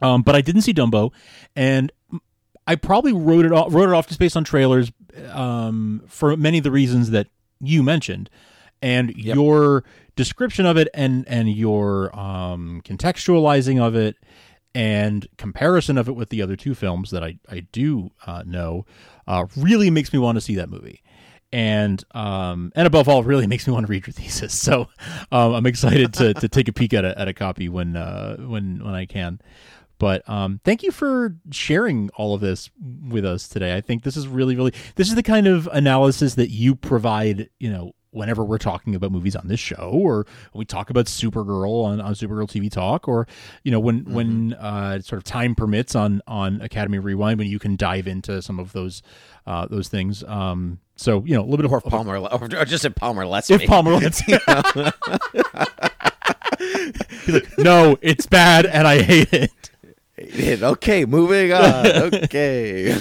um, 0.00 0.22
but 0.22 0.34
I 0.34 0.40
didn't 0.40 0.62
see 0.62 0.74
Dumbo, 0.74 1.12
and 1.54 1.92
I 2.66 2.76
probably 2.76 3.12
wrote 3.12 3.44
it 3.44 3.52
off, 3.52 3.72
wrote 3.72 3.88
it 3.88 3.94
off 3.94 4.06
just 4.06 4.20
based 4.20 4.36
on 4.36 4.44
trailers, 4.44 4.92
um, 5.30 6.02
for 6.06 6.36
many 6.36 6.58
of 6.58 6.64
the 6.64 6.70
reasons 6.70 7.10
that 7.10 7.28
you 7.60 7.82
mentioned, 7.82 8.30
and 8.82 9.10
your 9.14 9.84
description 10.16 10.66
of 10.66 10.76
it, 10.76 10.88
and 10.94 11.26
and 11.28 11.50
your 11.50 12.16
um, 12.18 12.82
contextualizing 12.84 13.80
of 13.80 13.94
it, 13.94 14.16
and 14.74 15.26
comparison 15.36 15.98
of 15.98 16.08
it 16.08 16.12
with 16.12 16.30
the 16.30 16.42
other 16.42 16.56
two 16.56 16.74
films 16.74 17.10
that 17.10 17.22
I 17.24 17.38
I 17.48 17.60
do 17.72 18.10
uh, 18.26 18.42
know, 18.46 18.86
uh, 19.26 19.46
really 19.56 19.90
makes 19.90 20.12
me 20.12 20.18
want 20.18 20.36
to 20.36 20.40
see 20.40 20.54
that 20.56 20.70
movie. 20.70 21.02
And 21.52 22.04
um 22.12 22.70
and 22.76 22.86
above 22.86 23.08
all, 23.08 23.24
really 23.24 23.48
makes 23.48 23.66
me 23.66 23.72
want 23.72 23.84
to 23.86 23.90
read 23.90 24.06
your 24.06 24.12
thesis. 24.12 24.54
So 24.60 24.88
um, 25.32 25.52
I'm 25.54 25.66
excited 25.66 26.14
to, 26.14 26.32
to 26.34 26.48
take 26.48 26.68
a 26.68 26.72
peek 26.72 26.94
at 26.94 27.04
a 27.04 27.18
at 27.18 27.26
a 27.26 27.34
copy 27.34 27.68
when 27.68 27.96
uh, 27.96 28.36
when 28.36 28.84
when 28.84 28.94
I 28.94 29.04
can. 29.06 29.40
But 30.00 30.26
um, 30.28 30.60
thank 30.64 30.82
you 30.82 30.90
for 30.90 31.36
sharing 31.50 32.08
all 32.16 32.34
of 32.34 32.40
this 32.40 32.70
with 33.06 33.26
us 33.26 33.46
today. 33.46 33.76
I 33.76 33.82
think 33.82 34.02
this 34.02 34.16
is 34.16 34.26
really, 34.26 34.56
really 34.56 34.72
this 34.96 35.08
is 35.08 35.14
the 35.14 35.22
kind 35.22 35.46
of 35.46 35.68
analysis 35.72 36.34
that 36.36 36.50
you 36.50 36.74
provide. 36.74 37.50
You 37.58 37.70
know, 37.70 37.92
whenever 38.12 38.42
we're 38.42 38.56
talking 38.56 38.94
about 38.94 39.12
movies 39.12 39.36
on 39.36 39.46
this 39.46 39.60
show, 39.60 39.90
or 39.92 40.26
we 40.54 40.64
talk 40.64 40.88
about 40.88 41.04
Supergirl 41.04 41.84
on, 41.84 42.00
on 42.00 42.14
Supergirl 42.14 42.48
TV 42.48 42.70
Talk, 42.70 43.08
or 43.08 43.26
you 43.62 43.70
know, 43.70 43.78
when 43.78 44.04
when 44.06 44.54
uh, 44.54 45.02
sort 45.02 45.18
of 45.18 45.24
time 45.24 45.54
permits 45.54 45.94
on 45.94 46.22
on 46.26 46.62
Academy 46.62 46.98
Rewind, 46.98 47.38
when 47.38 47.48
you 47.48 47.58
can 47.58 47.76
dive 47.76 48.08
into 48.08 48.40
some 48.40 48.58
of 48.58 48.72
those 48.72 49.02
uh, 49.46 49.66
those 49.66 49.88
things. 49.88 50.24
Um, 50.24 50.80
so 50.96 51.22
you 51.26 51.34
know, 51.34 51.42
a 51.42 51.44
little 51.44 51.58
bit 51.58 51.66
of 51.66 51.72
or 51.72 51.82
Palmer, 51.82 52.16
or 52.16 52.64
just 52.64 52.86
if 52.86 52.94
Palmer 52.94 53.26
lets 53.26 53.50
if 53.50 53.60
me. 53.60 53.66
Palmer 53.66 53.92
lets 53.96 54.20
He's 56.60 57.34
like, 57.34 57.58
no, 57.58 57.98
it's 58.00 58.24
bad, 58.24 58.64
and 58.64 58.88
I 58.88 59.02
hate 59.02 59.32
it. 59.34 59.50
okay, 60.62 61.04
moving 61.04 61.52
on. 61.52 61.86
Okay. 62.20 62.92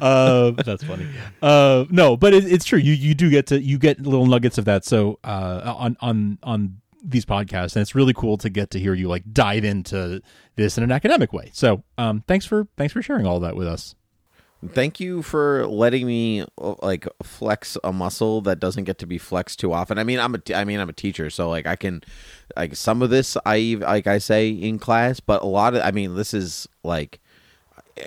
uh, 0.00 0.50
that's 0.64 0.84
funny. 0.84 1.06
Uh, 1.40 1.84
no, 1.90 2.16
but 2.16 2.34
it, 2.34 2.50
it's 2.50 2.64
true. 2.64 2.78
You 2.78 2.92
you 2.92 3.14
do 3.14 3.30
get 3.30 3.46
to 3.48 3.60
you 3.60 3.78
get 3.78 4.00
little 4.00 4.26
nuggets 4.26 4.58
of 4.58 4.64
that. 4.66 4.84
So 4.84 5.18
uh, 5.24 5.74
on 5.76 5.96
on 6.00 6.38
on 6.42 6.80
these 7.02 7.24
podcasts, 7.24 7.74
and 7.76 7.82
it's 7.82 7.94
really 7.94 8.12
cool 8.12 8.36
to 8.38 8.50
get 8.50 8.70
to 8.70 8.78
hear 8.78 8.94
you 8.94 9.08
like 9.08 9.24
dive 9.32 9.64
into 9.64 10.22
this 10.56 10.78
in 10.78 10.84
an 10.84 10.92
academic 10.92 11.32
way. 11.32 11.50
So 11.52 11.82
um, 11.98 12.22
thanks 12.26 12.46
for 12.46 12.68
thanks 12.76 12.92
for 12.92 13.02
sharing 13.02 13.26
all 13.26 13.40
that 13.40 13.56
with 13.56 13.66
us. 13.66 13.94
Thank 14.68 15.00
you 15.00 15.22
for 15.22 15.66
letting 15.66 16.06
me 16.06 16.44
like 16.56 17.06
flex 17.22 17.76
a 17.82 17.92
muscle 17.92 18.40
that 18.42 18.60
doesn't 18.60 18.84
get 18.84 18.98
to 18.98 19.06
be 19.06 19.18
flexed 19.18 19.58
too 19.58 19.72
often. 19.72 19.98
I 19.98 20.04
mean, 20.04 20.20
I'm 20.20 20.34
a 20.34 20.38
t- 20.38 20.54
I 20.54 20.64
mean, 20.64 20.78
I'm 20.78 20.88
a 20.88 20.92
teacher, 20.92 21.30
so 21.30 21.48
like 21.50 21.66
I 21.66 21.74
can 21.76 22.02
like 22.56 22.76
some 22.76 23.02
of 23.02 23.10
this 23.10 23.36
I 23.44 23.76
like 23.80 24.06
I 24.06 24.18
say 24.18 24.50
in 24.50 24.78
class, 24.78 25.18
but 25.20 25.42
a 25.42 25.46
lot 25.46 25.74
of 25.74 25.82
I 25.82 25.90
mean, 25.90 26.14
this 26.14 26.32
is 26.32 26.68
like 26.84 27.18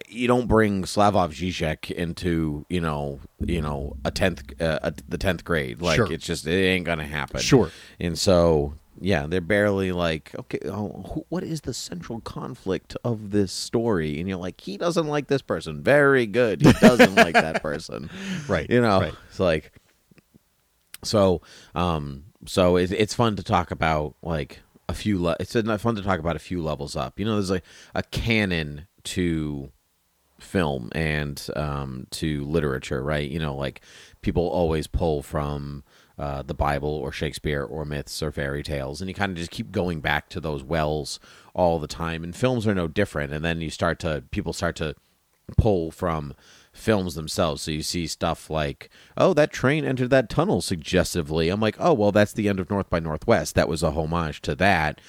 you 0.09 0.27
don't 0.27 0.47
bring 0.47 0.83
Slavoj 0.83 1.29
Zizek 1.31 1.91
into 1.91 2.65
you 2.69 2.79
know 2.81 3.19
you 3.39 3.61
know 3.61 3.97
a 4.05 4.11
tenth 4.11 4.41
uh, 4.61 4.79
a, 4.81 4.93
the 5.07 5.17
tenth 5.17 5.43
grade 5.43 5.81
like 5.81 5.97
Sure. 5.97 6.11
it's 6.11 6.25
just 6.25 6.47
it 6.47 6.51
ain't 6.55 6.85
gonna 6.85 7.05
happen 7.05 7.39
Sure. 7.39 7.69
and 7.99 8.17
so 8.17 8.73
yeah 8.99 9.27
they're 9.27 9.41
barely 9.41 9.91
like 9.91 10.31
okay 10.37 10.59
oh, 10.65 11.03
who, 11.13 11.25
what 11.29 11.43
is 11.43 11.61
the 11.61 11.73
central 11.73 12.21
conflict 12.21 12.95
of 13.03 13.31
this 13.31 13.51
story? 13.51 14.19
And 14.19 14.27
you're 14.27 14.37
like 14.37 14.61
he 14.61 14.77
doesn't 14.77 15.07
like 15.07 15.27
this 15.27 15.41
person. 15.41 15.81
Very 15.81 16.25
good. 16.25 16.61
He 16.61 16.71
doesn't 16.73 17.15
like 17.15 17.33
that 17.33 17.61
person. 17.61 18.09
Right, 18.47 18.69
you 18.69 18.81
know? 18.81 19.01
right. 19.01 19.13
it's 19.29 19.39
like 19.39 19.71
so 21.03 21.41
um 21.73 22.25
so 22.45 22.75
it, 22.77 22.91
it's 22.91 23.13
fun 23.13 23.35
to 23.35 23.43
talk 23.43 23.71
about 23.71 24.15
like 24.21 24.59
a 24.87 24.93
few 24.93 25.21
le- 25.21 25.37
it's 25.39 25.53
fun 25.53 25.95
to 25.95 26.01
talk 26.01 26.19
about 26.19 26.35
a 26.35 26.39
few 26.39 26.61
levels 26.61 26.95
up. 26.95 27.19
You 27.19 27.25
know 27.25 27.33
there's 27.33 27.51
like 27.51 27.63
a 27.93 28.03
canon 28.03 28.87
to 29.05 29.71
film 30.39 30.89
and 30.93 31.47
um 31.55 32.07
to 32.11 32.45
literature 32.45 33.03
right? 33.03 33.29
You 33.29 33.39
know 33.39 33.55
like 33.55 33.81
people 34.21 34.47
always 34.47 34.87
pull 34.87 35.21
from 35.21 35.83
uh, 36.17 36.41
the 36.41 36.53
Bible 36.53 36.89
or 36.89 37.11
Shakespeare 37.11 37.63
or 37.63 37.85
myths 37.85 38.23
or 38.23 38.31
fairy 38.31 38.63
tales, 38.63 39.01
and 39.01 39.09
you 39.09 39.13
kind 39.13 39.31
of 39.31 39.37
just 39.37 39.51
keep 39.51 39.71
going 39.71 39.99
back 39.99 40.29
to 40.29 40.39
those 40.39 40.63
wells 40.63 41.19
all 41.53 41.79
the 41.79 41.87
time. 41.87 42.23
And 42.23 42.35
films 42.35 42.67
are 42.67 42.75
no 42.75 42.87
different. 42.87 43.33
And 43.33 43.43
then 43.43 43.61
you 43.61 43.69
start 43.69 43.99
to 43.99 44.23
people 44.31 44.53
start 44.53 44.75
to 44.77 44.95
pull 45.57 45.91
from 45.91 46.33
films 46.73 47.15
themselves. 47.15 47.61
So 47.61 47.71
you 47.71 47.81
see 47.81 48.05
stuff 48.05 48.49
like, 48.49 48.89
oh, 49.15 49.33
that 49.33 49.51
train 49.51 49.85
entered 49.85 50.09
that 50.09 50.29
tunnel 50.29 50.61
suggestively. 50.61 51.49
I'm 51.49 51.61
like, 51.61 51.77
oh, 51.79 51.93
well, 51.93 52.11
that's 52.11 52.33
the 52.33 52.49
end 52.49 52.59
of 52.59 52.69
North 52.69 52.89
by 52.89 52.99
Northwest. 52.99 53.55
That 53.55 53.69
was 53.69 53.81
a 53.81 53.91
homage 53.91 54.41
to 54.41 54.55
that, 54.55 54.99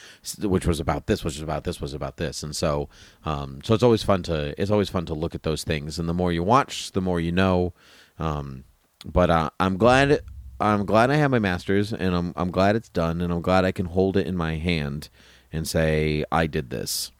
which 0.40 0.66
was 0.66 0.79
about 0.79 1.07
this, 1.07 1.25
which 1.25 1.35
was 1.35 1.42
about 1.42 1.64
this, 1.64 1.81
was 1.81 1.95
about 1.95 2.19
this. 2.19 2.42
And 2.42 2.55
so, 2.55 2.88
um, 3.25 3.61
so 3.64 3.75
it's 3.75 3.83
always 3.83 4.05
fun 4.05 4.23
to 4.25 4.61
it's 4.61 4.71
always 4.71 4.88
fun 4.88 5.07
to 5.07 5.14
look 5.14 5.35
at 5.35 5.42
those 5.42 5.64
things. 5.64 5.99
And 5.99 6.09
the 6.09 6.14
more 6.14 6.33
you 6.33 6.42
watch, 6.42 6.92
the 6.92 7.01
more 7.01 7.21
you 7.21 7.33
know. 7.33 7.73
Um, 8.19 8.64
but 9.05 9.31
uh, 9.31 9.51
I'm 9.59 9.77
glad 9.77 10.21
I'm 10.61 10.87
glad 10.87 11.11
I 11.11 11.16
have 11.16 11.31
my 11.31 11.38
master's, 11.38 11.92
and 11.92 12.14
I'm 12.14 12.33
I'm 12.37 12.51
glad 12.51 12.77
it's 12.77 12.88
done, 12.88 13.21
and 13.21 13.33
I'm 13.33 13.42
glad 13.42 13.64
I 13.64 13.73
can 13.73 13.87
hold 13.87 14.16
it 14.16 14.27
in 14.27 14.37
my 14.37 14.57
hand 14.57 15.09
and 15.53 15.66
say 15.69 16.25
I 16.33 16.47
did 16.47 16.71
this. 16.71 17.12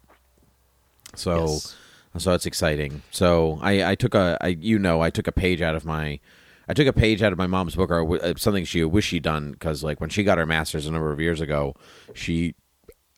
So, 1.15 1.45
Yes. 1.45 1.77
so 2.19 2.35
it's 2.35 2.47
exciting. 2.47 3.03
So 3.11 3.59
I 3.63 3.91
I 3.91 3.95
took 3.95 4.15
a 4.15 4.39
I 4.41 4.49
you 4.49 4.79
know 4.79 5.01
I 5.01 5.11
took 5.11 5.27
a 5.27 5.33
page 5.33 5.61
out 5.63 5.75
of 5.75 5.85
my. 5.85 6.21
I 6.69 6.75
took 6.75 6.89
a 6.89 6.93
page 6.93 7.23
out 7.23 7.31
of 7.31 7.39
my 7.39 7.47
mom's 7.47 7.77
book, 7.77 7.91
or 7.91 8.21
uh, 8.25 8.35
something 8.37 8.65
she 8.65 8.83
wished 8.83 9.11
she'd 9.11 9.23
done, 9.23 9.53
because 9.53 9.85
like 9.85 10.01
when 10.01 10.11
she 10.11 10.25
got 10.25 10.37
her 10.39 10.47
master's 10.47 10.87
a 10.87 10.91
number 10.91 11.13
of 11.13 11.21
years 11.21 11.41
ago, 11.41 11.77
she 12.13 12.55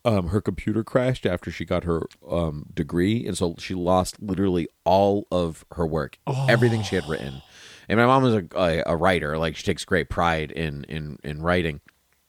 um, 0.05 0.29
her 0.29 0.43
computer 0.43 0.85
crashed 0.85 1.25
after 1.25 1.51
she 1.51 1.65
got 1.65 1.85
her 1.85 2.03
um, 2.31 2.67
degree, 2.75 3.27
and 3.27 3.39
so 3.39 3.55
she 3.59 3.75
lost 3.75 4.21
literally 4.21 4.69
all 4.85 5.27
of 5.31 5.65
her 5.73 5.87
work, 5.87 6.19
everything 6.49 6.83
she 6.83 6.95
had 6.97 7.09
written. 7.09 7.41
And 7.89 7.99
my 7.99 8.07
mom 8.07 8.25
is 8.27 8.35
a, 8.35 8.47
a, 8.57 8.83
a 8.93 8.97
writer; 8.97 9.39
like 9.39 9.57
she 9.57 9.65
takes 9.65 9.85
great 9.85 10.09
pride 10.09 10.51
in 10.53 10.85
in 10.85 11.19
in 11.25 11.43
writing, 11.43 11.81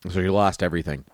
so 0.04 0.22
she 0.22 0.30
lost 0.30 0.64
everything. 0.64 1.06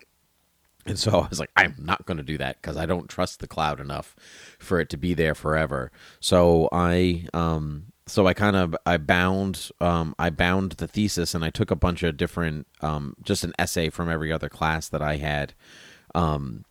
And 0.86 0.98
so 0.98 1.20
I 1.20 1.28
was 1.28 1.40
like, 1.40 1.50
I'm 1.56 1.74
not 1.78 2.06
going 2.06 2.18
to 2.18 2.22
do 2.22 2.38
that 2.38 2.60
because 2.60 2.76
I 2.76 2.86
don't 2.86 3.08
trust 3.08 3.40
the 3.40 3.48
cloud 3.48 3.80
enough 3.80 4.14
for 4.58 4.80
it 4.80 4.88
to 4.90 4.96
be 4.96 5.14
there 5.14 5.34
forever. 5.34 5.90
So 6.20 6.68
I 6.72 7.26
um 7.34 7.92
so 8.06 8.26
I 8.26 8.34
kind 8.34 8.56
of 8.56 8.76
I 8.86 8.96
bound 8.98 9.70
um, 9.80 10.14
I 10.18 10.30
bound 10.30 10.72
the 10.72 10.86
thesis 10.86 11.34
and 11.34 11.44
I 11.44 11.50
took 11.50 11.70
a 11.70 11.76
bunch 11.76 12.02
of 12.02 12.16
different 12.16 12.66
um, 12.80 13.14
just 13.22 13.42
an 13.44 13.52
essay 13.58 13.90
from 13.90 14.08
every 14.08 14.32
other 14.32 14.48
class 14.48 14.88
that 14.88 15.02
I 15.02 15.16
had 15.16 15.54
um, 16.14 16.64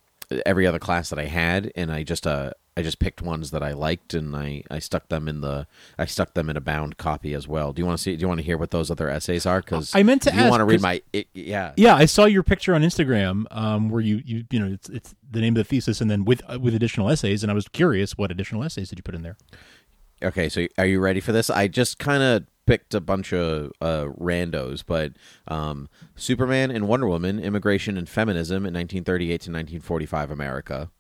every 0.46 0.66
other 0.66 0.80
class 0.80 1.10
that 1.10 1.20
I 1.20 1.26
had 1.26 1.72
and 1.76 1.92
I 1.92 2.04
just 2.04 2.26
uh 2.26 2.52
I 2.78 2.82
just 2.82 3.00
picked 3.00 3.22
ones 3.22 3.52
that 3.52 3.64
I 3.64 3.72
liked 3.72 4.14
and 4.14 4.36
I, 4.36 4.64
I 4.70 4.80
stuck 4.80 5.08
them 5.08 5.30
in 5.30 5.40
the 5.40 5.66
I 5.98 6.06
stuck 6.06 6.34
them 6.34 6.50
in 6.50 6.58
a 6.58 6.62
bound 6.62 6.98
copy 6.98 7.34
as 7.34 7.48
well. 7.48 7.72
Do 7.72 7.82
you 7.82 7.86
want 7.86 8.00
to 8.00 8.04
see? 8.04 8.16
Do 8.16 8.22
you 8.22 8.28
want 8.28 8.40
to 8.40 8.46
hear 8.46 8.58
what 8.58 8.72
those 8.72 8.92
other 8.92 9.10
essays 9.10 9.46
are? 9.46 9.62
Because 9.62 9.96
I 9.96 10.04
meant 10.04 10.24
to 10.24 10.34
you 10.34 10.42
ask, 10.42 10.50
want 10.50 10.60
to 10.60 10.66
read 10.66 10.82
my 10.82 11.02
it, 11.14 11.28
yeah 11.34 11.74
Yeah, 11.78 11.96
I 11.96 12.06
saw 12.06 12.26
your 12.26 12.44
picture 12.44 12.76
on 12.76 12.82
Instagram, 12.82 13.46
um, 13.52 13.90
where 13.90 14.02
you 14.02 14.22
you 14.26 14.44
you 14.52 14.60
know 14.60 14.74
it's 14.74 14.90
it's 14.90 15.16
the 15.30 15.40
name 15.40 15.54
of 15.54 15.58
the 15.58 15.64
thesis, 15.64 16.02
and 16.02 16.12
then 16.12 16.26
with 16.26 16.42
uh, 16.52 16.60
with 16.60 16.76
additional 16.76 17.10
essays, 17.10 17.44
and 17.44 17.52
I 17.52 17.56
was 17.56 17.68
curious 17.70 18.18
what 18.18 18.30
additional 18.30 18.64
essays 18.64 18.90
did 18.90 19.00
you 19.00 19.04
put 19.04 19.16
in 19.16 19.22
there? 19.22 19.38
Okay, 20.22 20.50
so 20.50 20.68
are 20.78 20.86
you 20.86 21.00
ready 21.00 21.20
for 21.20 21.32
this? 21.32 21.50
I 21.50 21.68
just 21.68 21.98
kind 21.98 22.24
of 22.24 22.46
picked 22.66 22.94
a 22.94 23.00
bunch 23.00 23.32
of 23.32 23.72
uh, 23.80 24.06
randos, 24.20 24.84
but 24.86 25.14
um, 25.48 25.88
Superman 26.16 26.72
and 26.72 26.88
Wonder 26.88 27.08
Woman, 27.08 27.40
Immigration 27.40 27.98
and 27.98 28.10
Feminism 28.10 28.58
in 28.58 28.74
1938 28.74 29.28
to 29.28 29.34
1945 29.34 30.32
America. 30.32 30.92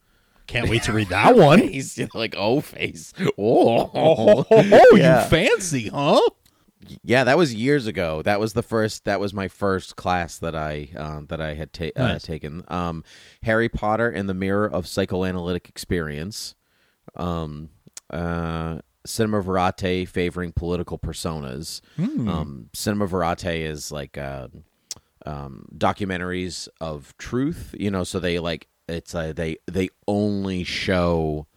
Can't 0.47 0.69
wait 0.69 0.83
to 0.83 0.93
read 0.93 1.09
that 1.09 1.35
one. 1.35 1.59
He's 1.59 1.97
you 1.97 2.05
know, 2.05 2.09
like 2.19 2.35
oh 2.37 2.61
face, 2.61 3.13
oh, 3.37 3.89
Oh, 3.93 4.45
oh, 4.51 4.95
Yeah. 4.95 5.23
you 5.23 5.29
fancy, 5.29 5.87
huh? 5.89 6.21
yeah. 7.03 7.23
That 7.23 7.37
was 7.37 7.53
years 7.55 7.87
ago. 7.87 8.21
That 8.21 8.39
was 8.39 8.53
the 8.53 8.61
first. 8.63 9.05
That 9.05 9.19
was 9.19 9.33
my 9.33 9.47
first 9.47 9.95
class 9.95 10.37
that 10.37 10.55
I 10.55 10.89
uh, 10.95 11.21
that 11.29 11.41
I 11.41 11.55
had 11.55 11.73
ta- 11.73 11.89
uh, 11.95 12.19
taken. 12.19 12.63
Um, 12.67 13.03
Harry 13.43 13.69
Potter 13.69 14.09
and 14.09 14.29
the 14.29 14.33
Mirror 14.35 14.67
of 14.71 14.87
Psychoanalytic 14.87 15.67
Experience. 15.67 16.53
Um, 17.15 17.69
uh, 18.11 18.79
Cinema 19.05 19.41
Verite 19.41 20.07
favoring 20.07 20.51
political 20.51 20.97
personas. 20.99 21.81
Um, 21.97 22.69
Cinema 22.73 23.07
Verite 23.07 23.45
is 23.61 23.91
like 23.91 24.17
uh, 24.17 24.47
um, 25.25 25.67
documentaries 25.77 26.67
of 26.81 27.15
truth. 27.17 27.73
You 27.79 27.89
know, 27.91 28.03
so 28.03 28.19
they 28.19 28.37
like 28.39 28.67
it's 28.87 29.15
uh, 29.15 29.33
they 29.33 29.57
they 29.67 29.89
only 30.07 30.63
show 30.63 31.47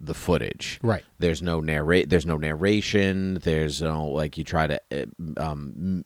the 0.00 0.14
footage. 0.14 0.80
Right. 0.82 1.04
There's 1.18 1.42
no 1.42 1.60
narrate. 1.60 2.08
There's 2.08 2.26
no 2.26 2.36
narration. 2.36 3.34
There's 3.34 3.82
no 3.82 4.06
like 4.06 4.38
you 4.38 4.44
try 4.44 4.66
to 4.66 4.80
uh, 4.92 5.04
um, 5.36 6.04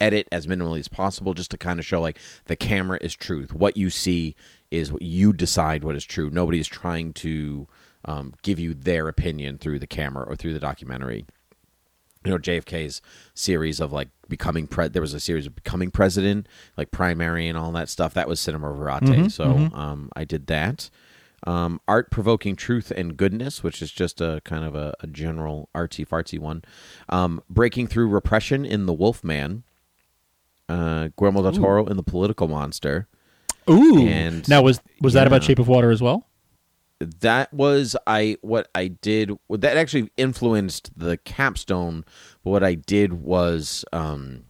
edit 0.00 0.28
as 0.30 0.46
minimally 0.46 0.78
as 0.78 0.88
possible 0.88 1.34
just 1.34 1.50
to 1.50 1.58
kind 1.58 1.78
of 1.80 1.86
show 1.86 2.00
like 2.00 2.18
the 2.46 2.56
camera 2.56 2.98
is 3.00 3.14
truth. 3.14 3.52
What 3.52 3.76
you 3.76 3.90
see 3.90 4.36
is 4.70 4.92
what 4.92 5.02
you 5.02 5.32
decide 5.32 5.84
what 5.84 5.96
is 5.96 6.04
true. 6.04 6.30
Nobody 6.30 6.60
is 6.60 6.68
trying 6.68 7.12
to 7.14 7.66
um, 8.04 8.34
give 8.42 8.58
you 8.58 8.74
their 8.74 9.08
opinion 9.08 9.58
through 9.58 9.78
the 9.78 9.86
camera 9.86 10.24
or 10.24 10.36
through 10.36 10.52
the 10.52 10.60
documentary. 10.60 11.26
You 12.24 12.32
know 12.32 12.38
JFK's 12.38 13.02
series 13.34 13.80
of 13.80 13.92
like 13.92 14.08
becoming 14.28 14.66
pre. 14.66 14.88
There 14.88 15.02
was 15.02 15.14
a 15.14 15.20
series 15.20 15.46
of 15.46 15.54
becoming 15.54 15.90
president, 15.90 16.48
like 16.76 16.90
primary 16.90 17.48
and 17.48 17.58
all 17.58 17.70
that 17.72 17.88
stuff. 17.88 18.14
That 18.14 18.28
was 18.28 18.40
Cinema 18.40 18.72
Verite. 18.72 19.30
so 19.30 19.70
um, 19.74 20.10
I 20.16 20.24
did 20.24 20.46
that. 20.46 20.90
Um, 21.46 21.78
art 21.86 22.10
provoking 22.10 22.56
truth 22.56 22.90
and 22.90 23.18
goodness, 23.18 23.62
which 23.62 23.82
is 23.82 23.92
just 23.92 24.22
a 24.22 24.40
kind 24.44 24.64
of 24.64 24.74
a, 24.74 24.94
a 25.00 25.06
general 25.06 25.68
artsy 25.74 26.06
fartsy 26.08 26.38
one. 26.38 26.62
Um, 27.10 27.42
breaking 27.50 27.88
through 27.88 28.08
repression 28.08 28.64
in 28.64 28.86
the 28.86 28.94
Wolfman. 28.94 29.64
Uh, 30.66 31.08
Guillermo 31.18 31.42
del 31.42 31.52
Toro 31.52 31.84
in 31.86 31.98
the 31.98 32.02
Political 32.02 32.48
Monster. 32.48 33.06
Ooh. 33.68 34.06
And- 34.06 34.48
now 34.48 34.62
was 34.62 34.80
was 35.02 35.12
that 35.12 35.26
about. 35.26 35.44
Shape 35.44 35.58
of 35.58 35.68
Water 35.68 35.90
as 35.90 36.00
well? 36.00 36.26
That 37.00 37.52
was 37.52 37.96
I 38.06 38.36
what 38.40 38.68
I 38.74 38.88
did 38.88 39.32
that 39.50 39.76
actually 39.76 40.10
influenced 40.16 40.96
the 40.96 41.16
capstone 41.18 42.04
but 42.42 42.50
what 42.50 42.64
I 42.64 42.74
did 42.74 43.14
was 43.14 43.84
um 43.92 44.44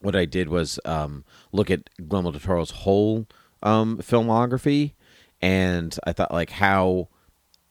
what 0.00 0.16
I 0.16 0.24
did 0.24 0.48
was 0.48 0.80
um 0.84 1.24
look 1.52 1.70
at 1.70 1.90
Guillermo 1.96 2.32
del 2.32 2.40
Toro's 2.40 2.70
whole 2.70 3.26
um 3.62 3.98
filmography 3.98 4.92
and 5.40 5.96
I 6.04 6.12
thought 6.12 6.32
like 6.32 6.50
how 6.50 7.08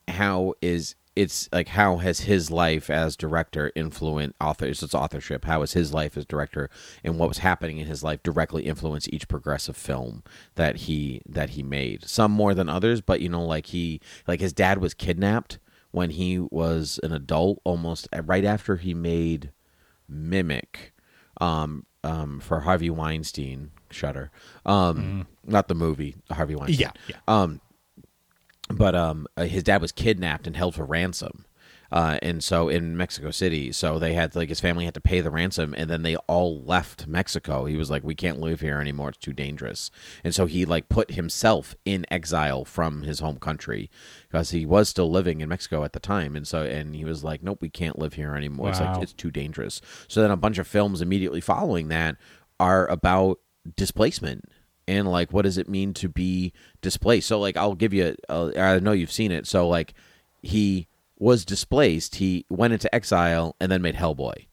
how 0.08 0.54
is 0.62 0.96
it's 1.18 1.50
like 1.52 1.70
how 1.70 1.98
has 1.98 2.22
his 2.22 2.52
life 2.52 2.92
as 2.92 3.18
director 3.18 3.72
influenced 3.76 4.36
authors 4.40 4.84
its 4.84 4.94
authorship. 4.94 5.46
How 5.46 5.62
has 5.62 5.74
his 5.74 5.92
life 5.92 6.16
as 6.16 6.26
director 6.26 6.70
and 7.04 7.18
what 7.18 7.28
was 7.28 7.40
happening 7.40 7.80
in 7.80 7.88
his 7.88 8.04
life 8.04 8.22
directly 8.22 8.64
influenced 8.68 9.12
each 9.12 9.28
progressive 9.28 9.76
film 9.76 10.24
that 10.56 10.76
he 10.78 11.24
that 11.28 11.52
he 11.52 11.64
made? 11.64 12.08
Some 12.08 12.32
more 12.32 12.54
than 12.54 12.70
others 12.70 13.02
but 13.02 13.20
you 13.20 13.30
know 13.30 13.44
like 13.44 13.68
he 13.68 14.00
like 14.28 14.40
his 14.40 14.54
dad 14.54 14.78
was 14.78 14.94
kidnapped 14.94 15.58
when 15.90 16.12
he 16.12 16.38
was 16.40 17.00
an 17.02 17.12
adult 17.12 17.60
almost 17.64 18.08
right 18.24 18.46
after 18.46 18.76
he 18.76 18.94
made 18.94 19.52
mimic 20.08 20.94
um 21.42 21.86
um 22.04 22.40
for 22.40 22.60
Harvey 22.60 22.92
Weinstein 22.92 23.72
Shutter 23.90 24.30
um 24.68 25.26
not 25.46 25.68
the 25.68 25.76
movie 25.76 26.16
Harvey 26.30 26.56
Weinstein. 26.56 26.80
Yeah, 26.80 26.92
yeah. 27.08 27.16
um 27.28 27.60
but 28.70 28.96
um 28.96 29.28
uh, 29.38 29.44
his 29.46 29.64
dad 29.64 29.82
was 29.82 29.92
kidnapped 29.92 30.48
and 30.48 30.56
held 30.56 30.76
for 30.76 30.86
ransom 30.86 31.46
uh 31.92 32.20
and 32.22 32.44
so 32.44 32.68
in 32.68 32.98
Mexico 32.98 33.32
City 33.32 33.72
so 33.72 33.98
they 33.98 34.14
had 34.14 34.36
like 34.36 34.50
his 34.50 34.60
family 34.60 34.84
had 34.86 34.94
to 34.94 35.00
pay 35.02 35.22
the 35.22 35.32
ransom 35.32 35.74
and 35.78 35.90
then 35.90 36.02
they 36.04 36.18
all 36.28 36.62
left 36.64 37.08
Mexico. 37.08 37.64
He 37.64 37.78
was 37.78 37.90
like 37.90 38.04
we 38.04 38.16
can't 38.16 38.42
live 38.42 38.60
here 38.60 38.82
anymore. 38.82 39.10
It's 39.10 39.18
too 39.20 39.32
dangerous. 39.32 39.90
And 40.22 40.36
so 40.36 40.48
he 40.48 40.66
like 40.66 40.90
put 40.90 41.12
himself 41.12 41.76
in 41.86 42.06
exile 42.12 42.66
from 42.66 43.04
his 43.04 43.20
home 43.20 43.38
country 43.38 43.90
because 44.30 44.50
he 44.50 44.66
was 44.66 44.90
still 44.90 45.10
living 45.10 45.40
in 45.40 45.48
Mexico 45.48 45.86
at 45.86 45.94
the 45.94 46.00
time 46.02 46.36
and 46.36 46.46
so 46.46 46.64
and 46.64 46.94
he 46.94 47.06
was 47.06 47.24
like 47.24 47.42
nope 47.42 47.60
we 47.62 47.70
can't 47.70 47.98
live 47.98 48.16
here 48.16 48.36
anymore. 48.36 48.70
It's 48.70 48.82
like 48.82 49.02
it's 49.02 49.14
too 49.14 49.32
dangerous. 49.32 49.80
So 50.10 50.22
then 50.22 50.32
a 50.32 50.36
bunch 50.36 50.58
of 50.58 50.68
films 50.68 51.02
immediately 51.02 51.40
following 51.40 51.88
that 51.88 52.18
are 52.60 52.86
about 52.88 53.40
displacement 53.78 54.44
and 54.88 55.10
like 55.10 55.34
what 55.34 55.44
does 55.44 55.58
it 55.58 55.70
mean 55.70 55.94
to 55.96 56.10
be 56.10 56.54
displaced? 56.82 57.28
So 57.28 57.40
like 57.40 57.58
i'll 57.58 57.76
give 57.76 57.94
you 57.94 58.16
uh, 58.30 58.52
i 58.58 58.80
know 58.80 58.92
you've 58.92 59.12
seen 59.12 59.32
it. 59.32 59.48
So 59.48 59.68
like 59.68 59.94
he 60.42 60.88
was 61.20 61.46
displaced. 61.46 62.16
He 62.16 62.46
went 62.50 62.74
into 62.74 62.94
exile 62.94 63.56
and 63.60 63.72
then 63.72 63.82
made 63.82 63.96
hellboy. 63.96 64.46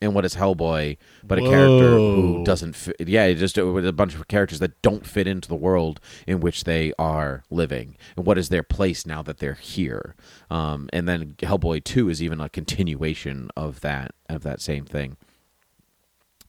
And 0.00 0.14
what 0.14 0.26
is 0.26 0.34
hellboy 0.34 0.98
but 1.22 1.38
a 1.38 1.42
character 1.42 1.92
who 1.96 2.44
doesn't 2.44 2.76
fit 2.76 2.96
yeah 3.08 3.32
just 3.32 3.58
uh, 3.58 3.66
with 3.66 3.86
a 3.86 3.92
bunch 3.92 4.14
of 4.14 4.28
characters 4.28 4.58
that 4.58 4.82
don't 4.82 5.06
fit 5.06 5.26
into 5.26 5.48
the 5.48 5.54
world 5.54 5.98
in 6.26 6.40
which 6.40 6.64
they 6.64 6.92
are 6.98 7.42
living. 7.50 7.96
And 8.16 8.26
what 8.26 8.36
is 8.36 8.50
their 8.50 8.62
place 8.62 9.06
now 9.06 9.22
that 9.22 9.38
they're 9.38 9.54
here? 9.54 10.14
Um, 10.50 10.90
and 10.92 11.08
then 11.08 11.36
hellboy 11.38 11.84
2 11.84 12.10
is 12.10 12.22
even 12.22 12.40
a 12.40 12.50
continuation 12.50 13.50
of 13.56 13.80
that 13.80 14.14
of 14.28 14.42
that 14.42 14.60
same 14.60 14.84
thing. 14.84 15.16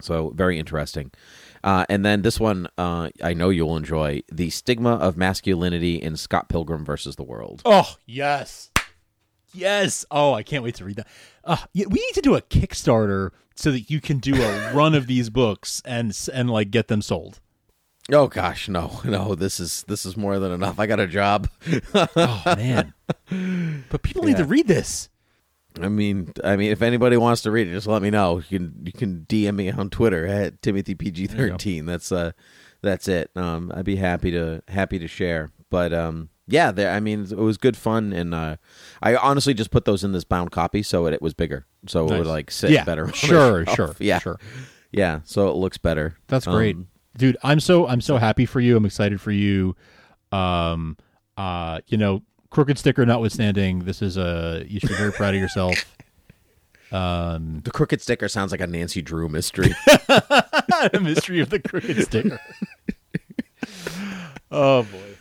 So 0.01 0.31
very 0.35 0.59
interesting. 0.59 1.11
Uh, 1.65 1.83
and 1.89 2.05
then 2.05 2.21
this 2.21 2.39
one, 2.39 2.67
uh, 2.77 3.09
I 3.23 3.33
know 3.33 3.49
you'll 3.49 3.75
enjoy 3.75 4.21
the 4.31 4.51
stigma 4.51 4.91
of 4.97 5.17
masculinity 5.17 5.95
in 5.95 6.15
Scott 6.15 6.47
Pilgrim 6.47 6.85
versus 6.85 7.15
the 7.15 7.23
World. 7.23 7.63
Oh 7.65 7.95
yes, 8.05 8.69
yes. 9.51 10.05
Oh, 10.11 10.33
I 10.33 10.43
can't 10.43 10.63
wait 10.63 10.75
to 10.75 10.85
read 10.85 10.97
that. 10.97 11.07
Uh, 11.43 11.57
we 11.73 11.85
need 11.85 12.13
to 12.13 12.21
do 12.21 12.35
a 12.35 12.41
Kickstarter 12.43 13.31
so 13.55 13.71
that 13.71 13.89
you 13.89 13.99
can 13.99 14.19
do 14.19 14.39
a 14.43 14.73
run 14.75 14.93
of 14.93 15.07
these 15.07 15.31
books 15.31 15.81
and 15.85 16.15
and 16.31 16.51
like 16.51 16.69
get 16.69 16.87
them 16.87 17.01
sold. 17.01 17.39
Oh 18.11 18.27
gosh, 18.27 18.69
no, 18.69 19.01
no, 19.03 19.33
this 19.33 19.59
is 19.59 19.83
this 19.87 20.05
is 20.05 20.15
more 20.15 20.37
than 20.37 20.51
enough. 20.51 20.79
I 20.79 20.85
got 20.85 20.99
a 20.99 21.07
job. 21.07 21.49
Oh 21.95 22.43
man, 22.45 22.93
but 23.89 24.03
people 24.03 24.21
need 24.23 24.37
to 24.37 24.45
read 24.45 24.67
this. 24.67 25.09
I 25.81 25.89
mean, 25.89 26.31
I 26.43 26.55
mean, 26.55 26.71
if 26.71 26.81
anybody 26.81 27.17
wants 27.17 27.41
to 27.43 27.51
read 27.51 27.67
it, 27.67 27.71
just 27.73 27.87
let 27.87 28.01
me 28.01 28.09
know. 28.09 28.41
You 28.49 28.59
can 28.59 28.81
you 28.85 28.91
can 28.91 29.25
DM 29.27 29.55
me 29.55 29.71
on 29.71 29.89
Twitter 29.89 30.25
at 30.25 30.61
Timothy 30.61 30.95
PG 30.95 31.27
thirteen. 31.27 31.85
That's 31.85 32.11
uh, 32.11 32.31
that's 32.81 33.07
it. 33.07 33.31
Um, 33.35 33.71
I'd 33.75 33.85
be 33.85 33.97
happy 33.97 34.31
to 34.31 34.61
happy 34.67 34.99
to 34.99 35.07
share. 35.07 35.51
But 35.69 35.91
um, 35.93 36.29
yeah, 36.47 36.71
there. 36.71 36.91
I 36.93 36.99
mean, 36.99 37.23
it 37.23 37.37
was 37.37 37.57
good 37.57 37.75
fun, 37.75 38.13
and 38.13 38.33
uh, 38.33 38.55
I 39.01 39.15
honestly 39.15 39.53
just 39.53 39.71
put 39.71 39.85
those 39.85 40.03
in 40.03 40.11
this 40.13 40.23
bound 40.23 40.51
copy 40.51 40.81
so 40.83 41.05
it, 41.07 41.13
it 41.13 41.21
was 41.21 41.33
bigger, 41.33 41.65
so 41.87 42.05
it 42.05 42.09
Nice. 42.11 42.17
would 42.19 42.27
like 42.27 42.51
sit 42.51 42.69
Yeah, 42.71 42.83
better. 42.83 43.11
sure, 43.13 43.65
sure, 43.65 43.95
yeah, 43.99 44.19
sure. 44.19 44.39
yeah. 44.91 45.21
So 45.25 45.49
it 45.49 45.55
looks 45.55 45.77
better. 45.77 46.15
That's 46.27 46.45
great, 46.45 46.75
Um, 46.75 46.87
dude. 47.17 47.35
I'm 47.43 47.59
so 47.59 47.87
I'm 47.87 47.99
so 48.01 48.17
happy 48.17 48.45
for 48.45 48.59
you. 48.61 48.77
I'm 48.77 48.85
excited 48.85 49.19
for 49.19 49.31
you. 49.31 49.75
Um, 50.31 50.97
uh, 51.37 51.81
you 51.87 51.97
know, 51.97 52.21
crooked 52.49 52.77
sticker 52.77 53.05
notwithstanding, 53.05 53.79
this 53.79 54.01
is 54.01 54.17
a 54.17 54.65
you 54.67 54.79
should 54.79 54.89
be 54.89 54.95
very 54.95 55.11
proud 55.11 55.33
of 55.35 55.41
yourself. 55.41 55.85
Um, 56.91 57.61
the 57.65 57.71
crooked 57.71 57.99
sticker 57.99 58.29
sounds 58.29 58.51
like 58.51 58.61
a 58.61 58.67
Nancy 58.67 59.01
Drew 59.01 59.27
mystery. 59.27 59.69
the 59.87 60.99
mystery 61.01 61.41
of 61.41 61.49
the 61.49 61.59
crooked 61.59 62.01
sticker. 62.03 62.39
oh 64.51 64.83
boy. 64.83 65.15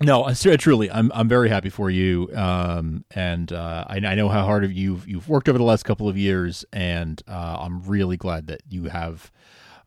No, 0.00 0.24
I- 0.24 0.32
truly, 0.32 0.90
I'm 0.90 1.12
I'm 1.14 1.28
very 1.28 1.48
happy 1.48 1.68
for 1.68 1.88
you, 1.88 2.28
um, 2.34 3.04
and 3.12 3.52
uh, 3.52 3.84
I, 3.86 3.98
I 3.98 4.14
know 4.16 4.28
how 4.28 4.44
hard 4.44 4.68
you've 4.72 5.06
you've 5.06 5.28
worked 5.28 5.48
over 5.48 5.58
the 5.58 5.64
last 5.64 5.84
couple 5.84 6.08
of 6.08 6.18
years, 6.18 6.64
and 6.72 7.22
uh, 7.28 7.58
I'm 7.60 7.82
really 7.82 8.16
glad 8.16 8.48
that 8.48 8.62
you 8.68 8.84
have, 8.84 9.30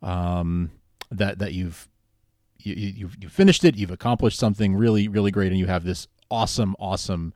um, 0.01 0.71
that 1.11 1.39
that 1.39 1.53
you've 1.53 1.89
you, 2.59 2.75
you 2.75 2.93
you've 2.95 3.17
you 3.23 3.27
finished 3.27 3.65
it, 3.65 3.75
you've 3.75 3.91
accomplished 3.91 4.39
something 4.39 4.75
really 4.75 5.09
really 5.09 5.31
great, 5.31 5.51
and 5.51 5.59
you 5.59 5.65
have 5.65 5.83
this 5.83 6.07
awesome 6.29 6.75
awesome, 6.79 7.33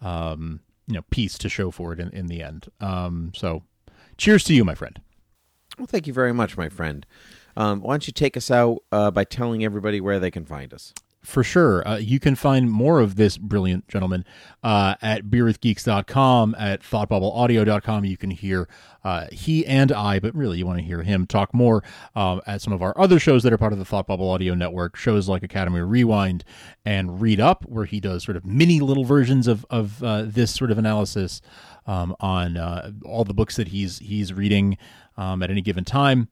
um, 0.00 0.60
you 0.86 0.94
know 0.94 1.02
piece 1.10 1.38
to 1.38 1.48
show 1.48 1.70
for 1.70 1.92
it 1.92 2.00
in, 2.00 2.10
in 2.10 2.26
the 2.26 2.42
end. 2.42 2.68
Um, 2.80 3.32
so, 3.34 3.62
cheers 4.16 4.44
to 4.44 4.54
you, 4.54 4.64
my 4.64 4.74
friend. 4.74 5.00
Well, 5.78 5.86
thank 5.86 6.06
you 6.06 6.12
very 6.12 6.34
much, 6.34 6.56
my 6.56 6.68
friend. 6.68 7.06
Um, 7.56 7.80
why 7.80 7.94
don't 7.94 8.06
you 8.06 8.12
take 8.12 8.36
us 8.36 8.50
out 8.50 8.82
uh, 8.92 9.10
by 9.10 9.24
telling 9.24 9.64
everybody 9.64 10.00
where 10.00 10.18
they 10.18 10.30
can 10.30 10.44
find 10.44 10.72
us? 10.72 10.92
For 11.22 11.44
sure. 11.44 11.86
Uh, 11.86 11.98
you 11.98 12.18
can 12.18 12.34
find 12.34 12.68
more 12.68 12.98
of 12.98 13.14
this 13.14 13.38
brilliant 13.38 13.86
gentleman 13.86 14.24
uh, 14.64 14.96
at 15.00 15.26
beerwithgeeks.com, 15.26 16.56
at 16.58 16.82
thoughtbubbleaudio.com. 16.82 18.04
You 18.04 18.16
can 18.16 18.32
hear 18.32 18.68
uh, 19.04 19.26
he 19.30 19.64
and 19.64 19.92
I, 19.92 20.18
but 20.18 20.34
really 20.34 20.58
you 20.58 20.66
want 20.66 20.80
to 20.80 20.84
hear 20.84 21.02
him 21.02 21.28
talk 21.28 21.54
more 21.54 21.84
um, 22.16 22.40
at 22.48 22.60
some 22.60 22.72
of 22.72 22.82
our 22.82 22.92
other 22.98 23.20
shows 23.20 23.44
that 23.44 23.52
are 23.52 23.58
part 23.58 23.72
of 23.72 23.78
the 23.78 23.84
Thought 23.84 24.08
Bubble 24.08 24.28
Audio 24.28 24.54
Network, 24.54 24.96
shows 24.96 25.28
like 25.28 25.44
Academy 25.44 25.78
Rewind 25.78 26.42
and 26.84 27.20
Read 27.22 27.38
Up, 27.38 27.64
where 27.68 27.84
he 27.84 28.00
does 28.00 28.24
sort 28.24 28.36
of 28.36 28.44
mini 28.44 28.80
little 28.80 29.04
versions 29.04 29.46
of, 29.46 29.64
of 29.70 30.02
uh, 30.02 30.24
this 30.26 30.52
sort 30.52 30.72
of 30.72 30.78
analysis 30.78 31.40
um, 31.86 32.16
on 32.18 32.56
uh, 32.56 32.90
all 33.04 33.22
the 33.22 33.34
books 33.34 33.54
that 33.54 33.68
he's, 33.68 34.00
he's 34.00 34.32
reading 34.32 34.76
um, 35.16 35.40
at 35.44 35.52
any 35.52 35.60
given 35.60 35.84
time. 35.84 36.28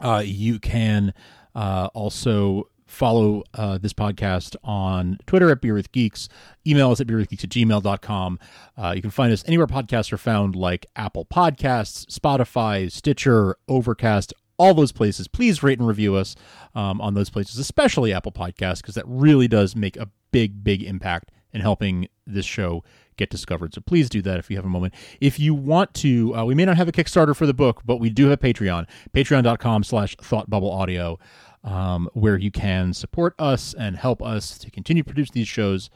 Uh, 0.00 0.24
you 0.26 0.58
can 0.58 1.14
also 1.54 2.68
follow 2.86 3.42
uh, 3.54 3.78
this 3.78 3.92
podcast 3.92 4.56
on 4.64 5.18
Twitter 5.26 5.50
at 5.50 5.60
Beer 5.60 5.74
with 5.74 5.92
Geeks. 5.92 6.28
Email 6.66 6.90
us 6.92 7.00
at 7.00 7.06
beerwithgeeks 7.06 7.44
at 7.44 7.50
gmail.com. 7.50 8.38
Uh, 8.76 8.92
you 8.94 9.02
can 9.02 9.10
find 9.10 9.32
us 9.32 9.44
anywhere 9.46 9.66
podcasts 9.66 10.12
are 10.12 10.18
found, 10.18 10.56
like 10.56 10.86
Apple 10.96 11.24
Podcasts, 11.24 12.06
Spotify, 12.06 12.90
Stitcher, 12.90 13.56
Overcast, 13.68 14.32
all 14.58 14.74
those 14.74 14.92
places. 14.92 15.28
Please 15.28 15.62
rate 15.62 15.78
and 15.78 15.88
review 15.88 16.14
us 16.14 16.34
um, 16.74 17.00
on 17.00 17.14
those 17.14 17.30
places, 17.30 17.58
especially 17.58 18.12
Apple 18.12 18.32
Podcasts, 18.32 18.78
because 18.78 18.94
that 18.94 19.04
really 19.06 19.48
does 19.48 19.76
make 19.76 19.96
a 19.96 20.08
big, 20.30 20.62
big 20.64 20.82
impact 20.82 21.30
in 21.52 21.60
helping 21.60 22.08
this 22.26 22.46
show 22.46 22.84
get 23.16 23.30
discovered. 23.30 23.74
So 23.74 23.80
please 23.80 24.08
do 24.08 24.20
that 24.22 24.38
if 24.38 24.50
you 24.50 24.56
have 24.56 24.64
a 24.64 24.68
moment. 24.68 24.94
If 25.20 25.38
you 25.38 25.54
want 25.54 25.94
to, 25.94 26.34
uh, 26.36 26.44
we 26.44 26.54
may 26.54 26.64
not 26.64 26.76
have 26.76 26.88
a 26.88 26.92
Kickstarter 26.92 27.34
for 27.34 27.46
the 27.46 27.54
book, 27.54 27.80
but 27.84 27.96
we 27.96 28.10
do 28.10 28.28
have 28.28 28.40
Patreon, 28.40 28.86
patreon.com 29.14 29.84
slash 29.84 30.16
thoughtbubbleaudio 30.16 31.18
um, 31.66 32.08
where 32.14 32.38
you 32.38 32.50
can 32.50 32.94
support 32.94 33.34
us 33.38 33.74
and 33.74 33.96
help 33.96 34.22
us 34.22 34.56
to 34.58 34.70
continue 34.70 35.02
to 35.02 35.06
produce 35.06 35.30
these 35.30 35.48
shows 35.48 35.90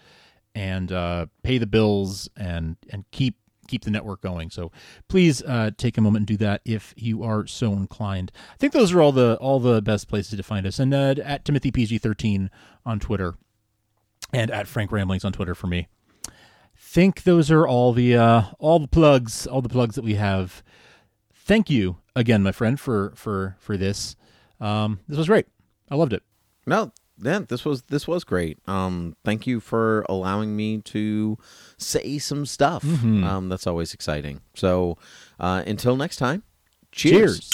and 0.55 0.93
uh, 0.93 1.27
pay 1.43 1.57
the 1.59 1.67
bills 1.67 2.29
and 2.37 2.77
and 2.91 3.05
keep 3.13 3.37
keep 3.69 3.85
the 3.85 3.91
network 3.91 4.21
going. 4.21 4.51
So 4.51 4.73
please 5.09 5.43
uh, 5.43 5.71
take 5.77 5.97
a 5.97 6.01
moment 6.01 6.23
and 6.23 6.27
do 6.27 6.45
that 6.45 6.61
if 6.65 6.93
you 6.97 7.23
are 7.23 7.47
so 7.47 7.73
inclined. 7.73 8.33
I 8.53 8.57
think 8.57 8.73
those 8.73 8.93
are 8.93 9.01
all 9.01 9.13
the 9.13 9.37
all 9.41 9.61
the 9.61 9.81
best 9.81 10.09
places 10.09 10.37
to 10.37 10.43
find 10.43 10.67
us. 10.67 10.79
And 10.81 10.93
uh, 10.93 11.15
at 11.25 11.45
Timothy 11.45 11.71
PG 11.71 11.99
thirteen 11.99 12.51
on 12.85 12.99
Twitter, 12.99 13.37
and 14.33 14.51
at 14.51 14.67
Frank 14.67 14.93
Ramblings 14.93 15.25
on 15.25 15.33
Twitter 15.33 15.55
for 15.55 15.69
me. 15.69 15.87
Think 16.77 17.23
those 17.23 17.51
are 17.53 17.69
all 17.69 17.93
the 17.93 18.17
uh, 18.17 18.43
all 18.59 18.81
the 18.81 18.89
plugs, 18.89 19.47
all 19.47 19.63
the 19.63 19.69
plugs 19.69 19.95
that 19.95 20.05
we 20.05 20.15
have. 20.15 20.65
Thank 21.33 21.71
you 21.71 21.99
again, 22.17 22.43
my 22.43 22.53
friend, 22.53 22.81
for 22.81 23.13
for 23.15 23.57
for 23.61 23.77
this. 23.77 24.17
Um, 24.61 24.99
this 25.07 25.17
was 25.17 25.29
great. 25.29 25.47
I 25.91 25.97
loved 25.97 26.13
it. 26.13 26.23
No, 26.67 26.93
yeah, 27.23 27.41
this 27.49 27.65
was 27.65 27.83
this 27.83 28.07
was 28.07 28.25
great. 28.25 28.59
Um, 28.67 29.17
thank 29.25 29.47
you 29.47 29.61
for 29.61 30.07
allowing 30.09 30.57
me 30.57 30.79
to 30.83 31.37
say 31.77 32.19
some 32.19 32.47
stuff. 32.47 32.83
Mhm. 32.85 33.25
Um, 33.25 33.49
that's 33.49 33.67
always 33.67 33.93
exciting. 33.95 34.41
So, 34.55 34.97
uh, 35.39 35.63
until 35.67 35.97
next 35.97 36.17
time, 36.17 36.43
cheers. 36.93 37.41
Cheers. 37.41 37.51